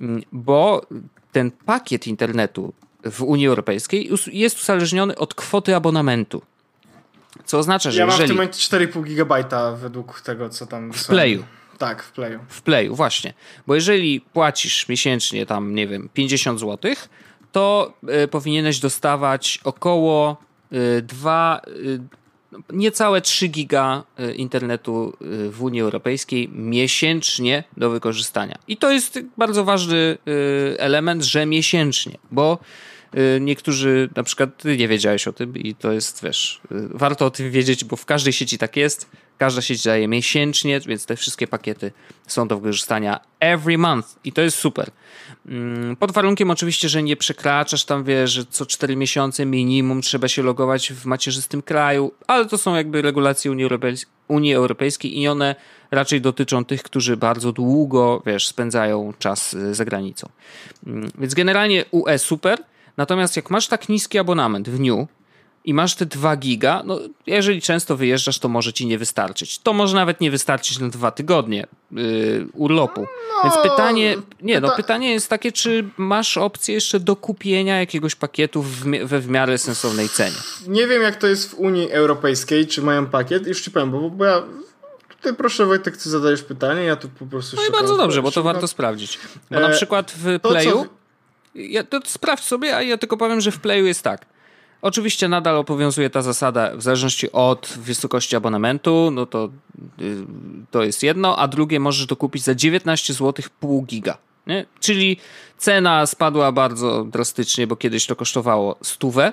mm, 0.00 0.22
bo 0.32 0.86
ten 1.32 1.50
pakiet 1.50 2.06
internetu 2.06 2.72
w 3.04 3.22
Unii 3.22 3.46
Europejskiej 3.46 4.10
jest 4.32 4.60
uzależniony 4.62 5.16
od 5.16 5.34
kwoty 5.34 5.76
abonamentu. 5.76 6.42
Co 7.44 7.58
oznacza, 7.58 7.90
że 7.90 8.00
ja 8.00 8.06
jeżeli... 8.06 8.22
Ja 8.22 8.34
mam 8.34 8.48
w 8.52 8.56
tym 8.58 8.68
momencie 8.76 8.98
4,5 9.00 9.04
gigabajta 9.04 9.72
według 9.72 10.20
tego, 10.20 10.48
co 10.48 10.66
tam... 10.66 10.92
W 10.92 11.06
Playu. 11.06 11.44
Tak, 11.78 12.02
w 12.02 12.12
Playu. 12.12 12.40
W 12.48 12.62
Playu, 12.62 12.94
właśnie. 12.94 13.34
Bo 13.66 13.74
jeżeli 13.74 14.20
płacisz 14.20 14.88
miesięcznie 14.88 15.46
tam, 15.46 15.74
nie 15.74 15.86
wiem, 15.86 16.08
50 16.14 16.60
zł, 16.60 16.94
to 17.52 17.94
y, 18.24 18.28
powinieneś 18.28 18.78
dostawać 18.78 19.60
około 19.64 20.36
y, 20.72 21.02
2, 21.02 21.60
y, 21.68 22.00
niecałe 22.72 23.20
3 23.20 23.48
giga 23.48 24.02
internetu 24.36 25.16
w 25.50 25.62
Unii 25.62 25.80
Europejskiej 25.80 26.48
miesięcznie 26.48 27.64
do 27.76 27.90
wykorzystania. 27.90 28.58
I 28.68 28.76
to 28.76 28.90
jest 28.90 29.18
bardzo 29.36 29.64
ważny 29.64 30.18
element, 30.78 31.24
że 31.24 31.46
miesięcznie, 31.46 32.18
bo 32.30 32.58
niektórzy, 33.40 34.08
na 34.16 34.22
przykład 34.22 34.56
ty 34.56 34.76
nie 34.76 34.88
wiedziałeś 34.88 35.28
o 35.28 35.32
tym 35.32 35.56
i 35.56 35.74
to 35.74 35.92
jest, 35.92 36.22
wiesz, 36.22 36.60
warto 36.70 37.26
o 37.26 37.30
tym 37.30 37.50
wiedzieć, 37.50 37.84
bo 37.84 37.96
w 37.96 38.04
każdej 38.04 38.32
sieci 38.32 38.58
tak 38.58 38.76
jest 38.76 39.10
Każda 39.38 39.62
sieć 39.62 39.84
daje 39.84 40.08
miesięcznie, 40.08 40.80
więc 40.80 41.06
te 41.06 41.16
wszystkie 41.16 41.46
pakiety 41.46 41.92
są 42.26 42.48
do 42.48 42.58
wykorzystania 42.58 43.20
every 43.40 43.78
month 43.78 44.08
i 44.24 44.32
to 44.32 44.42
jest 44.42 44.56
super. 44.56 44.90
Mm, 45.46 45.96
pod 45.96 46.12
warunkiem 46.12 46.50
oczywiście, 46.50 46.88
że 46.88 47.02
nie 47.02 47.16
przekraczasz 47.16 47.84
tam, 47.84 48.04
wiesz, 48.04 48.30
że 48.30 48.44
co 48.46 48.66
4 48.66 48.96
miesiące 48.96 49.46
minimum 49.46 50.02
trzeba 50.02 50.28
się 50.28 50.42
logować 50.42 50.92
w 50.92 51.06
macierzystym 51.06 51.62
kraju, 51.62 52.12
ale 52.26 52.46
to 52.46 52.58
są 52.58 52.74
jakby 52.74 53.02
regulacje 53.02 53.50
Unii, 53.50 53.68
Unii 54.28 54.54
Europejskiej 54.54 55.20
i 55.20 55.28
one 55.28 55.54
raczej 55.90 56.20
dotyczą 56.20 56.64
tych, 56.64 56.82
którzy 56.82 57.16
bardzo 57.16 57.52
długo, 57.52 58.22
wiesz, 58.26 58.46
spędzają 58.46 59.12
czas 59.18 59.54
y, 59.54 59.74
za 59.74 59.84
granicą. 59.84 60.28
Mm, 60.86 61.10
więc 61.18 61.34
generalnie 61.34 61.84
UE 61.90 62.18
super, 62.18 62.58
natomiast 62.96 63.36
jak 63.36 63.50
masz 63.50 63.68
tak 63.68 63.88
niski 63.88 64.18
abonament 64.18 64.68
w 64.68 64.80
New, 64.80 65.08
i 65.64 65.74
masz 65.74 65.94
te 65.94 66.06
2 66.06 66.36
giga, 66.36 66.82
no 66.84 67.00
jeżeli 67.26 67.62
często 67.62 67.96
wyjeżdżasz, 67.96 68.38
to 68.38 68.48
może 68.48 68.72
ci 68.72 68.86
nie 68.86 68.98
wystarczyć. 68.98 69.58
To 69.58 69.72
może 69.72 69.94
nawet 69.94 70.20
nie 70.20 70.30
wystarczyć 70.30 70.78
na 70.78 70.88
dwa 70.88 71.10
tygodnie 71.10 71.66
yy, 71.92 72.46
urlopu. 72.52 73.00
No, 73.00 73.42
Więc 73.50 73.62
pytanie, 73.62 74.16
nie, 74.42 74.60
no 74.60 74.76
pytanie 74.76 75.12
jest 75.12 75.28
takie, 75.28 75.52
czy 75.52 75.88
masz 75.96 76.36
opcję 76.36 76.74
jeszcze 76.74 77.00
do 77.00 77.16
kupienia 77.16 77.78
jakiegoś 77.78 78.14
pakietu 78.14 78.62
w, 78.62 78.84
we 79.04 79.20
w 79.20 79.28
miarę 79.28 79.58
sensownej 79.58 80.08
cenie? 80.08 80.36
Nie 80.68 80.86
wiem, 80.86 81.02
jak 81.02 81.16
to 81.16 81.26
jest 81.26 81.50
w 81.50 81.54
Unii 81.54 81.90
Europejskiej, 81.90 82.66
czy 82.66 82.82
mają 82.82 83.06
pakiet. 83.06 83.46
Już 83.46 83.60
ci 83.60 83.70
powiem, 83.70 83.90
bo, 83.90 84.10
bo 84.10 84.24
ja 84.24 84.42
ty 85.20 85.34
proszę 85.34 85.66
Wojtek, 85.66 85.96
ty 85.96 86.10
zadajesz 86.10 86.42
pytanie, 86.42 86.82
ja 86.82 86.96
tu 86.96 87.08
po 87.08 87.26
prostu 87.26 87.56
No 87.56 87.62
i 87.68 87.70
bardzo 87.70 87.96
dobrze, 87.96 88.22
bo 88.22 88.30
to 88.30 88.42
warto 88.42 88.68
sprawdzić. 88.68 89.18
Bo 89.50 89.60
na 89.60 89.68
e, 89.68 89.72
przykład 89.72 90.12
w 90.16 90.40
Playu, 90.40 90.84
to, 90.84 90.88
ja, 91.54 91.84
to 91.84 92.00
sprawdź 92.04 92.44
sobie, 92.44 92.76
a 92.76 92.82
ja 92.82 92.98
tylko 92.98 93.16
powiem, 93.16 93.40
że 93.40 93.50
w 93.50 93.60
Playu 93.60 93.86
jest 93.86 94.02
tak. 94.02 94.33
Oczywiście 94.84 95.28
nadal 95.28 95.56
obowiązuje 95.56 96.10
ta 96.10 96.22
zasada 96.22 96.76
w 96.76 96.82
zależności 96.82 97.32
od 97.32 97.74
wysokości 97.76 98.36
abonamentu, 98.36 99.10
no 99.12 99.26
to, 99.26 99.48
y, 100.00 100.16
to 100.70 100.82
jest 100.82 101.02
jedno, 101.02 101.38
a 101.38 101.48
drugie 101.48 101.80
możesz 101.80 102.06
to 102.06 102.16
kupić 102.16 102.42
za 102.42 102.54
19 102.54 103.14
zł 103.14 103.44
pół 103.60 103.82
giga. 103.82 104.18
Nie? 104.46 104.66
Czyli 104.80 105.16
cena 105.58 106.06
spadła 106.06 106.52
bardzo 106.52 107.04
drastycznie, 107.04 107.66
bo 107.66 107.76
kiedyś 107.76 108.06
to 108.06 108.16
kosztowało 108.16 108.76
stówę, 108.82 109.32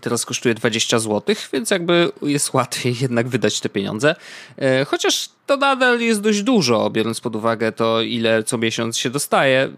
Teraz 0.00 0.26
kosztuje 0.26 0.54
20 0.54 0.98
zł, 0.98 1.36
więc 1.52 1.70
jakby 1.70 2.12
jest 2.22 2.54
łatwiej 2.54 2.96
jednak 3.02 3.28
wydać 3.28 3.60
te 3.60 3.68
pieniądze. 3.68 4.16
E, 4.56 4.84
chociaż 4.84 5.28
to 5.46 5.56
nadal 5.56 6.00
jest 6.00 6.20
dość 6.20 6.42
dużo, 6.42 6.90
biorąc 6.90 7.20
pod 7.20 7.36
uwagę 7.36 7.72
to, 7.72 8.02
ile 8.02 8.42
co 8.42 8.58
miesiąc 8.58 8.98
się 8.98 9.10
dostaje. 9.10 9.72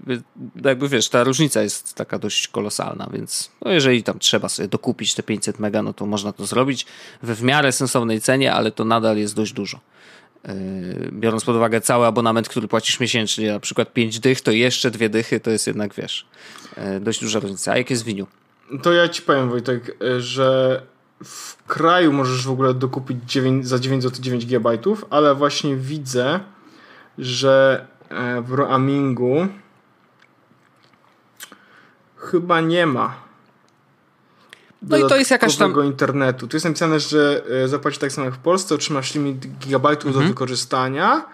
Jakby 0.65 0.89
wiesz, 0.89 1.09
ta 1.09 1.25
różnica 1.25 1.63
jest 1.63 1.95
taka 1.95 2.19
dość 2.19 2.49
kolosalna, 2.49 3.09
więc 3.13 3.51
no 3.65 3.71
jeżeli 3.71 4.03
tam 4.03 4.19
trzeba 4.19 4.49
sobie 4.49 4.69
dokupić 4.69 5.15
te 5.15 5.23
500 5.23 5.59
mega, 5.59 5.83
no 5.83 5.93
to 5.93 6.07
można 6.07 6.33
to 6.33 6.47
zrobić 6.47 6.87
we 7.23 7.35
w 7.35 7.43
miarę 7.43 7.73
sensownej 7.73 8.21
cenie, 8.21 8.53
ale 8.53 8.71
to 8.71 8.85
nadal 8.85 9.17
jest 9.17 9.35
dość 9.35 9.53
dużo. 9.53 9.81
E, 10.45 10.55
biorąc 11.13 11.45
pod 11.45 11.57
uwagę 11.57 11.81
cały 11.81 12.07
abonament, 12.07 12.49
który 12.49 12.69
płacisz 12.69 13.01
miesięcznie, 13.01 13.53
na 13.53 13.61
przykład 13.61 13.93
5 13.93 14.21
dych, 14.21 14.41
to 14.41 14.51
jeszcze 14.51 14.91
dwie 14.91 15.09
dychy, 15.09 15.41
to 15.41 15.51
jest 15.51 15.67
jednak, 15.67 15.95
wiesz, 15.95 16.27
e, 16.77 17.01
dość 17.01 17.21
duża 17.21 17.41
różnica. 17.41 17.73
A 17.73 17.79
jak 17.79 17.91
jest 17.91 18.05
winiu? 18.05 18.27
To 18.83 18.93
ja 18.93 19.09
ci 19.09 19.23
powiem, 19.23 19.51
Wojtek, 19.51 19.97
że 20.19 20.83
w 21.25 21.65
kraju 21.67 22.13
możesz 22.13 22.47
w 22.47 22.51
ogóle 22.51 22.75
dokupić 22.75 23.19
9, 23.27 23.67
za 23.67 23.79
9 23.79 24.03
zł 24.03 24.23
9 24.23 24.47
GB, 24.47 24.79
ale 25.11 25.35
właśnie 25.35 25.77
widzę, 25.77 26.41
że 27.19 27.87
e, 28.09 28.43
w 28.43 28.53
roamingu 28.53 29.49
chyba 32.17 32.61
nie 32.61 32.87
ma. 32.87 33.15
No 34.83 34.97
i 34.97 35.09
to 35.09 35.17
jest 35.17 35.31
jakaś 35.31 35.57
tam. 35.57 35.85
internetu. 35.85 36.49
Tu 36.49 36.57
jest 36.57 36.65
napisane, 36.65 37.01
że 37.01 37.45
e, 37.65 37.69
zapłacisz 37.69 37.99
tak 37.99 38.13
samo 38.13 38.25
jak 38.25 38.35
w 38.35 38.39
Polsce, 38.39 38.75
otrzymasz 38.75 39.15
limit 39.15 39.47
gigabajtów 39.59 40.07
mhm. 40.07 40.25
do 40.25 40.29
wykorzystania. 40.29 41.25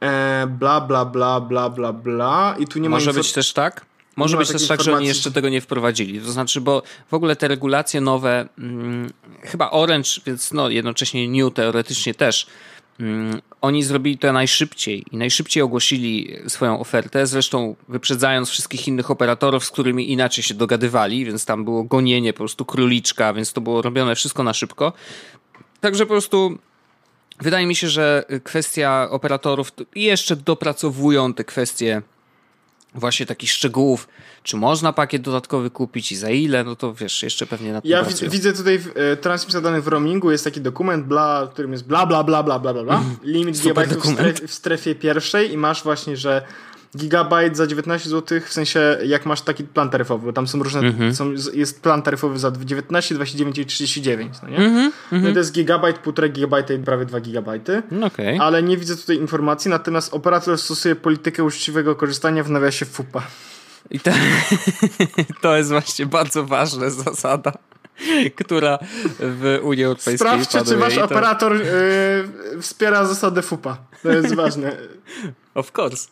E, 0.00 0.46
bla, 0.46 0.80
bla, 0.80 1.04
bla, 1.04 1.40
bla, 1.40 1.70
bla, 1.70 1.92
bla. 1.92 2.54
I 2.58 2.66
tu 2.66 2.78
nie 2.78 2.88
Może 2.88 3.12
ma 3.12 3.18
być 3.18 3.32
też 3.32 3.52
tak? 3.52 3.87
Może 4.18 4.36
być 4.36 4.48
też 4.48 4.68
tak, 4.68 4.82
że 4.82 4.96
oni 4.96 5.06
jeszcze 5.06 5.30
tego 5.30 5.48
nie 5.48 5.60
wprowadzili. 5.60 6.20
To 6.20 6.32
znaczy, 6.32 6.60
bo 6.60 6.82
w 7.10 7.14
ogóle 7.14 7.36
te 7.36 7.48
regulacje 7.48 8.00
nowe, 8.00 8.48
hmm, 8.56 9.12
chyba 9.42 9.70
Orange, 9.70 10.10
więc 10.26 10.52
no 10.52 10.68
jednocześnie 10.68 11.28
New 11.28 11.54
teoretycznie 11.54 12.14
też, 12.14 12.46
hmm, 12.98 13.40
oni 13.60 13.82
zrobili 13.82 14.18
to 14.18 14.32
najszybciej 14.32 15.04
i 15.12 15.16
najszybciej 15.16 15.62
ogłosili 15.62 16.36
swoją 16.48 16.80
ofertę, 16.80 17.26
zresztą 17.26 17.76
wyprzedzając 17.88 18.50
wszystkich 18.50 18.88
innych 18.88 19.10
operatorów, 19.10 19.64
z 19.64 19.70
którymi 19.70 20.12
inaczej 20.12 20.44
się 20.44 20.54
dogadywali, 20.54 21.24
więc 21.24 21.44
tam 21.44 21.64
było 21.64 21.84
gonienie 21.84 22.32
po 22.32 22.38
prostu 22.38 22.64
króliczka, 22.64 23.32
więc 23.32 23.52
to 23.52 23.60
było 23.60 23.82
robione 23.82 24.14
wszystko 24.14 24.42
na 24.42 24.54
szybko. 24.54 24.92
Także 25.80 26.06
po 26.06 26.10
prostu 26.10 26.58
wydaje 27.40 27.66
mi 27.66 27.76
się, 27.76 27.88
że 27.88 28.24
kwestia 28.44 29.08
operatorów 29.10 29.72
jeszcze 29.94 30.36
dopracowują 30.36 31.34
te 31.34 31.44
kwestie 31.44 32.02
właśnie 32.94 33.26
takich 33.26 33.50
szczegółów, 33.50 34.08
czy 34.42 34.56
można 34.56 34.92
pakiet 34.92 35.22
dodatkowy 35.22 35.70
kupić 35.70 36.12
i 36.12 36.16
za 36.16 36.30
ile, 36.30 36.64
no 36.64 36.76
to 36.76 36.94
wiesz, 36.94 37.22
jeszcze 37.22 37.46
pewnie 37.46 37.72
na 37.72 37.80
tym 37.80 37.90
Ja 37.90 38.02
pracują. 38.04 38.30
widzę 38.30 38.52
tutaj 38.52 38.78
w, 38.78 38.92
e, 38.96 39.16
transmisja 39.16 39.60
danych 39.60 39.84
w 39.84 39.88
roamingu, 39.88 40.30
jest 40.30 40.44
taki 40.44 40.60
dokument, 40.60 41.06
bla, 41.06 41.46
w 41.46 41.50
którym 41.50 41.72
jest 41.72 41.86
bla, 41.86 42.06
bla, 42.06 42.24
bla, 42.24 42.42
bla, 42.42 42.58
bla, 42.58 42.74
bla, 42.74 42.82
mm, 42.82 43.16
limit 43.22 43.60
gigabajtów 43.60 44.02
w 44.04 44.12
strefie, 44.12 44.46
w 44.48 44.54
strefie 44.54 44.94
pierwszej 44.94 45.52
i 45.52 45.56
masz 45.56 45.82
właśnie, 45.82 46.16
że 46.16 46.42
gigabajt 46.96 47.56
za 47.56 47.66
19 47.66 48.10
zł, 48.10 48.40
w 48.46 48.52
sensie 48.52 48.98
jak 49.04 49.26
masz 49.26 49.40
taki 49.40 49.64
plan 49.64 49.90
taryfowy, 49.90 50.26
bo 50.26 50.32
tam 50.32 50.48
są 50.48 50.62
różne, 50.62 50.80
mm 50.80 50.92
-hmm. 50.92 51.14
są, 51.14 51.52
jest 51.54 51.82
plan 51.82 52.02
taryfowy 52.02 52.38
za 52.38 52.52
19, 52.64 53.14
29 53.14 53.58
i 53.58 53.66
39, 53.66 54.36
no 54.42 54.48
nie? 54.48 54.56
Mm 54.56 54.90
-hmm. 54.90 55.22
No 55.22 55.32
to 55.32 55.38
jest 55.38 55.52
gigabajt, 55.52 56.02
1,5 56.02 56.32
gigabajta 56.32 56.74
i 56.74 56.78
prawie 56.78 57.04
2 57.04 57.20
gigabajty, 57.20 57.82
no 57.90 58.06
okay. 58.06 58.38
ale 58.40 58.62
nie 58.62 58.76
widzę 58.76 58.96
tutaj 58.96 59.16
informacji, 59.16 59.70
natomiast 59.70 60.14
operator 60.14 60.58
stosuje 60.58 60.96
politykę 60.96 61.44
uczciwego 61.44 61.96
korzystania 61.96 62.44
w 62.44 62.50
nawiasie 62.50 62.86
FUPA. 62.86 63.22
I 63.90 64.00
to, 64.00 64.10
to 65.42 65.56
jest 65.56 65.70
właśnie 65.70 66.06
bardzo 66.06 66.44
ważna 66.44 66.90
zasada 66.90 67.52
która 68.36 68.78
w 69.20 69.58
Unii 69.62 69.84
Europejskiej 69.84 70.18
Sprawdźcie, 70.18 70.64
czy 70.64 70.76
wasz 70.76 70.94
to... 70.94 71.04
operator 71.04 71.56
yy, 71.56 72.62
wspiera 72.62 73.04
zasadę 73.04 73.42
FUPA. 73.42 73.76
To 74.02 74.08
jest 74.08 74.34
ważne. 74.34 74.76
Of 75.54 75.72
course. 75.78 76.08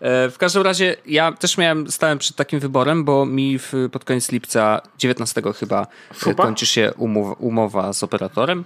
E, 0.00 0.30
w 0.30 0.38
każdym 0.38 0.62
razie 0.62 0.96
ja 1.06 1.32
też 1.32 1.58
miałem, 1.58 1.90
stałem 1.90 2.18
przed 2.18 2.36
takim 2.36 2.60
wyborem, 2.60 3.04
bo 3.04 3.26
mi 3.26 3.58
w, 3.58 3.72
pod 3.92 4.04
koniec 4.04 4.32
lipca, 4.32 4.80
19 4.98 5.42
chyba, 5.56 5.86
e, 6.10 6.14
Fupa? 6.14 6.42
kończy 6.42 6.66
się 6.66 6.92
umowa, 6.96 7.32
umowa 7.32 7.92
z 7.92 8.02
operatorem 8.02 8.64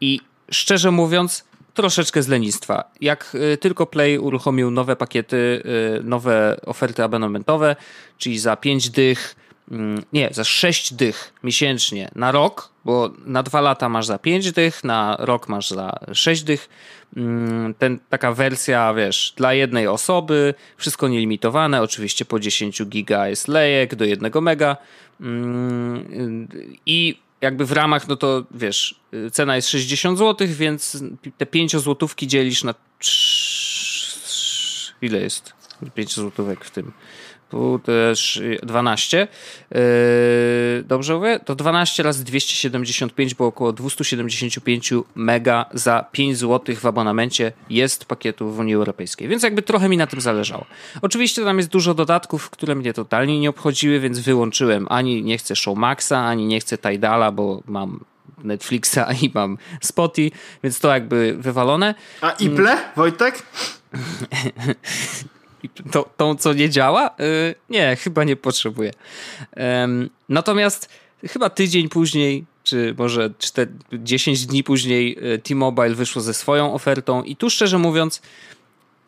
i 0.00 0.20
szczerze 0.50 0.90
mówiąc, 0.90 1.44
troszeczkę 1.74 2.22
z 2.22 2.28
lenistwa. 2.28 2.84
Jak 3.00 3.36
e, 3.52 3.56
tylko 3.56 3.86
Play 3.86 4.18
uruchomił 4.18 4.70
nowe 4.70 4.96
pakiety, 4.96 5.62
nowe 6.04 6.60
oferty 6.66 7.04
abonamentowe, 7.04 7.76
czyli 8.18 8.38
za 8.38 8.56
5 8.56 8.90
dych, 8.90 9.36
nie, 10.12 10.28
za 10.32 10.44
6 10.44 10.94
dych 10.94 11.32
miesięcznie 11.42 12.10
na 12.14 12.32
rok, 12.32 12.72
bo 12.84 13.10
na 13.26 13.42
dwa 13.42 13.60
lata 13.60 13.88
masz 13.88 14.06
za 14.06 14.18
5 14.18 14.52
dych, 14.52 14.84
na 14.84 15.16
rok 15.18 15.48
masz 15.48 15.70
za 15.70 15.92
6 16.12 16.42
dych, 16.42 16.68
Mm, 17.16 17.74
ten, 17.74 17.98
taka 18.08 18.32
wersja, 18.32 18.94
wiesz, 18.94 19.32
dla 19.36 19.54
jednej 19.54 19.86
osoby, 19.86 20.54
wszystko 20.76 21.08
nielimitowane, 21.08 21.82
oczywiście 21.82 22.24
po 22.24 22.40
10 22.40 22.84
giga 22.84 23.28
jest 23.28 23.48
lejek 23.48 23.94
do 23.94 24.04
1 24.04 24.32
mega 24.42 24.76
mm, 25.20 26.48
i 26.86 27.18
jakby 27.40 27.66
w 27.66 27.72
ramach, 27.72 28.08
no 28.08 28.16
to 28.16 28.44
wiesz, 28.50 29.00
cena 29.32 29.56
jest 29.56 29.68
60 29.68 30.18
zł, 30.18 30.48
więc 30.50 31.02
te 31.38 31.46
5 31.46 31.76
złotówki 31.76 32.26
dzielisz 32.26 32.64
na 32.64 32.74
ile 35.02 35.20
jest 35.20 35.52
5 35.94 36.14
złotówek 36.14 36.64
w 36.64 36.70
tym? 36.70 36.92
Tu 37.50 37.80
też 37.84 38.42
12. 38.62 39.28
Yy, 39.70 39.78
dobrze 40.84 41.14
mówię? 41.14 41.40
To 41.44 41.54
12 41.54 42.02
razy 42.02 42.24
275, 42.24 43.34
bo 43.34 43.46
około 43.46 43.72
275 43.72 44.92
mega 45.14 45.66
za 45.74 46.04
5 46.12 46.38
zł 46.38 46.76
w 46.76 46.86
abonamencie 46.86 47.52
jest 47.70 48.04
pakietu 48.04 48.50
w 48.50 48.58
Unii 48.58 48.74
Europejskiej. 48.74 49.28
Więc 49.28 49.42
jakby 49.42 49.62
trochę 49.62 49.88
mi 49.88 49.96
na 49.96 50.06
tym 50.06 50.20
zależało. 50.20 50.66
Oczywiście 51.02 51.44
tam 51.44 51.56
jest 51.56 51.70
dużo 51.70 51.94
dodatków, 51.94 52.50
które 52.50 52.74
mnie 52.74 52.92
totalnie 52.92 53.40
nie 53.40 53.50
obchodziły, 53.50 54.00
więc 54.00 54.18
wyłączyłem. 54.18 54.86
Ani 54.90 55.22
nie 55.22 55.38
chcę 55.38 55.56
Showmaxa, 55.56 56.12
ani 56.12 56.46
nie 56.46 56.60
chcę 56.60 56.78
Tidala, 56.78 57.32
bo 57.32 57.62
mam 57.66 58.00
Netflixa 58.44 58.98
i 59.22 59.30
mam 59.34 59.58
Spotify, 59.80 60.36
więc 60.62 60.80
to 60.80 60.88
jakby 60.88 61.36
wywalone. 61.38 61.94
A 62.20 62.30
Iple, 62.30 62.78
Wojtek? 62.96 63.42
tą, 65.92 66.04
tą, 66.16 66.36
co 66.36 66.52
nie 66.52 66.70
działa? 66.70 67.10
Yy, 67.18 67.54
nie, 67.70 67.96
chyba 67.96 68.24
nie 68.24 68.36
potrzebuję. 68.36 68.92
natomiast 70.28 70.88
chyba 71.26 71.50
tydzień 71.50 71.88
później, 71.88 72.44
czy 72.62 72.94
może 72.98 73.30
4, 73.38 73.72
10 73.92 74.46
dni 74.46 74.64
później, 74.64 75.18
y, 75.34 75.38
T-Mobile 75.38 75.94
wyszło 75.94 76.22
ze 76.22 76.34
swoją 76.34 76.74
ofertą 76.74 77.22
i 77.22 77.36
tu 77.36 77.50
szczerze 77.50 77.78
mówiąc, 77.78 78.22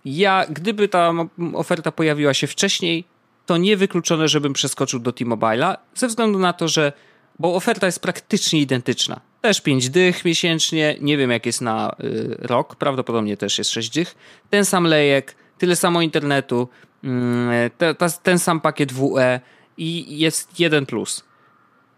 ja, 0.04 0.46
gdyby 0.50 0.88
ta 0.88 1.12
oferta 1.54 1.92
pojawiła 1.92 2.34
się 2.34 2.46
wcześniej, 2.46 3.04
to 3.46 3.56
niewykluczone, 3.56 4.28
żebym 4.28 4.52
przeskoczył 4.52 5.00
do 5.00 5.12
T-Mobile'a, 5.12 5.76
ze 5.94 6.08
względu 6.08 6.38
na 6.38 6.52
to, 6.52 6.68
że 6.68 6.92
bo 7.38 7.54
oferta 7.54 7.86
jest 7.86 8.00
praktycznie 8.00 8.60
identyczna. 8.60 9.20
Też 9.40 9.60
5 9.60 9.90
dych 9.90 10.24
miesięcznie, 10.24 10.96
nie 11.00 11.16
wiem 11.16 11.30
jak 11.30 11.46
jest 11.46 11.60
na 11.60 11.96
y, 12.04 12.36
rok, 12.38 12.76
prawdopodobnie 12.76 13.36
też 13.36 13.58
jest 13.58 13.70
6 13.70 13.90
dych. 13.90 14.14
Ten 14.50 14.64
sam 14.64 14.84
lejek, 14.84 15.34
tyle 15.60 15.76
samo 15.76 16.02
internetu, 16.02 16.68
mm, 17.04 17.70
te, 17.78 17.94
te, 17.94 18.06
ten 18.22 18.38
sam 18.38 18.60
pakiet 18.60 18.92
WE 18.92 19.40
i 19.76 20.18
jest 20.18 20.60
jeden 20.60 20.86
plus. 20.86 21.24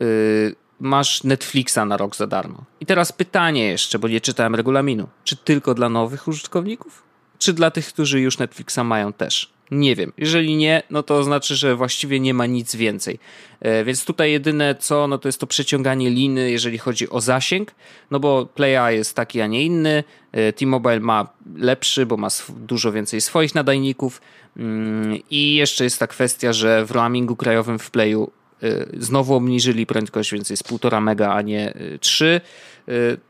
Yy, 0.00 0.54
masz 0.80 1.24
Netflixa 1.24 1.78
na 1.86 1.96
rok 1.96 2.16
za 2.16 2.26
darmo. 2.26 2.64
I 2.80 2.86
teraz 2.86 3.12
pytanie 3.12 3.64
jeszcze, 3.66 3.98
bo 3.98 4.08
nie 4.08 4.20
czytałem 4.20 4.54
regulaminu. 4.54 5.08
Czy 5.24 5.36
tylko 5.36 5.74
dla 5.74 5.88
nowych 5.88 6.28
użytkowników? 6.28 7.02
Czy 7.38 7.52
dla 7.52 7.70
tych, 7.70 7.86
którzy 7.86 8.20
już 8.20 8.38
Netflixa 8.38 8.78
mają 8.84 9.12
też? 9.12 9.51
Nie 9.72 9.96
wiem. 9.96 10.12
Jeżeli 10.18 10.56
nie, 10.56 10.82
no 10.90 11.02
to 11.02 11.24
znaczy, 11.24 11.56
że 11.56 11.76
właściwie 11.76 12.20
nie 12.20 12.34
ma 12.34 12.46
nic 12.46 12.76
więcej. 12.76 13.18
E, 13.60 13.84
więc 13.84 14.04
tutaj 14.04 14.32
jedyne 14.32 14.74
co, 14.74 15.06
no 15.06 15.18
to 15.18 15.28
jest 15.28 15.40
to 15.40 15.46
przeciąganie 15.46 16.10
liny, 16.10 16.50
jeżeli 16.50 16.78
chodzi 16.78 17.10
o 17.10 17.20
zasięg, 17.20 17.74
no 18.10 18.20
bo 18.20 18.46
Playa 18.46 18.94
jest 18.94 19.16
taki, 19.16 19.40
a 19.40 19.46
nie 19.46 19.64
inny. 19.64 20.04
E, 20.32 20.52
T-Mobile 20.52 21.00
ma 21.00 21.28
lepszy, 21.56 22.06
bo 22.06 22.16
ma 22.16 22.28
dużo 22.48 22.92
więcej 22.92 23.20
swoich 23.20 23.54
nadajników. 23.54 24.20
Mm, 24.56 25.18
I 25.30 25.54
jeszcze 25.54 25.84
jest 25.84 25.98
ta 25.98 26.06
kwestia, 26.06 26.52
że 26.52 26.86
w 26.86 26.90
roamingu 26.90 27.36
krajowym 27.36 27.78
w 27.78 27.90
Playu 27.90 28.30
e, 28.62 28.86
znowu 28.96 29.34
obniżyli 29.34 29.86
prędkość, 29.86 30.32
więc 30.32 30.50
jest 30.50 30.64
1,5 30.64 31.02
mega, 31.02 31.32
a 31.32 31.42
nie 31.42 31.74
3. 32.00 32.40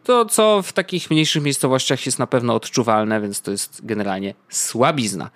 To, 0.04 0.24
co 0.24 0.62
w 0.62 0.72
takich 0.72 1.10
mniejszych 1.10 1.42
miejscowościach 1.42 2.06
jest 2.06 2.18
na 2.18 2.26
pewno 2.26 2.54
odczuwalne, 2.54 3.20
więc 3.20 3.40
to 3.40 3.50
jest 3.50 3.86
generalnie 3.86 4.34
słabizna. 4.48 5.30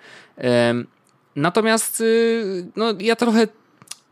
Natomiast 1.37 2.01
y, 2.01 2.65
no, 2.75 2.93
ja 2.99 3.15
trochę 3.15 3.47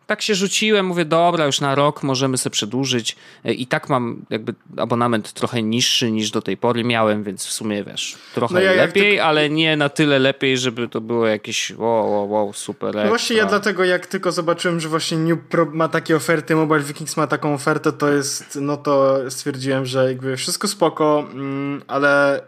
tak 0.07 0.21
się 0.21 0.35
rzuciłem, 0.35 0.85
mówię, 0.85 1.05
dobra, 1.05 1.45
już 1.45 1.61
na 1.61 1.75
rok 1.75 2.03
możemy 2.03 2.37
sobie 2.37 2.51
przedłużyć. 2.51 3.15
E, 3.45 3.53
I 3.53 3.67
tak 3.67 3.89
mam 3.89 4.25
jakby 4.29 4.53
abonament 4.77 5.33
trochę 5.33 5.63
niższy 5.63 6.11
niż 6.11 6.31
do 6.31 6.41
tej 6.41 6.57
pory 6.57 6.83
miałem, 6.83 7.23
więc 7.23 7.45
w 7.45 7.51
sumie 7.51 7.83
wiesz, 7.83 8.17
trochę 8.33 8.53
no 8.53 8.59
ja 8.59 8.71
lepiej, 8.71 9.19
ale 9.19 9.49
nie 9.49 9.77
na 9.77 9.89
tyle 9.89 10.19
lepiej, 10.19 10.57
żeby 10.57 10.87
to 10.87 11.01
było 11.01 11.27
jakieś 11.27 11.71
wow, 11.77 12.11
wow, 12.11 12.31
wow 12.31 12.53
super. 12.53 12.95
No 12.95 13.07
właśnie 13.07 13.35
ja 13.35 13.45
dlatego 13.45 13.85
jak 13.85 14.07
tylko 14.07 14.31
zobaczyłem, 14.31 14.79
że 14.79 14.89
właśnie 14.89 15.17
New 15.17 15.39
Pro 15.39 15.65
ma 15.65 15.87
takie 15.87 16.15
oferty, 16.15 16.55
Mobile 16.55 16.79
Vikings 16.79 17.17
ma 17.17 17.27
taką 17.27 17.53
ofertę, 17.53 17.91
to 17.91 18.09
jest, 18.09 18.57
no 18.61 18.77
to 18.77 19.17
stwierdziłem, 19.31 19.85
że 19.85 20.07
jakby 20.07 20.37
wszystko 20.37 20.67
spoko, 20.67 21.27
mm, 21.31 21.81
ale 21.87 22.41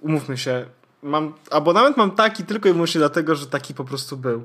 umówmy 0.00 0.38
się, 0.38 0.66
mam, 1.02 1.32
abonament 1.50 1.96
mam 1.96 2.10
taki 2.10 2.44
tylko 2.44 2.68
i 2.68 2.72
wyłącznie 2.72 2.98
dlatego, 2.98 3.34
że 3.34 3.46
taki 3.46 3.74
po 3.74 3.84
prostu 3.84 4.16
był. 4.16 4.44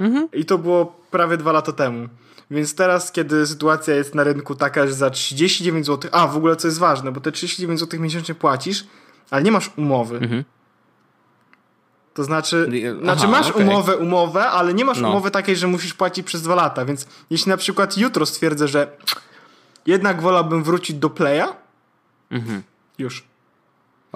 Mhm. 0.00 0.28
I 0.32 0.44
to 0.44 0.58
było 0.58 1.00
prawie 1.10 1.36
dwa 1.36 1.52
lata 1.52 1.72
temu. 1.72 2.08
Więc 2.50 2.74
teraz, 2.74 3.12
kiedy 3.12 3.46
sytuacja 3.46 3.94
jest 3.94 4.14
na 4.14 4.24
rynku 4.24 4.54
taka, 4.54 4.86
że 4.86 4.92
za 4.92 5.10
39 5.10 5.86
zł, 5.86 6.10
a 6.14 6.26
w 6.26 6.36
ogóle 6.36 6.56
co 6.56 6.68
jest 6.68 6.78
ważne, 6.78 7.12
bo 7.12 7.20
te 7.20 7.32
39 7.32 7.80
zł 7.80 8.00
miesięcznie 8.00 8.34
płacisz, 8.34 8.86
ale 9.30 9.42
nie 9.42 9.52
masz 9.52 9.70
umowy. 9.76 10.16
Mhm. 10.16 10.44
To 12.14 12.24
znaczy, 12.24 12.68
Aha, 12.70 13.00
znaczy 13.02 13.28
masz 13.28 13.50
okay. 13.50 13.62
umowę, 13.62 13.96
umowę, 13.96 14.48
ale 14.48 14.74
nie 14.74 14.84
masz 14.84 15.00
no. 15.00 15.08
umowy 15.08 15.30
takiej, 15.30 15.56
że 15.56 15.66
musisz 15.66 15.94
płacić 15.94 16.26
przez 16.26 16.42
dwa 16.42 16.54
lata. 16.54 16.84
Więc 16.84 17.06
jeśli 17.30 17.50
na 17.50 17.56
przykład 17.56 17.98
jutro 17.98 18.26
stwierdzę, 18.26 18.68
że 18.68 18.96
jednak 19.86 20.22
wolałbym 20.22 20.64
wrócić 20.64 20.96
do 20.96 21.10
Playa, 21.10 21.46
mhm. 22.30 22.62
już. 22.98 23.24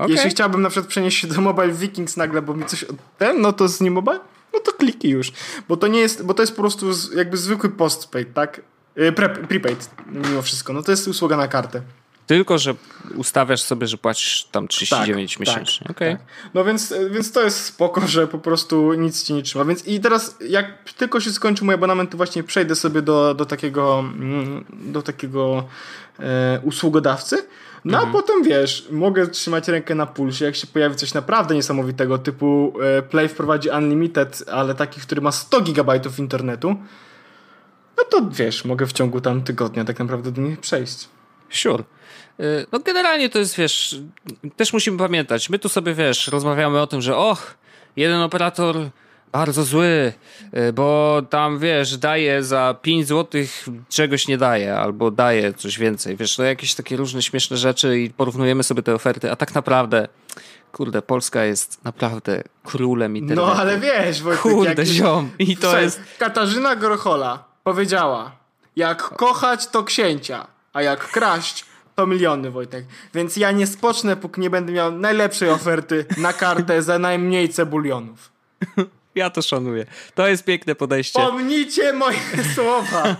Okay. 0.00 0.14
Jeśli 0.14 0.30
chciałbym 0.30 0.62
na 0.62 0.70
przykład 0.70 0.88
przenieść 0.88 1.18
się 1.18 1.26
do 1.26 1.40
Mobile 1.40 1.72
Vikings 1.72 2.16
nagle, 2.16 2.42
bo 2.42 2.54
mi 2.54 2.66
coś 2.66 2.84
ten, 3.18 3.40
no 3.40 3.52
to 3.52 3.68
z 3.68 3.80
nie 3.80 3.90
mobile, 3.90 4.20
no 4.52 4.60
to 4.60 4.72
kliknij 4.72 5.12
już. 5.12 5.32
Bo 5.68 5.76
to 5.76 5.86
nie 5.86 6.00
jest, 6.00 6.24
bo 6.24 6.34
to 6.34 6.42
jest 6.42 6.56
po 6.56 6.62
prostu 6.62 6.86
jakby 7.16 7.36
zwykły 7.36 7.70
postpaid, 7.70 8.34
tak? 8.34 8.60
Y, 8.98 9.12
pre, 9.12 9.28
prepaid 9.28 9.90
mimo 10.06 10.42
wszystko. 10.42 10.72
No 10.72 10.82
to 10.82 10.90
jest 10.90 11.08
usługa 11.08 11.36
na 11.36 11.48
kartę. 11.48 11.82
Tylko, 12.26 12.58
że 12.58 12.74
ustawiasz 13.16 13.62
sobie, 13.62 13.86
że 13.86 13.98
płacisz 13.98 14.48
tam 14.52 14.68
39 14.68 15.32
tak, 15.32 15.40
miesięcznie. 15.40 15.86
Tak, 15.86 15.96
okay. 15.96 16.12
tak. 16.12 16.26
No 16.54 16.64
więc, 16.64 16.94
więc 17.10 17.32
to 17.32 17.42
jest 17.42 17.64
spoko, 17.64 18.06
że 18.06 18.26
po 18.26 18.38
prostu 18.38 18.92
nic 18.94 19.24
ci 19.24 19.34
nie 19.34 19.42
trzyma. 19.42 19.64
Więc 19.64 19.86
i 19.86 20.00
teraz 20.00 20.36
jak 20.48 20.92
tylko 20.96 21.20
się 21.20 21.30
skończy 21.30 21.64
mój 21.64 21.74
abonament, 21.74 22.10
to 22.10 22.16
właśnie 22.16 22.42
przejdę 22.42 22.74
sobie 22.74 23.02
do, 23.02 23.34
do 23.34 23.46
takiego 23.46 23.98
mm, 23.98 24.64
do 24.72 25.02
takiego 25.02 25.68
e, 26.18 26.60
usługodawcy 26.62 27.46
no 27.84 27.98
mhm. 27.98 28.08
a 28.08 28.12
potem 28.12 28.42
wiesz, 28.42 28.88
mogę 28.90 29.26
trzymać 29.26 29.68
rękę 29.68 29.94
na 29.94 30.06
pulsie, 30.06 30.44
jak 30.44 30.56
się 30.56 30.66
pojawi 30.66 30.96
coś 30.96 31.14
naprawdę 31.14 31.54
niesamowitego, 31.54 32.18
typu 32.18 32.72
e, 32.98 33.02
Play 33.02 33.28
wprowadzi 33.28 33.68
Unlimited, 33.68 34.44
ale 34.52 34.74
taki, 34.74 35.00
który 35.00 35.20
ma 35.20 35.32
100 35.32 35.60
GB 35.60 36.00
internetu, 36.18 36.76
no 37.98 38.04
to 38.04 38.28
wiesz, 38.30 38.64
mogę 38.64 38.86
w 38.86 38.92
ciągu 38.92 39.20
tam 39.20 39.42
tygodnia 39.42 39.84
tak 39.84 39.98
naprawdę 39.98 40.32
do 40.32 40.42
nich 40.42 40.60
przejść. 40.60 41.08
Sure. 41.50 41.84
E, 42.40 42.44
no 42.72 42.78
generalnie 42.78 43.28
to 43.28 43.38
jest, 43.38 43.56
wiesz, 43.56 44.00
też 44.56 44.72
musimy 44.72 44.98
pamiętać, 44.98 45.50
my 45.50 45.58
tu 45.58 45.68
sobie, 45.68 45.94
wiesz, 45.94 46.28
rozmawiamy 46.28 46.80
o 46.80 46.86
tym, 46.86 47.02
że 47.02 47.16
och, 47.16 47.54
jeden 47.96 48.20
operator 48.20 48.76
bardzo 49.32 49.64
zły, 49.64 50.12
y, 50.68 50.72
bo 50.72 51.22
tam 51.30 51.58
wiesz, 51.58 51.96
daje 51.96 52.44
za 52.44 52.74
5 52.82 53.08
zł 53.08 53.42
czegoś 53.88 54.28
nie 54.28 54.38
daje, 54.38 54.76
albo 54.76 55.10
daje 55.10 55.54
coś 55.54 55.78
więcej. 55.78 56.16
Wiesz, 56.16 56.36
to 56.36 56.42
jakieś 56.42 56.74
takie 56.74 56.96
różne 56.96 57.22
śmieszne 57.22 57.56
rzeczy 57.56 57.98
i 57.98 58.10
porównujemy 58.10 58.62
sobie 58.62 58.82
te 58.82 58.94
oferty, 58.94 59.30
a 59.30 59.36
tak 59.36 59.54
naprawdę. 59.54 60.08
Kurde, 60.72 61.02
Polska 61.02 61.44
jest 61.44 61.84
naprawdę 61.84 62.42
królem 62.64 63.16
internetu. 63.16 63.48
No 63.48 63.56
ale 63.56 63.78
wiesz, 63.78 64.22
Wojtek, 64.22 64.42
Kurde, 64.42 64.68
jak... 64.68 64.86
ziom. 64.86 65.30
I 65.38 65.56
to 65.56 65.62
Słuchaj, 65.62 65.84
jest... 65.84 66.00
Katarzyna 66.18 66.76
Grochola 66.76 67.44
powiedziała, 67.64 68.32
jak 68.76 69.02
kochać 69.02 69.66
to 69.66 69.84
księcia, 69.84 70.46
a 70.72 70.82
jak 70.82 71.08
kraść 71.10 71.64
to 71.94 72.06
miliony, 72.06 72.50
Wojtek. 72.50 72.84
Więc 73.14 73.36
ja 73.36 73.52
nie 73.52 73.66
spocznę, 73.66 74.16
póki 74.16 74.40
nie 74.40 74.50
będę 74.50 74.72
miał 74.72 74.92
najlepszej 74.92 75.50
oferty 75.50 76.04
na 76.16 76.32
kartę 76.32 76.82
za 76.82 76.98
najmniej 76.98 77.48
cebulionów. 77.48 78.30
Ja 79.14 79.30
to 79.30 79.42
szanuję. 79.42 79.86
To 80.14 80.28
jest 80.28 80.44
piękne 80.44 80.74
podejście. 80.74 81.20
Pomnijcie 81.20 81.92
moje 81.92 82.18
słowa. 82.54 83.16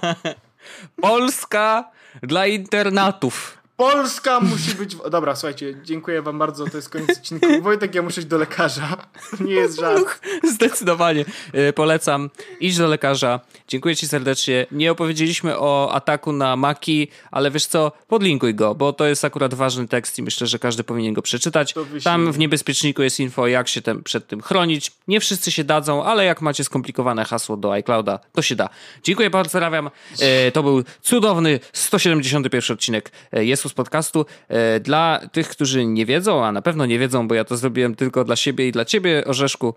Polska 1.01 1.91
dla 2.23 2.47
internatów. 2.47 3.60
Polska 3.81 4.41
musi 4.41 4.75
być. 4.75 4.97
Dobra, 5.11 5.37
słuchajcie, 5.37 5.75
dziękuję 5.85 6.23
Wam 6.23 6.39
bardzo. 6.39 6.65
To 6.67 6.77
jest 6.77 6.89
koniec 6.89 7.11
odcinku. 7.11 7.47
Wojtek, 7.63 7.95
ja 7.95 8.03
muszę 8.03 8.21
iść 8.21 8.29
do 8.29 8.39
lekarza. 8.39 8.97
Nie 9.47 9.53
jest 9.53 9.81
żart. 9.81 10.21
Zdecydowanie 10.55 11.25
e, 11.53 11.73
polecam. 11.73 12.31
Idź 12.61 12.77
do 12.77 12.87
lekarza. 12.87 13.41
Dziękuję 13.69 13.97
Ci 13.97 14.09
serdecznie. 14.09 14.67
Nie 14.73 14.93
opowiedzieliśmy 14.93 15.59
o 15.59 15.93
ataku 15.95 16.33
na 16.33 16.57
Maki, 16.57 17.09
ale 17.31 17.51
wiesz 17.51 17.67
co, 17.67 17.93
podlinkuj 18.09 18.55
go, 18.55 18.75
bo 18.75 18.93
to 18.93 19.07
jest 19.07 19.25
akurat 19.25 19.55
ważny 19.55 19.89
tekst 19.89 20.19
i 20.19 20.23
myślę, 20.23 20.47
że 20.47 20.59
każdy 20.59 20.85
powinien 20.85 21.15
go 21.15 21.23
przeczytać. 21.23 21.75
Tam 22.05 22.33
w 22.33 22.39
niebezpieczniku 22.39 23.03
jest 23.03 23.21
info, 23.21 23.47
jak 23.47 23.69
się 23.69 23.81
przed 24.05 24.27
tym 24.27 24.43
chronić. 24.43 24.93
Nie 25.09 25.21
wszyscy 25.21 25.51
się 25.51 25.65
dadzą, 25.65 26.05
ale 26.05 26.25
jak 26.25 26.41
macie 26.41 26.65
skomplikowane 26.65 27.25
hasło 27.25 27.57
do 27.57 27.73
iClouda, 27.73 28.19
to 28.33 28.43
się 28.43 28.57
da. 28.57 28.69
Dziękuję 29.03 29.31
bardzo, 29.31 29.51
pozdrawiam. 29.51 29.91
E, 30.21 30.53
to 30.53 30.63
był 30.63 30.85
cudowny 31.03 31.61
171 31.73 32.75
odcinek 32.75 33.13
e, 33.33 33.45
Jest 33.45 33.70
z 33.71 33.75
podcastu. 33.75 34.27
E, 34.49 34.81
dla 34.81 35.21
tych, 35.33 35.49
którzy 35.49 35.85
nie 35.87 36.07
wiedzą, 36.07 36.45
a 36.45 36.53
na 36.53 36.63
pewno 36.63 36.87
nie 36.87 36.99
wiedzą, 36.99 37.29
bo 37.29 37.35
ja 37.35 37.45
to 37.45 37.57
zrobiłem 37.57 37.95
tylko 37.95 38.25
dla 38.25 38.37
siebie 38.37 38.69
i 38.69 38.73
dla 38.73 38.85
ciebie, 38.85 39.25
Orzeszku, 39.27 39.75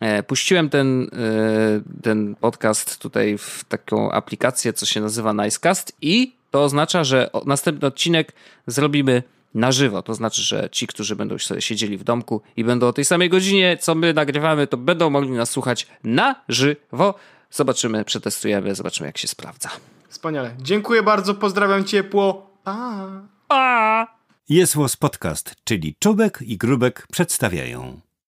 e, 0.00 0.22
puściłem 0.22 0.70
ten, 0.70 1.02
e, 1.02 2.02
ten 2.02 2.34
podcast 2.40 2.98
tutaj 2.98 3.38
w 3.38 3.64
taką 3.68 4.12
aplikację, 4.12 4.72
co 4.72 4.86
się 4.86 5.00
nazywa 5.00 5.32
Nicecast 5.32 5.96
i 6.02 6.32
to 6.50 6.62
oznacza, 6.62 7.04
że 7.04 7.30
następny 7.46 7.88
odcinek 7.88 8.32
zrobimy 8.66 9.22
na 9.54 9.72
żywo. 9.72 10.02
To 10.02 10.14
znaczy, 10.14 10.42
że 10.42 10.68
ci, 10.72 10.86
którzy 10.86 11.16
będą 11.16 11.38
sobie 11.38 11.62
siedzieli 11.62 11.98
w 11.98 12.04
domku 12.04 12.40
i 12.56 12.64
będą 12.64 12.86
o 12.86 12.92
tej 12.92 13.04
samej 13.04 13.28
godzinie, 13.28 13.76
co 13.80 13.94
my 13.94 14.14
nagrywamy, 14.14 14.66
to 14.66 14.76
będą 14.76 15.10
mogli 15.10 15.30
nas 15.30 15.50
słuchać 15.50 15.86
na 16.04 16.34
żywo. 16.48 17.14
Zobaczymy, 17.50 18.04
przetestujemy, 18.04 18.74
zobaczymy, 18.74 19.06
jak 19.06 19.18
się 19.18 19.28
sprawdza. 19.28 19.70
Wspaniale. 20.08 20.50
Dziękuję 20.62 21.02
bardzo, 21.02 21.34
pozdrawiam 21.34 21.84
ciepło. 21.84 22.45
Pa! 22.66 23.06
Pa! 23.48 24.06
Jest 24.48 24.74
Podcast, 24.96 25.54
czyli 25.64 25.94
Czubek 25.98 26.42
i 26.42 26.56
Grubek 26.56 27.06
przedstawiają. 27.12 28.00